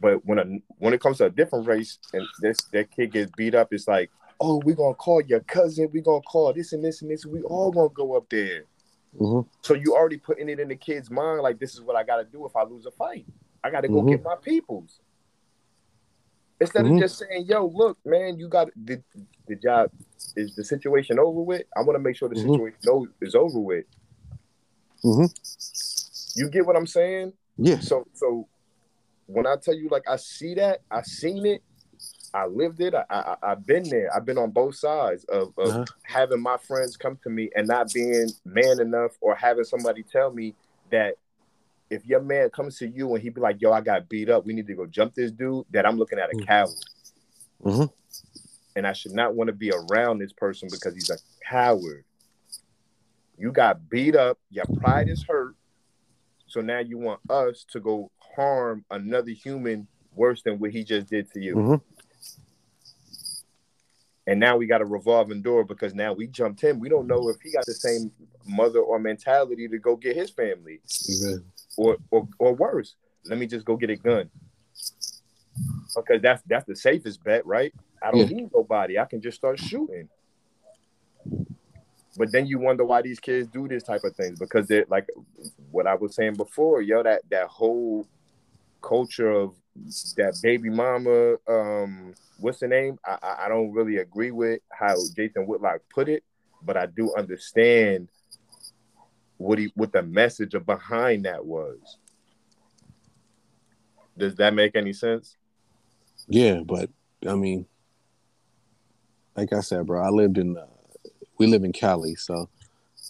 [0.00, 0.44] But when a
[0.78, 3.88] when it comes to a different race and this that kid gets beat up, it's
[3.88, 4.10] like,
[4.42, 7.40] oh, we're gonna call your cousin, we're gonna call this and this and this, we
[7.42, 8.64] all gonna go up there.
[9.18, 9.46] Mhm.
[9.62, 12.24] So you already putting it in the kid's mind, like this is what I gotta
[12.24, 13.26] do if I lose a fight.
[13.62, 14.08] I gotta go Mhm.
[14.08, 15.00] get my peoples.
[16.60, 16.94] Instead Mhm.
[16.94, 19.00] of just saying, yo, look, man, you got the,
[19.46, 19.90] the job
[20.36, 21.62] is the situation over with.
[21.76, 22.52] I want to make sure the Mhm.
[22.54, 23.84] situation is over with.
[25.04, 26.36] Mhm.
[26.36, 27.32] You get what I'm saying?
[27.56, 27.80] Yeah.
[27.80, 28.48] So so
[29.26, 31.62] when I tell you like I see that, I seen it,
[32.34, 34.14] I lived it, I, I I've been there.
[34.14, 35.84] I've been on both sides of, of Uh-huh.
[36.02, 40.32] having my friends come to me and not being man enough or having somebody tell
[40.32, 40.54] me
[40.90, 41.16] that
[41.90, 44.46] if your man comes to you and he be like, yo, I got beat up,
[44.46, 46.72] we need to go jump this dude, that I'm looking at a coward.
[47.62, 47.92] Mhm.
[48.76, 52.04] And I should not want to be around this person because he's a coward.
[53.36, 55.54] You got beat up, your pride is hurt.
[56.46, 61.08] So now you want us to go harm another human worse than what he just
[61.08, 61.56] did to you.
[61.56, 61.80] Mhm.
[64.32, 66.78] And now we got a revolving door because now we jumped him.
[66.78, 68.10] We don't know if he got the same
[68.46, 71.36] mother or mentality to go get his family Yeah.
[71.76, 72.94] or or, or worse.
[73.26, 74.30] Let me just go get a gun.
[75.94, 77.74] Because that's that's the safest bet, right?
[78.02, 78.36] I don't Yeah.
[78.38, 78.98] need nobody.
[78.98, 80.08] I can just start shooting.
[82.16, 85.10] But then you wonder why these kids do this type of things because they're like
[85.70, 88.08] what I was saying before, yo, that that whole
[88.80, 89.54] culture of
[90.16, 92.98] that baby mama, um, what's the name?
[93.04, 96.24] I, I don't really agree with how Jason Whitlock put it,
[96.62, 98.08] but I do understand
[99.38, 101.98] what he what the message behind that was.
[104.16, 105.36] Does that make any sense?
[106.28, 106.90] Yeah, but
[107.26, 107.66] I mean,
[109.36, 110.56] like I said, bro, I lived in.
[110.56, 110.66] Uh,
[111.38, 112.48] we live in Cali, so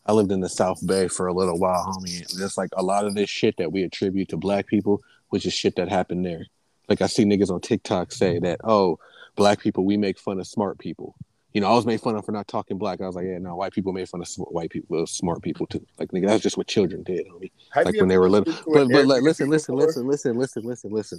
[0.07, 2.27] I lived in the South Bay for a little while, homie.
[2.37, 5.03] There's like a lot of this shit that we attribute to black people,
[5.33, 6.45] which is shit that happened there.
[6.91, 8.99] Like I see niggas on TikTok say that, oh,
[9.35, 11.15] black people we make fun of smart people.
[11.55, 13.01] You know, I was made fun of for not talking black.
[13.01, 15.41] I was like, yeah, no, white people made fun of sm- white people, uh, smart
[15.41, 15.87] people too.
[15.99, 17.51] Like, nigga, that's just what children did, homie.
[17.73, 18.45] Have like when they were little.
[18.45, 21.19] listened to an But but like, listen, listen, listen, listen, listen, listen, listen.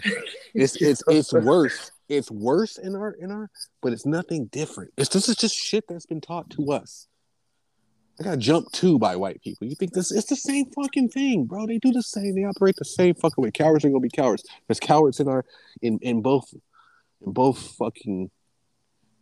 [0.53, 1.91] It's it's it's worse.
[2.07, 3.49] It's worse in our in our,
[3.81, 4.91] but it's nothing different.
[4.95, 7.07] It's this is just shit that's been taught to us.
[8.19, 9.68] I got jumped too by white people.
[9.68, 10.11] You think this?
[10.11, 11.65] It's the same fucking thing, bro.
[11.65, 12.35] They do the same.
[12.35, 13.52] They operate the same fucking way.
[13.52, 14.44] Cowards are gonna be cowards.
[14.68, 15.45] There's cowards in our
[15.81, 16.53] in in both
[17.26, 18.30] in both fucking,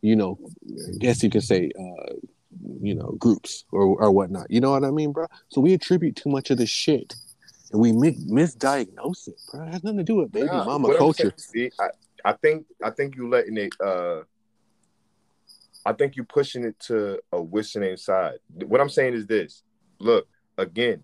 [0.01, 2.13] you know, I guess you can say, uh,
[2.81, 4.47] you know, groups or or whatnot.
[4.49, 5.27] You know what I mean, bro?
[5.49, 7.15] So we attribute too much of this shit,
[7.72, 9.68] and we mi- misdiagnose it, bro.
[9.68, 11.34] It has nothing to do with baby mama culture.
[11.38, 11.88] see, I,
[12.26, 14.23] I think I think you letting it uh
[15.85, 18.39] I think you're pushing it to a whistling side.
[18.53, 19.63] What I'm saying is this.
[19.99, 20.27] Look,
[20.57, 21.03] again,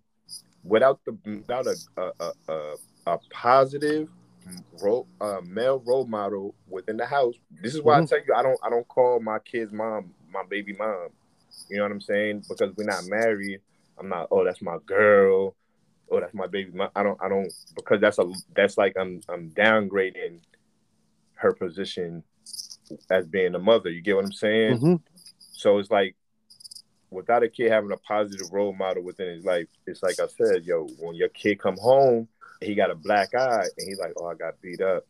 [0.63, 2.75] without the without a a, a,
[3.07, 4.09] a, positive
[4.81, 7.35] role uh, male role model within the house.
[7.61, 8.09] This is why I Mhm.
[8.09, 11.09] tell you I don't I don't call my kid's mom my baby mom.
[11.69, 12.43] You know what I'm saying?
[12.47, 13.61] Because we're not married.
[13.99, 15.55] I'm not, oh, that's my girl.
[16.09, 16.71] Oh, that's my baby.
[16.71, 16.89] mom.
[16.95, 20.41] I don't I don't because that's a that's like I'm I'm downgrading
[21.35, 22.23] her position
[23.09, 23.89] as being a mother.
[23.89, 24.79] You get what I'm saying?
[24.79, 25.01] Mhm.
[25.51, 26.15] So it's like
[27.09, 30.65] without a kid having a positive role model within his life, it's like I said,
[30.65, 32.27] yo, when your kid come home,
[32.61, 35.05] he got a black eye, and he's like, oh, I got beat up.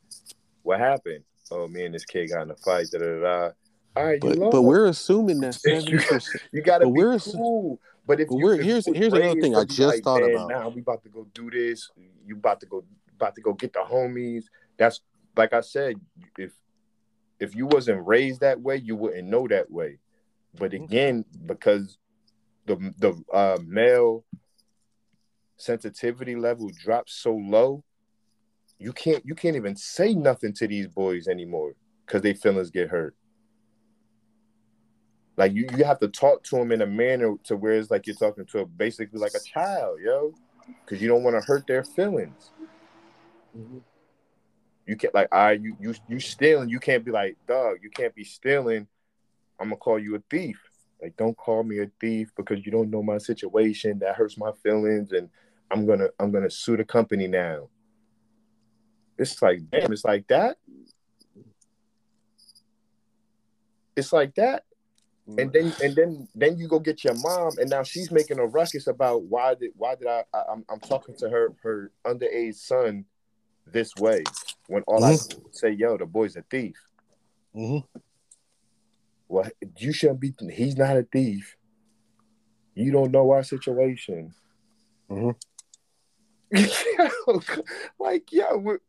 [0.64, 1.24] What happened?
[1.49, 2.88] Oh, me and this kid got in a fight.
[2.91, 3.52] Da da da.
[3.95, 6.44] All right, But but we're assuming that You seventy percent.
[6.52, 7.80] you gotta but be we're cool.
[8.06, 10.49] But if but you, we're- if here's- here's another thing I just like, thought about."
[10.49, 11.90] Now we about to go do this.
[12.26, 12.84] You about to go
[13.16, 14.44] about to go get the homies.
[14.78, 15.02] That's
[15.36, 15.95] like I said.
[16.38, 16.52] If
[17.40, 20.00] if you wasn't raised that way, you wouldn't know that way.
[20.58, 20.84] But Mm-hmm.
[20.86, 21.98] again, because
[22.66, 24.26] the the uh, male
[25.58, 27.84] sensitivity level drops so low,
[28.80, 31.74] you can't you can't even say nothing to these boys anymore
[32.06, 33.16] because their feelings get hurt.
[35.38, 38.08] Like you, you have to talk to them in a manner to where it's like
[38.08, 40.34] you're talking to a, basically like a child, yo,
[40.86, 42.52] because you don't want to hurt their feelings.
[44.88, 46.70] You can't like I you you you stealing.
[46.70, 47.80] You can't be like dog.
[47.84, 48.88] You can't be stealing.
[49.60, 50.58] I'm gonna call you a thief.
[51.02, 54.00] Like don't call me a thief because you don't know my situation.
[54.00, 55.30] That hurts my feelings, and
[55.70, 57.68] I'm gonna I'm gonna sue the company now.
[59.18, 59.92] It's like damn.
[59.92, 60.56] It's like that.
[63.98, 64.64] It's like that.
[65.38, 68.46] And then and then then you go get your mom, and now she's making a
[68.46, 72.56] ruckus about why did why did I, I I'm I'm talking to her her underage
[72.56, 73.04] son
[73.72, 74.23] this way
[74.68, 75.30] when all I Mhm.
[75.30, 76.76] do is say yo the boy's a thief.
[77.53, 77.80] hmm
[79.30, 80.34] Well, you shouldn't be.
[80.53, 81.57] He's not a thief.
[82.76, 84.34] You don't know our situation.
[85.10, 85.35] Mhm.
[87.99, 88.80] like, yeah, where,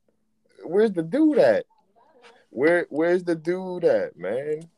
[0.64, 1.66] where's the dude at?
[2.50, 4.68] Where Where's the dude at, man?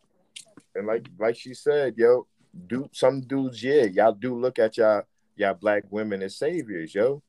[0.75, 2.27] And like like she said, yo,
[2.67, 5.03] do some dudes, yeah, y'all do look at y'all
[5.37, 7.23] y'all black women as saviors, yo.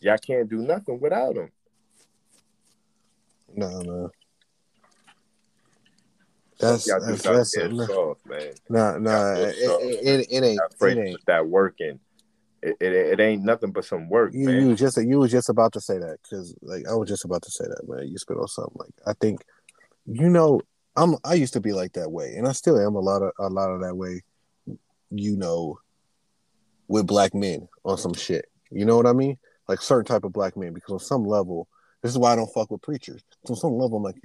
[0.00, 1.50] Y'all can't do nothing without them.
[3.54, 4.10] No, no.
[6.60, 7.56] That's y'all that's that's
[8.26, 8.52] man.
[8.68, 9.34] no, no.
[9.34, 10.60] It, it, it, it ain't.
[10.80, 11.24] It ain't.
[11.26, 12.00] that working.
[12.60, 14.66] It, it, it ain't nothing but some work, You, man.
[14.66, 17.42] you just you was just about to say that because like I was just about
[17.42, 18.08] to say that man.
[18.08, 19.44] You spit on something like I think,
[20.06, 20.60] you know,
[20.96, 23.30] I'm I used to be like that way, and I still am a lot of
[23.38, 24.22] a lot of that way.
[25.10, 25.78] You know,
[26.88, 28.46] with black men on some shit.
[28.70, 29.38] You know what I mean?
[29.68, 31.68] Like certain type of black men, because on some level,
[32.02, 33.22] this is why I don't fuck with preachers.
[33.46, 34.20] So On some level, I'm like,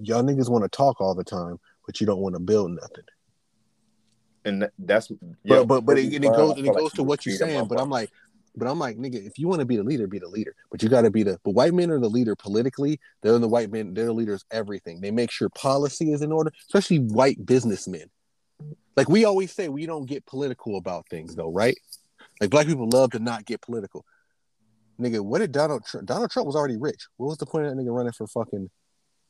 [0.00, 3.04] y'all niggas want to talk all the time, but you don't want to build nothing.
[4.44, 5.08] and that- that's
[5.44, 7.66] But but but it, and it goes and it like goes to what you're saying.
[7.66, 8.10] But I'm like,
[8.56, 10.54] but I'm like, nigga, if you want to be the leader, be the leader.
[10.70, 11.38] But you got to be the.
[11.44, 13.00] But white men are the leader politically.
[13.22, 13.92] They're the white men.
[13.92, 14.44] They're the leaders.
[14.52, 15.00] Everything.
[15.00, 18.08] They make sure policy is in order, especially white businessmen.
[18.96, 21.76] Like we always say, we don't get political about things, though, right?
[22.40, 24.04] Like black people love to not get political.
[25.00, 26.06] Nigga, what did Donald Trump?
[26.06, 27.06] Donald Trump was already rich.
[27.16, 28.70] What was the point of that nigga running for fucking?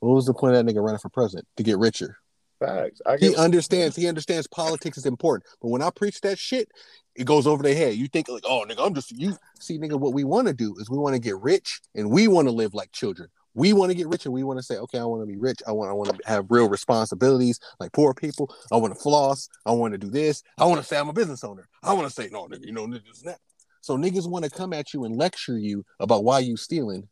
[0.01, 1.47] What was the point of that nigga running for president?
[1.57, 2.19] To get richer.
[2.59, 3.03] Facts.
[3.05, 3.97] I He understands.
[3.97, 5.45] He understands politics is important.
[5.61, 6.69] But when I preach that shit,
[7.15, 7.95] it goes over their head.
[7.95, 9.37] You think like, oh, nigga, I'm just you.
[9.61, 12.29] See, nigga, what we want to do is we want to get rich and we
[12.29, 13.29] want to live like children.
[13.55, 15.39] We want to get rich and we want to say, okay, I want to be
[15.39, 15.61] rich.
[15.67, 18.55] I want, I want to have real responsibilities like poor people.
[18.71, 19.49] I want to floss.
[19.65, 20.43] I want to do this.
[20.59, 21.67] I want to say I'm a business owner.
[21.83, 23.41] I want to say, no, nigga, you know, this and that.
[23.87, 27.09] So niggas want to come at you and lecture you about why you stealing,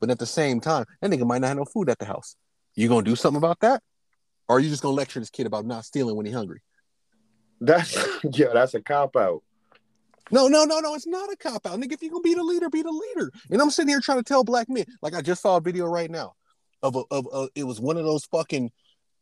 [0.00, 2.34] but at the same time, that nigga might not have no food at the house.
[2.74, 3.80] You gonna do something about that?
[4.48, 6.62] Or are you just gonna lecture this kid about not stealing when he's hungry?
[7.60, 9.44] That's yeah, that's a cop out.
[10.32, 10.96] No, no, no, no.
[10.96, 11.92] It's not a cop out, nigga.
[11.92, 13.30] If you gonna be the leader, be the leader.
[13.52, 15.86] And I'm sitting here trying to tell black men, like I just saw a video
[15.86, 16.34] right now
[16.82, 18.72] of a, of a, it was one of those fucking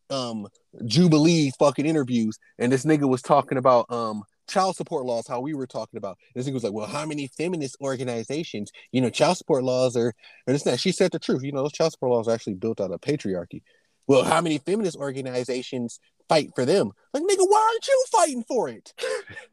[0.09, 0.47] um
[0.85, 5.53] Jubilee fucking interviews, and this nigga was talking about um child support laws, how we
[5.53, 6.17] were talking about.
[6.35, 10.13] This nigga was like, Well, how many feminist organizations, you know, child support laws are
[10.45, 11.43] and it's not she said the truth.
[11.43, 13.61] You know, those child support laws are actually built out of patriarchy.
[14.07, 15.99] Well, how many feminist organizations
[16.29, 16.91] fight for them?
[17.13, 18.93] Like, nigga, why aren't you fighting for it?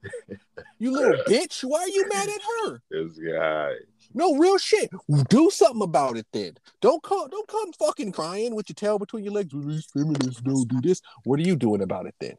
[0.79, 1.65] you little bitch.
[1.65, 2.83] Why are you mad at her?
[2.91, 3.73] This guy.
[4.17, 4.91] No real shit.
[5.29, 6.53] Do something about it then.
[6.81, 9.53] Don't come don't come fucking crying with your tail between your legs.
[9.53, 11.01] "Well, These feminists don't do this.
[11.25, 12.37] What are you doing about it then?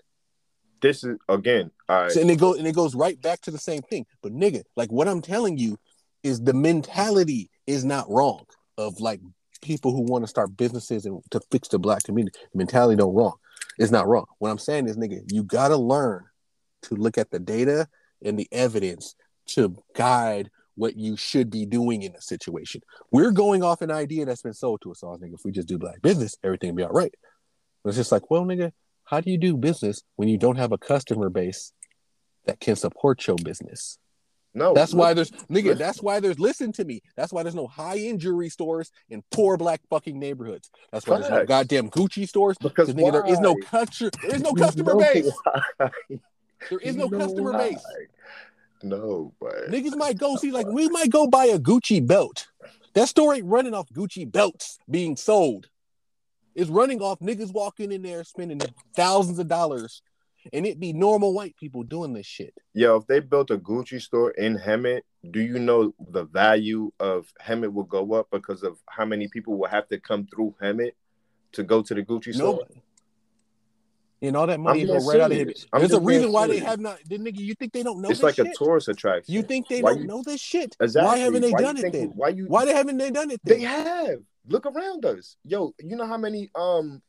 [0.86, 1.72] This is again.
[1.90, 4.06] So, and it goes and it goes right back to the same thing.
[4.22, 5.80] But nigga, like what I'm telling you
[6.22, 8.46] is the mentality is not wrong
[8.78, 9.20] of like
[9.64, 12.38] people who want to start businesses and to fix the black community.
[12.54, 13.34] Mentality don't wrong.
[13.80, 14.26] It's not wrong.
[14.38, 16.24] What I'm saying is, nigga, you gotta learn
[16.84, 17.88] to look at the data
[18.24, 19.16] and the evidence
[19.48, 22.82] to guide what you should be doing in a situation.
[23.12, 25.34] We're going off an idea that's been sold to us all, nigga.
[25.34, 27.14] If we just do black business, everything will be all right.
[27.86, 28.72] It's just like, well, nigga,
[29.06, 31.72] how do you do business when you don't have a customer base
[32.46, 33.98] that can support your business?
[34.58, 35.64] No, That's why there's nigga.
[35.66, 35.78] listen.
[35.80, 37.02] That's why there's listen to me.
[37.18, 40.72] That's why there's no high end jewelry stores in poor black fucking neighborhoods.
[40.94, 44.12] That's why there's no goddamn Gucci stores Because nigga, there is no customer.
[44.22, 45.32] There is no You customer know base.
[45.44, 45.90] why.
[46.70, 47.58] There is You no customer why.
[47.70, 47.86] base.
[48.82, 52.48] No, but Niggas might go see like we might go buy a Gucci belt.
[52.94, 55.68] That store ain't running off Gucci belts being sold.
[56.56, 58.62] It's running off niggas walking in there spending
[58.96, 60.02] thousands of dollars,
[60.54, 62.54] and it be normal white people doing this shit.
[62.74, 65.02] yo, if they built a Gucci store in Hemet,
[65.32, 69.58] do you know the value of Hemet will go up because of how many people
[69.58, 70.92] will have to come through Hemet
[71.54, 72.60] to go to the Gucci store?
[74.22, 75.54] And all that money go right out of here.
[75.74, 77.00] There's a reason why they have not.
[77.08, 78.48] The nigga, you think they don't know It's like shit?
[78.48, 79.34] a tourist attraction.
[79.34, 80.76] You think they Why don't you- know this shit?
[80.80, 81.08] Exactly.
[81.08, 82.12] Why haven't they Why done it think- then?
[82.16, 82.46] Why you?
[82.48, 83.58] Why they haven't they done it then?
[83.60, 84.20] They have.
[84.48, 85.74] Look around us, yo.
[85.80, 87.02] You know how many um.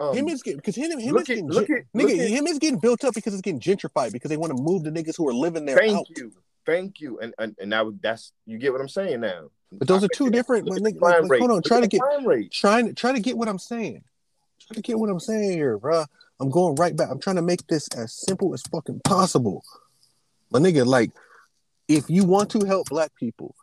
[0.00, 1.54] um him is getting because him, him is getting at-
[1.94, 4.62] nigga at- him is getting built up because it's getting gentrified because they want to
[4.62, 6.06] move the niggas who are living there Thank out.
[6.16, 6.32] you,
[6.64, 9.50] thank you, and and and now that's you get what I'm saying now.
[9.72, 10.66] But those are two different.
[10.68, 12.00] Nigga, the like, hold on, Look try to get
[12.52, 14.02] trying try to get what I'm saying.
[14.66, 16.06] Try to get what I'm saying here, bruh.
[16.40, 17.08] I'm going right back.
[17.10, 19.62] I'm trying to make this as simple as fucking possible.
[20.50, 21.10] My nigga, like,
[21.88, 23.54] if you want to help black people,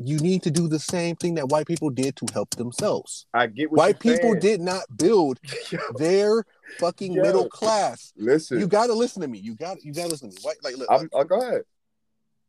[0.00, 3.26] you need to do the same thing that white people did to help themselves.
[3.34, 4.38] I get what White people saying.
[4.40, 5.40] did not build
[5.96, 6.44] their
[6.78, 7.22] fucking Yo.
[7.22, 8.12] middle class.
[8.16, 9.38] Listen, You gotta listen to me.
[9.38, 10.40] You got you gotta listen to me.
[10.42, 11.62] White like look, I'm, oh, go ahead.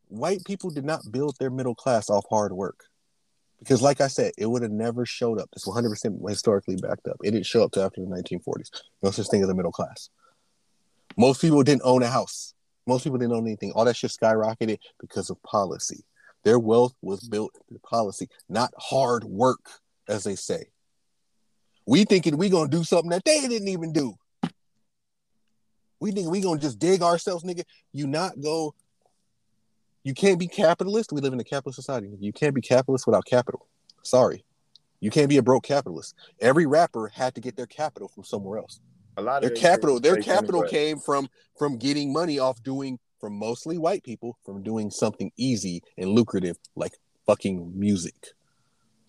[0.09, 2.83] white people did not build their middle class off hard work.
[3.59, 5.49] Because, like I said, it would have never showed up.
[5.53, 7.17] It's 100% historically backed up.
[7.23, 8.69] It didn't show up till after the 1940s.
[9.03, 10.09] No such thing as a middle class.
[11.17, 12.53] Most people didn't own a house.
[12.87, 13.71] Most people didn't own anything.
[13.73, 16.05] All that shit skyrocketed because of policy.
[16.43, 19.59] Their wealth was built through policy, not hard work,
[20.07, 20.65] as they say.
[21.85, 24.15] We thinking we gonna do something that they didn't even do.
[25.99, 27.63] We think we gonna just dig ourselves, nigga.
[27.91, 28.73] You not go
[30.03, 31.11] you can't be capitalist.
[31.11, 32.09] We live in a capitalist society.
[32.19, 33.67] You can't be capitalist without capital.
[34.03, 34.43] Sorry.
[34.99, 36.15] You can't be a broke capitalist.
[36.41, 38.81] Every rapper had to get their capital from somewhere else.
[39.17, 43.77] A lot Their capital, their capital came from from getting money off doing from mostly
[43.77, 46.93] white people from doing something easy and lucrative like
[47.25, 48.29] fucking music.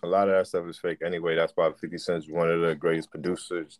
[0.02, 1.36] A lot of that stuff is fake anyway.
[1.36, 3.78] That's why 50 Cent's one of the greatest producers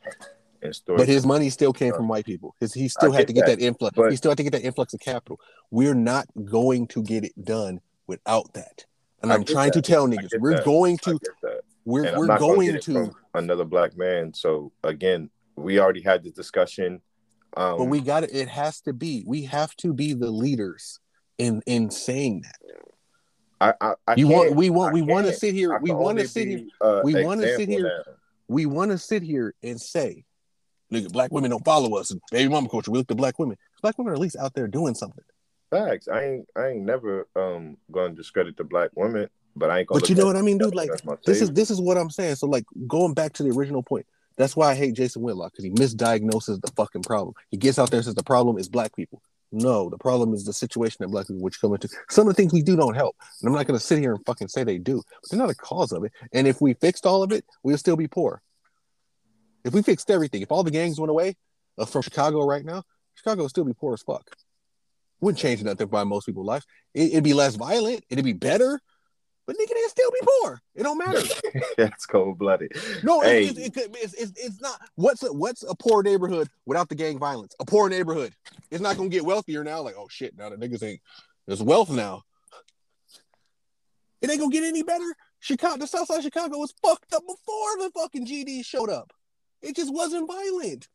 [0.63, 0.99] in story.
[0.99, 2.55] But his money still came from white people.
[2.61, 3.97] His, he still I had to get get that, that, influx.
[3.97, 5.41] but- he still had to get that influx of capital.
[5.71, 8.85] We're not going to get it done without that.
[9.23, 9.83] And I I'm trying that.
[9.83, 10.65] to tell niggas, we're that.
[10.65, 11.19] going to
[11.85, 12.27] we're And we're
[12.67, 14.33] get it to another black man.
[14.35, 17.01] So again, we already had the discussion.
[17.57, 18.31] Um, but we got it.
[18.33, 19.25] It has to be.
[19.27, 21.01] We have to be the leaders
[21.39, 22.57] in in saying that.
[23.61, 25.79] I, I, I you want we want we want to sit here.
[25.81, 26.67] We want to sit here.
[26.81, 28.05] uh, we want to sit here.
[28.49, 30.25] We want to sit here and say,
[30.93, 32.91] "Nigga, black women don't follow us." And baby mama culture.
[32.91, 33.57] We look to black women.
[33.83, 35.25] Black women are at least out there doing something.
[35.71, 36.09] Facts.
[36.09, 39.89] I ain't I ain't never um going to discredit the black women, but I ain't
[39.89, 40.01] gonna.
[40.01, 40.75] But you know what I mean, dude?
[40.75, 40.91] Like
[41.25, 42.37] this is this is what I'm saying.
[42.37, 44.07] So like going back to the original point.
[44.37, 47.35] That's why I hate Jason Whitlock because he misdiagnoses the fucking problem.
[47.51, 49.21] He gets out there and says the problem is black people.
[49.53, 51.89] No, the problem is the situation that black people which come into.
[52.09, 53.17] Some of the things we do don't help.
[53.41, 55.55] And I'm not gonna sit here and fucking say they do, but they're not a
[55.55, 56.13] cause of it.
[56.33, 58.43] And if we fixed all of it, we'll still be poor.
[59.65, 61.37] If we fixed everything, if all the gangs went away
[61.79, 62.83] uh, from Chicago right now,
[63.15, 64.35] Chicago would still be poor as fuck.
[65.21, 66.67] Wouldn't change nothing by most people's lives.
[66.95, 68.05] It, it'd be less violent.
[68.09, 68.81] It'd be better.
[69.47, 70.61] But nigga, they'd still be poor.
[70.75, 71.21] It don't matter.
[71.77, 72.73] That's cold blooded.
[73.03, 74.81] No, hey, it's, it's, it's, it's, it's not.
[74.95, 77.55] What's a, what's a poor neighborhood without the gang violence?
[77.59, 78.33] A poor neighborhood.
[78.71, 79.83] It's not gonna get wealthier now.
[79.83, 81.01] Like, oh shit, now the niggas ain't.
[81.47, 82.23] There's wealth now.
[84.23, 85.17] It ain't gonna get any better.
[85.41, 89.11] Chicago, the South Side of Chicago was fucked up before the fucking GD showed up.
[89.63, 90.89] It just wasn't violent.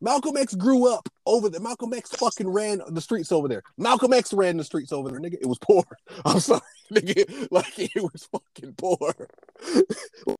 [0.00, 1.60] Malcolm X grew up over there.
[1.60, 3.62] Malcolm X fucking ran the streets over there.
[3.78, 5.38] Malcolm X ran the streets over there, nigga.
[5.40, 5.84] It was poor.
[6.24, 6.60] I'm sorry,
[6.92, 7.48] nigga.
[7.50, 9.14] Like it was fucking poor.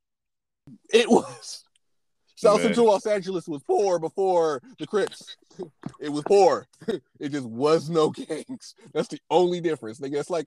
[0.92, 1.64] It was.
[2.36, 2.66] South Man.
[2.66, 5.36] Central Los Angeles was poor before the Crips.
[6.00, 6.66] It was poor.
[7.20, 8.74] It just was no gangs.
[8.92, 9.98] That's the only difference.
[10.00, 10.46] Nigga, it's like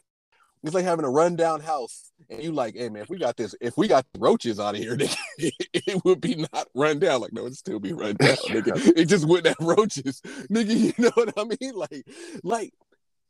[0.67, 3.55] it's like having a rundown house, and you like, hey man, if we got this,
[3.61, 7.21] if we got the roaches out of here, nigga, it would be not run down.
[7.21, 8.93] Like, no, it'd still be run down, nigga.
[8.95, 10.21] It just wouldn't have roaches,
[10.51, 10.75] nigga.
[10.75, 11.73] You know what I mean?
[11.73, 12.05] Like,
[12.43, 12.73] like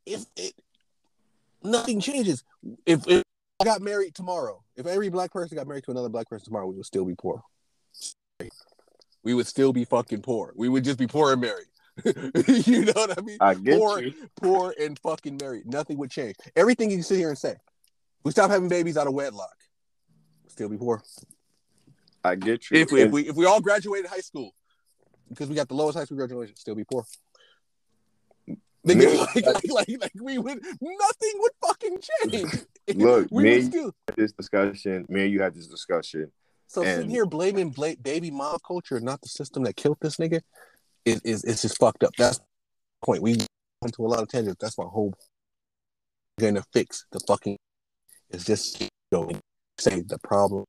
[0.06, 0.54] if it
[1.64, 2.44] nothing changes,
[2.86, 3.24] if, if
[3.60, 6.68] I got married tomorrow, if every black person got married to another black person tomorrow,
[6.68, 7.44] we would still be poor.
[9.24, 10.54] We would still be fucking poor.
[10.56, 11.68] We would just be poor and married.
[12.48, 13.38] you know what I mean?
[13.40, 14.14] I get poor, you.
[14.42, 15.66] poor and fucking married.
[15.66, 16.36] Nothing would change.
[16.56, 17.56] Everything you can sit here and say.
[18.24, 19.56] We stop having babies out of wedlock.
[20.48, 21.02] Still be poor.
[22.24, 22.78] I get you.
[22.78, 24.54] If we, if we if we all graduated high school
[25.30, 27.06] because we got the lowest high school graduation, still be poor.
[28.86, 32.00] Nigga, like, like, like, like we would nothing would fucking
[32.32, 32.52] change.
[32.96, 35.06] Look, we me still this discussion.
[35.10, 36.32] Me and you had this discussion.
[36.68, 40.18] So sitting And- here blaming bla- baby mom culture, not the system that killed this
[40.18, 40.42] nigga,
[41.08, 42.14] is is it's just fucked up.
[42.18, 42.46] That's the
[43.04, 43.22] point.
[43.22, 43.38] We
[43.82, 44.58] went to a lot of tangents.
[44.60, 45.14] That's my whole
[46.40, 47.58] gonna fix the fucking.
[48.30, 49.32] It's just you know,
[49.80, 50.66] say the problem.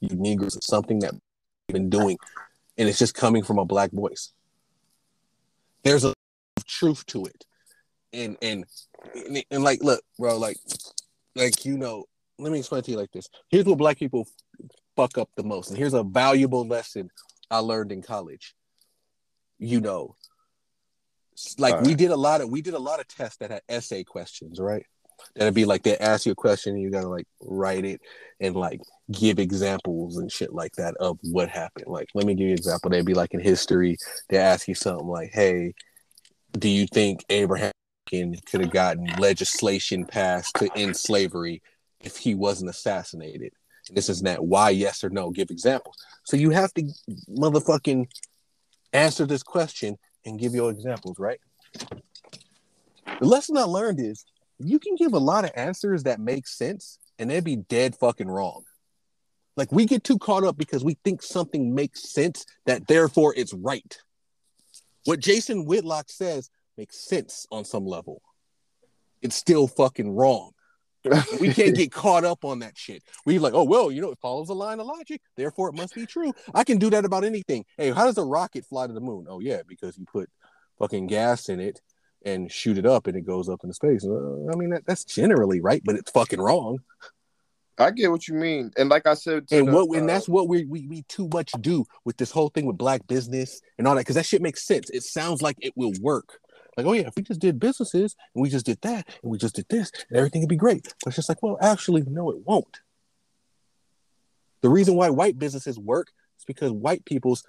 [0.00, 2.18] You Negroes is something that we've been doing,
[2.76, 4.32] and it's just coming from a black voice.
[5.82, 6.14] There's a
[6.66, 7.44] truth to it,
[8.12, 8.64] and and
[9.14, 10.58] and, and like, look, bro, like,
[11.34, 12.04] like you know,
[12.38, 13.28] let me explain to you like this.
[13.48, 14.28] Here's what black people
[14.96, 15.70] fuck up the most.
[15.70, 17.08] And here's a valuable lesson
[17.50, 18.54] I learned in college.
[19.58, 20.16] You know,
[21.58, 23.62] like All we did a lot of we did a lot of tests that had
[23.68, 24.84] essay questions, right?
[25.34, 28.00] That'd be like they ask you a question and you gotta like write it
[28.40, 28.80] and like
[29.10, 31.86] give examples and shit like that of what happened.
[31.88, 32.90] Like, let me give you an example.
[32.90, 33.96] They'd be like in history,
[34.28, 35.74] they ask you something like, Hey,
[36.52, 37.72] do you think Abraham
[38.12, 41.62] Lincoln could have gotten legislation passed to end slavery
[42.00, 43.52] if he wasn't assassinated?
[43.90, 45.96] This is that why yes or no give examples
[46.28, 46.82] so you have to
[47.30, 48.06] motherfucking
[48.92, 51.40] answer this question and give your examples right?
[53.20, 54.24] The lesson i learned is
[54.58, 58.28] you can give a lot of answers that make sense and they'd be dead fucking
[58.28, 58.64] wrong.
[59.56, 63.54] Like we get too caught up because we think something makes sense that therefore it's
[63.54, 63.98] right.
[65.04, 68.22] What jason whitlock says makes sense on some level.
[69.20, 70.52] It's still fucking wrong
[71.40, 73.02] we can't get caught up on that shit.
[73.24, 75.94] We like, oh well, you know, it follows a line of logic, therefore it must
[75.94, 76.32] be true.
[76.54, 77.64] I can do that about anything.
[77.76, 79.26] Hey, how does a rocket fly to the moon?
[79.28, 80.30] Oh yeah, because you put
[80.78, 81.80] fucking gas in it
[82.24, 84.04] and shoot it up, and it goes up into space.
[84.04, 86.78] Uh, I mean, that, that's generally right, but it's fucking wrong.
[87.80, 90.28] I get what you mean, and like I said, And the, what and uh, that's
[90.28, 93.86] what we, we we too much do with this whole thing with black business and
[93.86, 94.90] all that because that shit makes sense.
[94.90, 96.40] It sounds like it will work.
[96.78, 99.36] Like, oh yeah, if we just did businesses and we just did that and we
[99.36, 100.84] just did this and everything would be great.
[101.02, 102.78] But it's just like, well, actually, no, it won't.
[104.60, 107.42] The reason why white businesses work is because white people's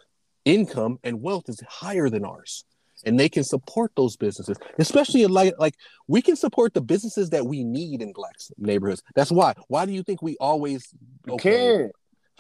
[0.46, 2.66] income and wealth is higher than ours.
[3.06, 5.76] And they can support those businesses, especially in like like
[6.08, 9.04] we can support the businesses that we need in black neighborhoods.
[9.14, 9.54] That's why.
[9.68, 10.92] Why do you think we always
[11.28, 11.92] You can't.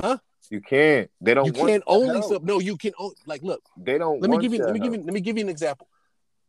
[0.01, 0.17] Huh?
[0.49, 1.09] You can't.
[1.21, 1.45] They don't.
[1.45, 2.43] You can't only sub.
[2.43, 2.93] No, you can.
[2.99, 3.61] o- Like, look.
[3.77, 4.19] They don't.
[4.21, 4.59] Let me give you.
[4.63, 5.01] Let me give you.
[5.03, 5.87] Let me give you an example.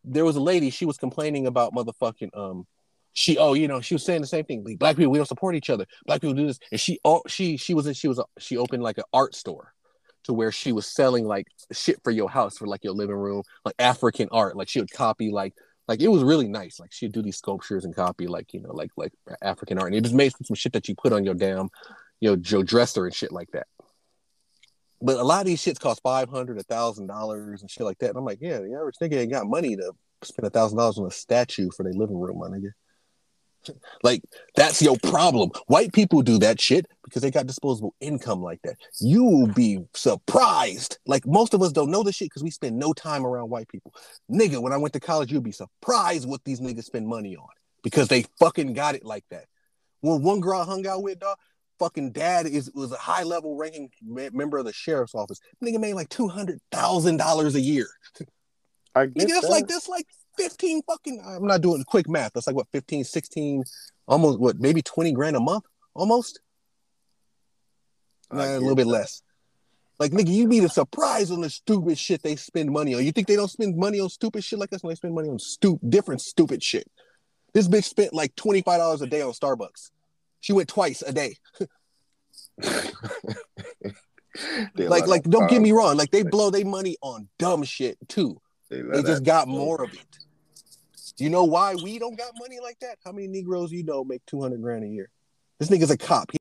[0.05, 0.71] There was a lady.
[0.71, 2.31] She was complaining about motherfucking.
[2.37, 2.67] Um,
[3.13, 3.37] she.
[3.39, 4.63] Oh, you know, she was saying the same thing.
[4.79, 5.87] Black people, we don't support each other.
[6.07, 6.99] Black people do this, and she.
[7.05, 7.57] Oh, she.
[7.57, 7.87] She was.
[7.87, 8.19] in She was.
[8.19, 9.73] a- She opened like an art store,
[10.25, 13.43] to where she was selling like shit for your house for like your living room,
[13.65, 14.57] like African art.
[14.57, 15.55] Like she would copy like.
[15.89, 16.79] Like it was really nice.
[16.79, 19.13] Like she'd do these sculptures and copy like you know like like
[19.43, 21.69] African art, and it just made from some shit that you put on your damn,
[22.21, 23.67] you know, your dresser and shit like that.
[25.03, 27.99] But a lot of these shits cost five hundred, a thousand dollars and shit like
[27.99, 28.11] that.
[28.11, 30.99] And I'm like, yeah, the average nigga ain't got money to spend a thousand dollars
[30.99, 32.71] on a statue for their living room, my nigga.
[34.03, 34.23] Like
[34.57, 35.51] that's your problem.
[35.67, 38.77] White people do that shit because they got disposable income like that.
[39.01, 40.99] You will be surprised.
[41.07, 43.69] Like most of us don't know this shit because we spend no time around white
[43.69, 43.95] people.
[44.31, 47.49] Nigga, when I went to college, you'd be surprised what these niggas spend money on
[47.83, 49.45] because they fucking got it like that.
[50.01, 51.37] When one girl I hung out with, dog,
[51.81, 55.41] fucking dad is was a high level ranking me- member of the sheriff's office.
[55.65, 57.89] Nigga made like two hundred thousand dollars a year.
[58.95, 59.51] I get Nigga, that's that.
[59.51, 62.33] like that's like 15 fucking I'm not doing quick math.
[62.35, 63.65] That's like what 15, 16,
[64.07, 66.41] almost what maybe 20 grand a month almost.
[68.33, 69.23] Nah, a little bit less.
[69.99, 73.05] Like nigga, you be surprised on the stupid shit they spend money on.
[73.05, 75.29] You think they don't spend money on stupid shit like this when they spend money
[75.29, 76.91] on stupid different stupid shit.
[77.53, 79.91] This bitch spent like $25 a day on Starbucks.
[80.41, 81.37] She went twice a day.
[84.77, 85.97] Like, like, don't get me wrong.
[85.97, 88.41] Like, they blow their money on dumb shit too.
[88.71, 89.53] They, They just got go.
[89.53, 90.19] more of it.
[91.19, 92.99] You know why we don't got money like that?
[93.05, 95.11] How many Negroes you know make two hundred grand a year?
[95.59, 96.31] This nigga's a cop.
[96.33, 96.39] He-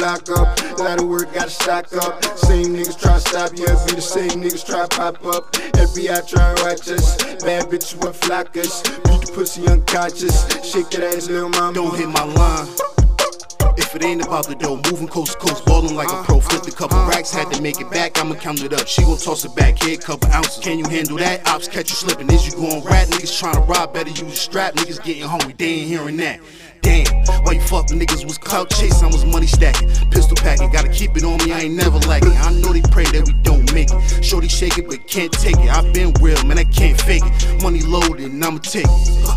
[0.00, 2.24] block up, A lot of work, gotta stock up.
[2.38, 5.52] Same niggas try to stop you, be the same niggas try to pop up.
[5.52, 8.82] FBI try to watch us, bad bitches with flockers.
[9.04, 11.74] Beat the pussy unconscious, shake that ass, little mama.
[11.74, 12.66] Don't hit my line.
[13.76, 16.40] If it ain't about the dough, moving coast to coast, ballin' like a pro.
[16.40, 18.18] Flipped a couple racks, had to make it back.
[18.18, 18.86] I'ma count it up.
[18.86, 20.64] She gon' toss it back, hit couple ounces.
[20.64, 21.46] Can you handle that?
[21.46, 22.30] Ops catch you slippin'.
[22.32, 23.08] Is you going rat?
[23.08, 24.74] Niggas tryna rob, better use a strap.
[24.74, 26.40] Niggas getting hungry, they ain't hearing that.
[26.82, 27.06] Damn,
[27.44, 29.88] why you fucking niggas was clout chasing, I was money stacking.
[30.10, 32.32] Pistol packing, gotta keep it on me, I ain't never lacking.
[32.32, 34.24] I know they pray that we don't make it.
[34.24, 35.70] Shorty shake it, but can't take it.
[35.70, 37.62] i been real, man, I can't fake it.
[37.62, 38.90] Money loaded, and I'ma take it.
[39.24, 39.36] Huh,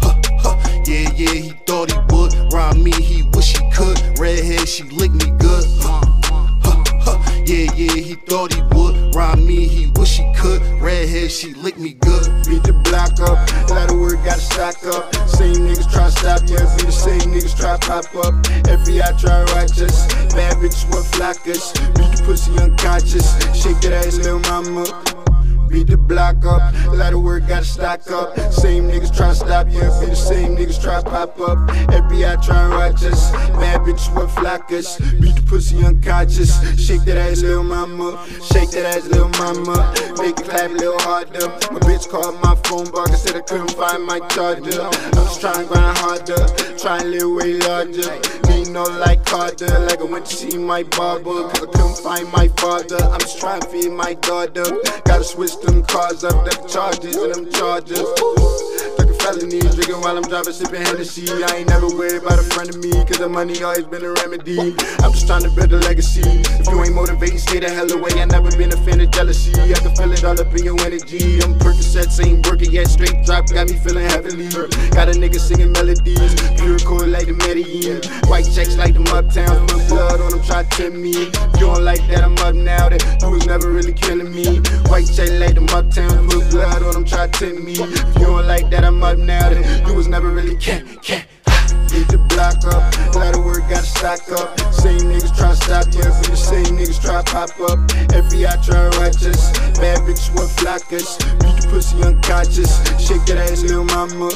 [0.00, 0.82] huh, huh.
[0.86, 2.52] Yeah, yeah, he thought he would.
[2.52, 3.98] Rob me, he wish he could.
[4.18, 5.64] Redhead, she licked me good.
[5.80, 6.03] Huh.
[7.46, 9.14] Yeah, yeah, he thought he would.
[9.14, 10.62] Rob me, he wish he could.
[10.80, 12.24] Redhead, she licked me good.
[12.48, 13.36] Beat the block up,
[13.68, 15.14] lot of work, gotta stock up.
[15.28, 18.34] Same niggas try to stop you, be the same niggas try to pop up.
[18.68, 21.74] Every FBI try to watch us, bad bitches with flockers.
[21.96, 24.84] Beat the pussy unconscious, shake that ass, little mama.
[25.68, 28.36] Beat the block up, A lot of work, gotta stock up.
[28.52, 31.58] Same niggas try to stop you, be the same niggas try to pop up.
[31.88, 34.98] FBI try to watch us, bad bitches with flockers.
[35.20, 38.24] Beat the pussy unconscious, shake that ass, little mama.
[38.52, 39.92] Shake that ass, little mama.
[40.18, 41.48] Make it clap a little harder.
[41.72, 44.80] My bitch called my phone bar, I said I couldn't find my charger.
[44.82, 46.46] I'm just trying to grind harder,
[46.78, 48.44] trying to live way larger.
[48.48, 52.30] Me no like Carter, like I went to see my barber, cause I couldn't find
[52.32, 52.98] my father.
[52.98, 54.64] I'm just trying to feed my daughter.
[55.04, 58.73] Gotta switch them cars up, them charges and them charges.
[59.24, 61.24] Felony, drinking while I'm driving, sipping Hennessy.
[61.32, 64.12] I ain't never worried about a friend of me, cause the money always been a
[64.20, 64.76] remedy.
[65.00, 66.20] I'm just trying to build a legacy.
[66.60, 68.20] If you ain't motivating, stay the hell away.
[68.20, 69.56] I never been a fan of jealousy.
[69.56, 71.40] I can feel it all up in your energy.
[71.40, 74.52] I'm Percocets ain't working yet, straight drop, got me feeling heavily.
[74.92, 78.04] Got a nigga singing melodies, pure chord like the Medellin.
[78.28, 81.32] White checks like them uptowns, put blood on them, try to tempt me.
[81.32, 82.92] If you don't like that, I'm up now.
[82.92, 84.60] That you was never really killing me.
[84.92, 87.72] White check like them uptowns, put blood on them, try to tempt me.
[87.80, 89.50] If you don't like that, I'm up now.
[89.50, 91.24] That you was never really can can.
[91.94, 92.82] Beat the block up,
[93.14, 94.58] lot of work, gotta stock up.
[94.74, 97.78] Same niggas try to stop you, be the same niggas try to pop up.
[98.10, 101.14] FBI try to watch us, bad bitches with flockers.
[101.38, 104.34] Beat the pussy unconscious, shake that ass, little mama.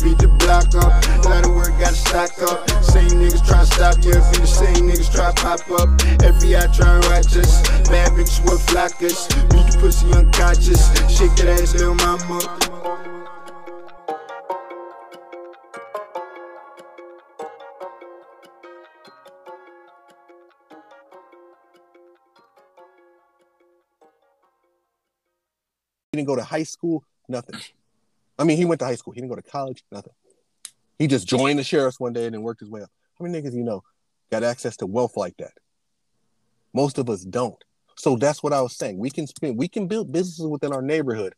[0.00, 0.96] Beat the block up,
[1.28, 2.64] lot of work, gotta stock up.
[2.80, 5.88] Same niggas try to stop you, be the same niggas try to pop up.
[6.24, 7.60] FBI try to watch us,
[7.92, 9.28] bad bitches with flockers.
[9.52, 12.79] Beat the pussy unconscious, shake that ass, little mama.
[26.12, 27.60] He didn't go to high school, nothing.
[28.36, 29.12] I mean, he went to high school.
[29.12, 30.12] He didn't go to college, nothing.
[30.98, 32.90] He just joined the sheriff's one day and then worked his way up.
[33.18, 33.84] How many niggas you know
[34.30, 35.52] got access to wealth like that?
[36.74, 37.62] Most of us don't.
[37.96, 38.98] So that's what I was saying.
[38.98, 41.34] We can spend, we can build businesses within our neighborhood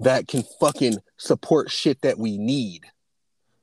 [0.00, 2.84] that can fucking support shit that we need.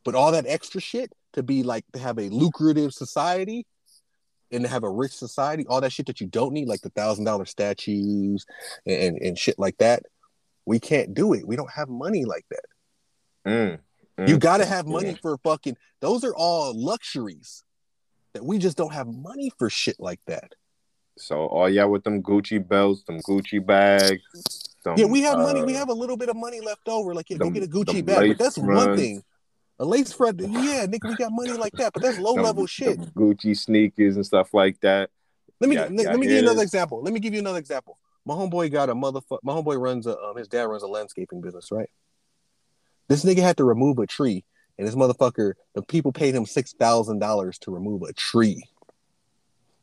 [0.04, 3.66] But all that extra shit to be like to have a lucrative society
[4.52, 6.90] and to have a rich society, all that shit that you don't need, like the
[6.90, 8.46] thousand dollar statues
[8.86, 10.04] and, and, and shit like that,
[10.66, 11.48] we can't do it.
[11.48, 12.66] We don't have money like that.
[13.48, 13.80] Mm,
[14.20, 15.16] mm, You got to have money yeah.
[15.22, 15.76] for fucking.
[16.02, 17.64] Those are all luxuries
[18.34, 20.54] that we just don't have money for shit like that.
[21.18, 24.22] So all y'all with them Gucci belts, them Gucci bags.
[24.84, 25.62] Some, yeah, we have money.
[25.62, 27.14] uh, We have a little bit of money left over.
[27.14, 28.30] Like, yeah, go them- get a Gucci bag.
[28.30, 29.24] But that's one thing.
[29.80, 31.94] A lace front, yeah, nigga, we got money like that.
[31.94, 33.00] But that's low level shit.
[33.16, 35.10] Gucci sneakers and stuff like that.
[35.60, 37.02] Let me Yeah, let, yeah, let me give you another example.
[37.02, 37.98] Let me give you another example.
[38.26, 39.40] My homeboy got a motherfucker.
[39.44, 41.90] My homeboy runs a um, his dad runs a landscaping business, right?
[43.08, 44.46] This nigga had to remove a tree,
[44.78, 48.64] and this motherfucker, the people paid him six thousand dollars to remove a tree.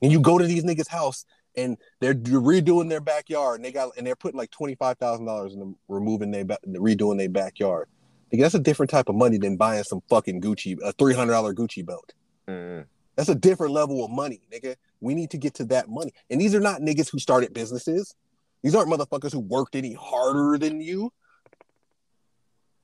[0.03, 1.27] And you go to these niggas' house,
[1.57, 5.27] and they're redoing their backyard, and they got and they're putting like twenty five thousand
[5.27, 7.89] dollars in removing their ba- redoing their backyard.
[8.32, 11.55] That's a different type of money than buying some fucking Gucci, a three hundred dollar
[11.55, 12.12] Gucci belt.
[12.48, 12.85] Mm,
[13.16, 14.77] That's a different level of money, nigga.
[15.01, 16.12] We need to get to that money.
[16.31, 18.15] And these are not niggas who started businesses.
[18.62, 21.12] These aren't motherfuckers who worked any harder than you.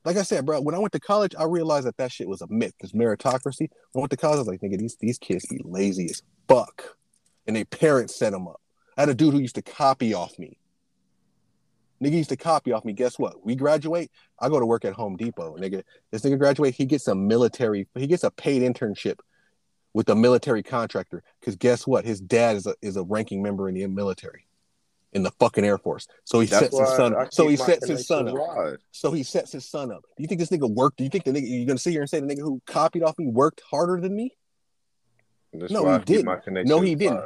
[0.03, 2.41] Like I said, bro, when I went to college, I realized that that shit was
[2.41, 2.73] a myth.
[2.79, 3.69] This meritocracy.
[3.91, 6.21] When I went to college, I was like, nigga, these these kids be lazy as
[6.47, 6.97] fuck,
[7.45, 8.61] and their parents set them up.
[8.97, 10.57] I had a dude who used to copy off me.
[12.03, 12.93] Nigga used to copy off me.
[12.93, 13.43] Guess what?
[13.45, 14.11] We graduate.
[14.39, 15.57] I go to work at Home Depot.
[15.57, 16.75] Nigga, this nigga graduate.
[16.75, 17.87] He gets a military.
[17.95, 19.19] He gets a paid internship
[19.93, 21.23] with a military contractor.
[21.39, 22.05] Because guess what?
[22.05, 24.45] His dad is a is a ranking member in the military,
[25.13, 26.07] in the fucking Air Force.
[26.23, 27.15] So he That's sets his son.
[27.15, 27.33] Up.
[27.33, 28.77] So he sets his son up.
[28.91, 30.03] So he sets his son up.
[30.15, 30.97] Do you think this nigga worked?
[30.97, 33.01] Do you think the nigga you're gonna sit here and say the nigga who copied
[33.01, 34.35] off me worked harder than me?
[35.51, 36.67] No, he I keep didn't.
[36.67, 37.23] No, he didn't.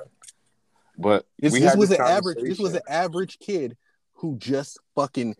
[0.98, 2.38] But This, this was an average.
[2.42, 3.76] This was an average kid
[4.22, 5.36] who just fucking.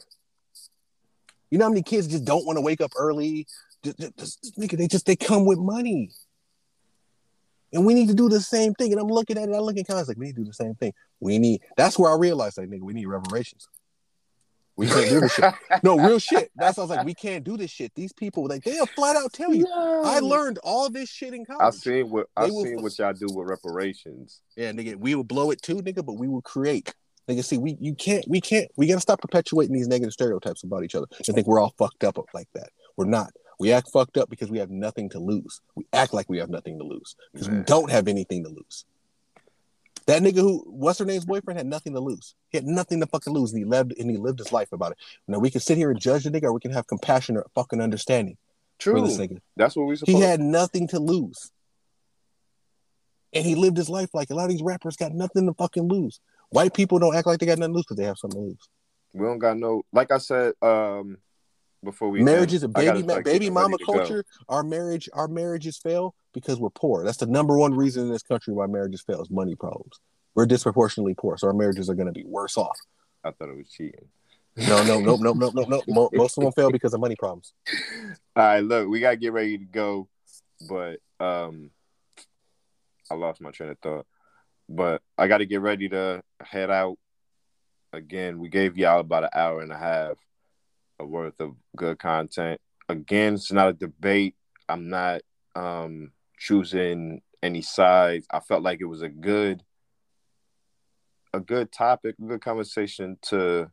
[1.50, 3.46] You know how many kids just don't want to wake up early?
[3.84, 6.12] Just, just- just- nigga, they just they come with money,
[7.74, 8.92] and we need to do the same thing.
[8.92, 9.56] And I'm looking at it.
[9.56, 10.94] I look at guys like we need to do the same thing.
[11.20, 11.62] We need.
[11.78, 13.68] That's where I realized like nigga, we need reparations.
[14.78, 15.54] We can't do this shit.
[15.84, 16.50] No, real shit.
[16.56, 17.92] That's why I was like, we can't do this shit.
[17.94, 19.68] These people, like, they'll flat out tell you.
[19.70, 21.62] I learned all this shit in college.
[21.62, 24.42] I've seen what I They will seen f- what y'all do with reparations.
[24.56, 26.96] Yeah, nigga, we will blow it too, nigga, but we will create.
[27.30, 30.84] Nigga, see, we you can't, we can't, we gotta stop perpetuating these negative stereotypes about
[30.84, 32.70] each other and think we're all fucked up like that.
[32.98, 33.32] We're not.
[33.60, 35.62] We act fucked up because we have nothing to lose.
[35.76, 38.86] We act like we have nothing to lose because we don't have anything to lose.
[40.08, 42.34] That nigga who, what's her name's boyfriend, had nothing to lose.
[42.50, 44.94] He had nothing to fucking lose, and he lived and he lived his life about
[44.94, 44.98] it.
[45.28, 47.46] Now we can sit here and judge the nigga, or we can have compassion or
[47.54, 48.38] fucking understanding.
[48.80, 49.02] for True.
[49.06, 49.40] this nigga.
[49.56, 51.52] That's what we Supposed- He had nothing to lose.
[53.34, 55.88] And he lived his life like a lot of these rappers got nothing to fucking
[55.88, 56.20] lose.
[56.52, 58.48] White people don't act like they got nothing to lose because they have something to
[58.48, 58.70] lose.
[59.14, 59.84] we don't got no.
[59.92, 61.18] Like I said, um,
[61.84, 63.94] before we marriage is a baby ma- baby mama to go.
[63.94, 64.24] culture.
[64.50, 67.04] Our marriage, our marriages fail because we're poor.
[67.04, 70.00] That's the number one reason in this country why marriages fail is money problems.
[70.36, 72.78] We're disproportionately poor, so our marriages are going to be worse off.
[73.24, 74.08] I thought it was cheating.
[74.58, 76.10] No, no, no, no, no, no, no.
[76.14, 77.54] Most of them fail because of money problems.
[78.36, 80.10] All right, look, we gotta get ready to go,
[80.70, 81.72] but um,
[83.10, 84.06] I lost my train of thought.
[84.76, 86.98] But I got to get ready to head out.
[87.94, 90.14] Again, we gave y'all about an hour and a half
[91.00, 92.60] worth of good content.
[92.88, 94.36] Again, it's not a debate.
[94.70, 95.22] I'm not
[95.56, 98.28] um choosing any sides.
[98.32, 99.64] I felt like it was a good,
[101.34, 103.72] a good topic, a good conversation to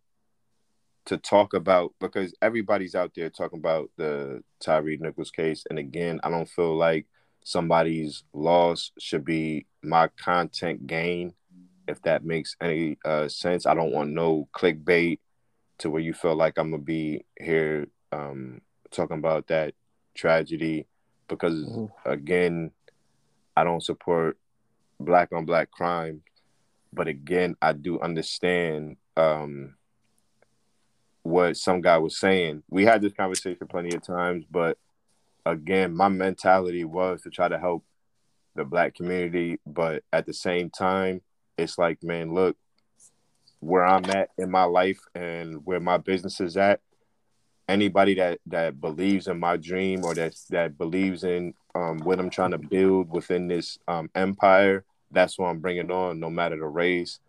[1.06, 5.64] to talk about because everybody's out there talking about the Tyre Nichols case.
[5.70, 7.06] And again, I don't feel like
[7.48, 11.32] somebody's loss should be my content gain,
[11.86, 13.64] if that makes any uh, sense.
[13.64, 15.18] I don't want no clickbait
[15.78, 18.60] to where you feel like I'm gonna be here um,
[18.90, 19.72] talking about that
[20.14, 20.86] tragedy
[21.26, 21.66] because
[22.04, 22.70] again,
[23.56, 24.36] I don't support
[25.00, 26.20] black on black crime,
[26.92, 29.74] but again, I do understand um,
[31.22, 32.62] what some guy was saying.
[32.68, 34.76] We had this conversation plenty of times, but
[35.48, 37.84] again, my mentality was to try to help
[38.54, 41.22] the black community, but at the same time,
[41.56, 42.56] it's like, man, look,
[43.60, 46.80] where I'm at in my life and where my business is at,
[47.68, 52.30] anybody that that believes in my dream or that that believes in um, what I'm
[52.30, 56.66] trying to build within this um, empire, that's what I'm bringing on, no matter the
[56.66, 57.20] race,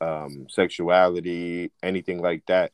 [0.00, 2.72] um, sexuality, anything like that.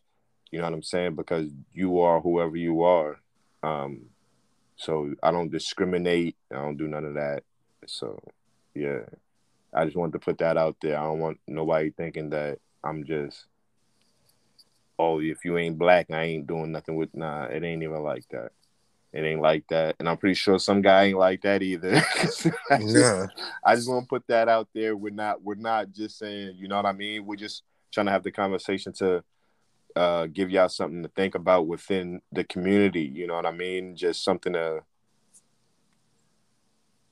[0.51, 1.15] You know what I'm saying?
[1.17, 3.19] Because you are whoever you are.
[3.63, 4.11] Um,
[4.77, 6.37] so I don't discriminate.
[6.53, 7.43] I don't do none of that.
[7.87, 8.21] So
[8.75, 9.01] yeah,
[9.73, 10.99] I just wanted to put that out there.
[10.99, 13.47] I don't want nobody thinking that I'm just,
[14.99, 17.15] oh, if you ain't black, I ain't doing nothing with.
[17.15, 18.53] Nah, it ain't even like that.
[19.13, 21.95] It ain't like that, and I'm pretty sure some guy ain't like that either.
[22.71, 23.27] I just, Nah.
[23.65, 24.97] I just want to put that out there.
[24.97, 27.25] We're not, we're not just saying, you know what I mean.
[27.25, 29.23] We're just trying to have the conversation to
[29.97, 33.03] uh, give y'all something to think about within the community.
[33.03, 33.97] You know what I mean?
[33.97, 34.83] Just something to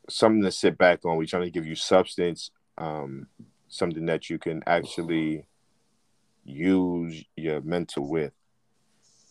[0.09, 1.17] something to sit back on.
[1.17, 3.29] We're trying to give you substance, um,
[3.69, 5.47] something that you can actually
[6.45, 8.33] use your mental with,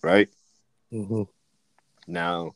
[0.01, 0.29] right?
[0.93, 1.23] Mm-hmm.
[2.07, 2.51] Now,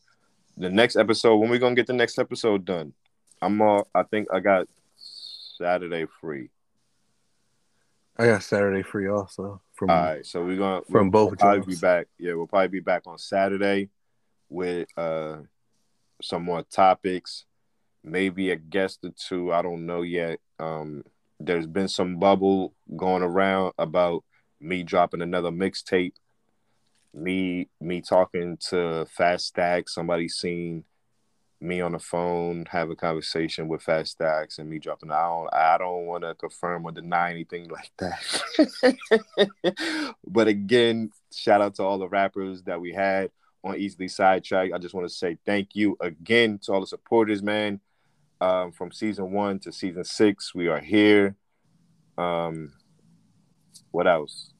[0.57, 2.93] the next episode, when we gonna get the next episode done?
[3.41, 3.87] I'm all.
[3.93, 6.49] I think I got Saturday free.
[8.17, 11.37] I got Saturday free also from All right, so we're gonna from we'll, both we'll
[11.37, 12.07] probably be back.
[12.17, 13.89] Yeah, we'll probably be back on Saturday
[14.49, 15.37] with uh
[16.21, 17.45] some more topics,
[18.03, 19.51] maybe a guest or two.
[19.51, 20.39] I don't know yet.
[20.59, 21.03] Um,
[21.39, 24.23] there's been some bubble going around about
[24.59, 26.13] me dropping another mixtape.
[27.13, 29.89] Me me talking to Fast Stack.
[29.89, 30.83] Somebody seen
[31.65, 35.11] me on the phone have a conversation with Fast Stacks and me dropping.
[35.11, 38.95] I don't I don't want to confirm or deny anything like that.
[40.27, 43.31] but again, shout out to all the rappers that we had
[43.63, 44.73] on Easily Sidetracked.
[44.73, 47.81] I just want to say thank you again to all the supporters, man.
[48.41, 51.35] Um, from season one to season six, we are here.
[52.17, 52.73] Um,
[53.91, 54.51] what else?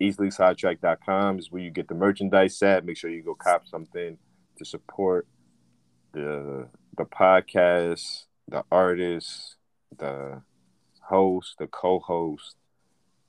[0.00, 2.84] Easily sidetrack.com is where you get the merchandise at.
[2.84, 4.18] Make sure you go cop something
[4.56, 5.26] to support
[6.12, 9.56] the the podcast, the artists,
[9.96, 10.42] the
[11.00, 12.56] host, the co-host.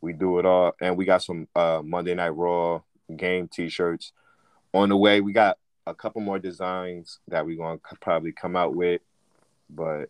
[0.02, 2.82] We do it all, and we got some uh, Monday Night Raw
[3.16, 4.14] game T-shirts
[4.74, 5.22] on the way.
[5.22, 9.02] We got a couple more designs that we're gonna probably come out with,
[9.70, 10.10] but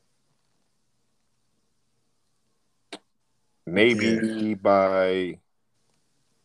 [3.66, 5.40] maybe by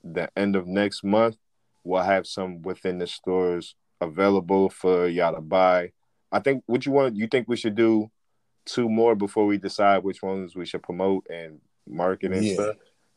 [0.02, 1.36] the end of next month,
[1.84, 5.92] we'll have some within the stores available for y'all to buy.
[6.36, 8.10] I think what you want, you think we should do
[8.66, 12.52] two more before we decide which ones we should promote and market and Yeah.
[12.54, 12.76] stuff.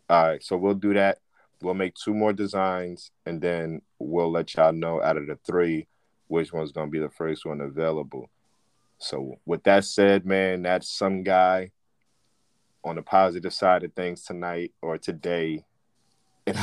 [0.09, 1.19] All right, so we'll do that.
[1.61, 5.87] We'll make two more designs and then we'll let y'all know out of the three
[6.27, 8.29] which one's gonna be the first one available.
[8.99, 11.71] So with that said, man, that's some guy
[12.85, 15.65] on the positive side of things tonight or today.
[16.47, 16.55] And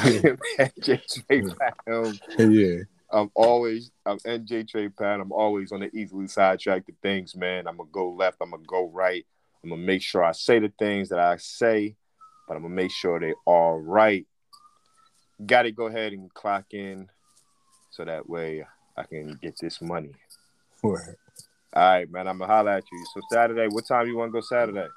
[0.82, 1.42] Trey
[2.38, 2.84] Yeah.
[3.10, 5.22] I'm always I'm NJ Trey Pound.
[5.22, 7.66] I'm always on the easily sidetracked things, man.
[7.66, 9.24] I'm gonna go left, I'm gonna go right.
[9.62, 11.96] I'm gonna make sure I say the things that I say,
[12.46, 14.26] but I'm gonna make sure they're all right.
[15.44, 17.08] Gotta go ahead and clock in
[17.90, 18.66] so that way
[18.96, 20.12] I can get this money.
[20.82, 21.16] Right.
[21.74, 22.28] All right, man.
[22.28, 23.04] I'm gonna holler at you.
[23.14, 24.88] So Saturday, what time you want to go Saturday?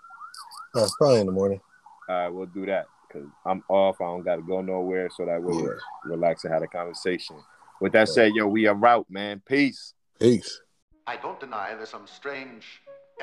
[0.76, 1.62] Uh, probably in the morning.
[2.08, 4.02] All right, we'll do that because I'm off.
[4.02, 5.70] I don't got to go nowhere, so that way we
[6.06, 7.36] relax and have a conversation.
[7.82, 9.42] With that said, yo, we are out, man.
[9.46, 9.94] Peace.
[10.20, 10.62] Peace.
[11.08, 12.66] I don't deny there's some strange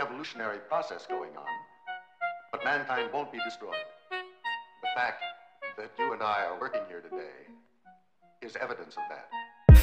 [0.00, 1.44] evolutionary process going on,
[2.52, 3.74] but mankind won't be destroyed.
[4.10, 5.22] The fact
[5.76, 7.52] that you and I are working here today
[8.40, 9.28] is evidence of that.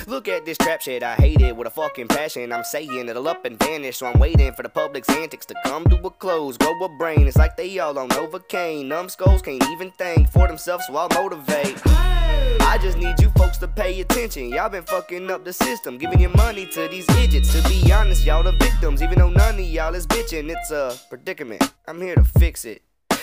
[0.07, 2.51] Look at this trap shit, I hate it with a fucking passion.
[2.51, 5.85] I'm saying it'll up and vanish, so I'm waiting for the public's antics to come
[5.85, 6.57] to a close.
[6.57, 8.87] Grow a brain, it's like they all on Novocaine.
[8.87, 11.79] Numbskulls can't even think for themselves, so I'll motivate.
[11.85, 14.49] I just need you folks to pay attention.
[14.49, 17.51] Y'all been fucking up the system, giving your money to these idiots.
[17.53, 20.49] To be honest, y'all the victims, even though none of y'all is bitching.
[20.49, 21.61] It's a predicament.
[21.87, 22.81] I'm here to fix it.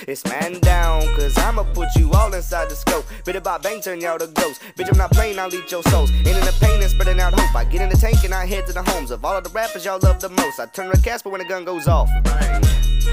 [0.09, 3.05] It's man down, cause I'ma put you all inside the scope.
[3.25, 4.61] Bit about bang, turn y'all to ghosts.
[4.77, 6.11] Bitch, I'm not playing, I'll eat your souls.
[6.11, 7.55] In the pain and spreading out hope.
[7.55, 9.51] I get in the tank and I head to the homes of all of the
[9.51, 10.59] rappers y'all love the most.
[10.59, 12.09] I turn to Casper when the gun goes off.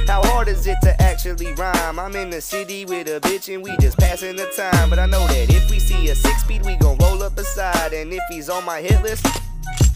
[0.08, 2.00] How hard is it to actually rhyme?
[2.00, 4.90] I'm in the city with a bitch and we just passing the time.
[4.90, 7.92] But I know that if we see a six speed, we gon' roll up beside.
[7.92, 9.26] And if he's on my hit list,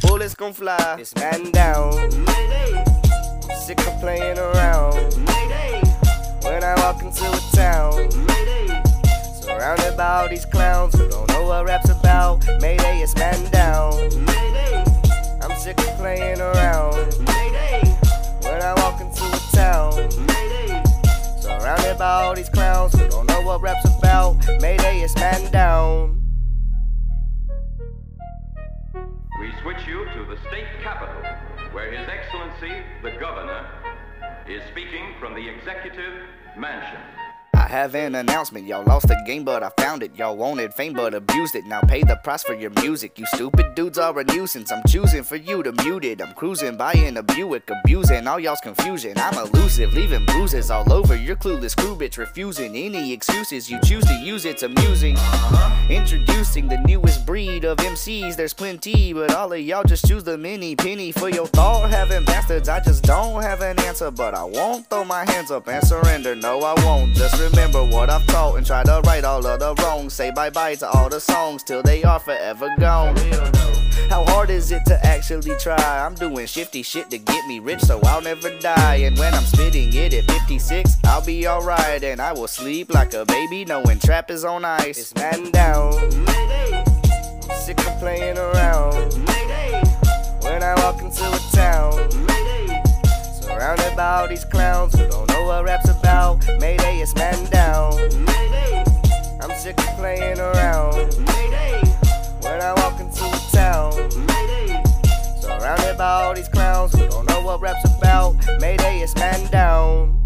[0.02, 0.98] bullets gon' fly.
[1.00, 1.94] It's man down.
[3.66, 5.51] Sick of playing around.
[6.52, 8.12] When I walk into a town,
[9.42, 12.46] surrounded by all these clowns who don't know what rap's about.
[12.60, 13.94] Mayday, it's man down.
[15.42, 17.14] I'm sick of playing around.
[18.44, 20.12] When I walk into a town,
[21.40, 24.46] surrounded by all these clowns who don't know what rap's about.
[24.60, 26.22] Mayday, it's man down.
[29.40, 31.16] We switch you to the state capital,
[31.72, 33.66] where His Excellency, the Governor,
[34.48, 36.26] is speaking from the Executive
[36.58, 37.21] Mansion.
[37.62, 38.66] I have an announcement.
[38.66, 40.16] Y'all lost the game, but I found it.
[40.16, 41.64] Y'all wanted fame, but abused it.
[41.66, 43.20] Now pay the price for your music.
[43.20, 44.72] You stupid dudes are a nuisance.
[44.72, 46.24] I'm choosing for you to mute it.
[46.24, 49.14] I'm cruising by in a Buick, abusing all y'all's confusion.
[49.18, 52.18] I'm elusive, leaving bruises all over your clueless crew, bitch.
[52.18, 54.44] Refusing any excuses you choose to use.
[54.46, 55.16] It's amusing.
[55.88, 58.36] Introducing the newest breed of MCs.
[58.36, 61.92] There's plenty, but all of y'all just choose the mini penny for your thought.
[61.92, 65.68] Having bastards, I just don't have an answer, but I won't throw my hands up
[65.68, 66.36] and surrender.
[66.36, 67.14] No, I won't.
[67.14, 67.51] Just remember
[68.02, 70.14] what I've taught and try to right all of the wrongs.
[70.14, 73.16] Say bye bye to all the songs till they are forever gone.
[74.10, 76.06] How hard is it to actually try?
[76.06, 78.96] I'm doing shifty shit to get me rich, so I'll never die.
[78.96, 82.04] And when I'm spitting it at 56, I'll be alright.
[82.04, 84.98] And I will sleep like a baby, knowing trap is on ice.
[84.98, 85.94] It's man down.
[87.52, 89.14] Sick of playing around.
[90.44, 92.31] When I walk into a town,
[93.62, 96.44] surrounded by all these clowns who don't know what rap's about.
[96.60, 97.94] Mayday, it's man down.
[99.40, 101.14] I'm sick of playing around.
[102.42, 103.92] When I walk into a town,
[105.42, 108.36] surrounded by all these clowns who don't know what rap's about.
[108.60, 110.21] Mayday, it's man down.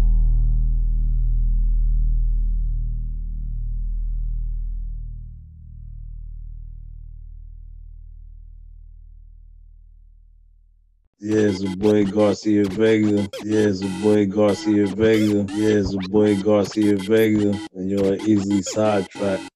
[11.28, 13.28] It's a boy Garcia Vega.
[13.40, 15.44] It's a boy Garcia Vega.
[15.48, 17.58] It's a boy Garcia Vega.
[17.74, 19.50] And you're easily sidetracked.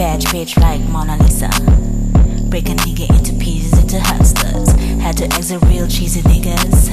[0.00, 1.50] Bad bitch like Mona Lisa.
[2.48, 4.70] Break a nigga into pieces into hustlers.
[4.98, 6.88] Had to exit real cheesy niggas.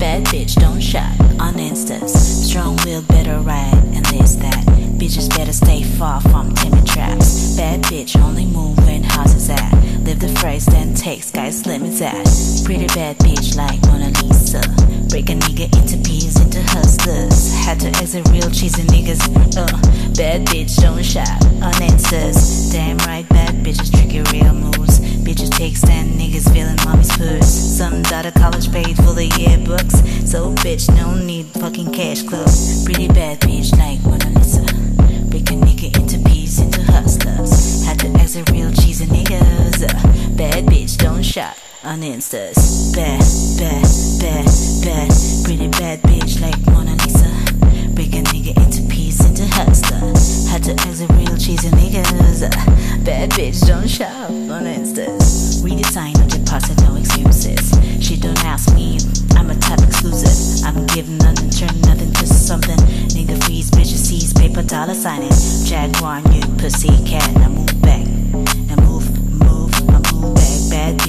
[0.00, 2.10] Bad bitch, don't shop on instas.
[2.10, 4.64] Strong will better ride and this that.
[4.98, 7.56] Bitches better stay far from timid traps.
[7.56, 9.72] Bad bitch only move when houses at.
[10.00, 12.26] Live the phrase then take sky slim as that.
[12.64, 14.81] Pretty bad bitch like Mona Lisa.
[15.12, 17.52] Break a nigga into pieces into hustlers.
[17.52, 19.20] Had to exit real cheesy niggas.
[19.54, 19.66] Uh,
[20.16, 21.38] bad bitch don't shop
[21.84, 22.72] instas.
[22.72, 25.00] Damn right, bad bitches tricky real moves.
[25.20, 27.46] Bitches take stand niggas feeling mommy's purse.
[27.46, 30.26] Some daughter college paid for the yearbooks.
[30.26, 32.48] So bitch, no need fucking cash club.
[32.86, 34.64] Pretty bad bitch like Mona Lisa.
[35.28, 37.84] Break a nigga into pieces into hustlers.
[37.84, 39.82] Had to exit real cheesy niggas.
[39.82, 42.94] Uh, bad bitch don't shop on instas.
[42.94, 43.20] Bad,
[43.58, 43.82] bad,
[44.20, 44.46] bad,
[44.84, 45.10] bad.
[45.44, 47.28] Pretty bad bitch like Mona Lisa.
[47.94, 50.48] Break a nigga into pieces into hustlers.
[50.48, 52.42] Had to exit real cheesy niggas.
[53.04, 55.62] Bad bitch don't shop on instas.
[55.62, 57.72] Redesign no deposit, no excuses.
[58.04, 58.98] She don't ask me,
[59.36, 60.64] I'm a type exclusive.
[60.64, 62.78] I'm giving nothing, turn nothing to something.
[63.10, 65.32] Nigga freeze, bitches seize, paper dollar signing.
[65.64, 67.71] Jaguar, you pussy cat, now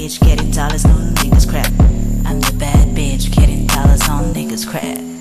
[0.04, 1.72] bitch, getting dollars on niggas crap.
[2.26, 5.13] I'm the bad bitch, getting dollars on niggas crap.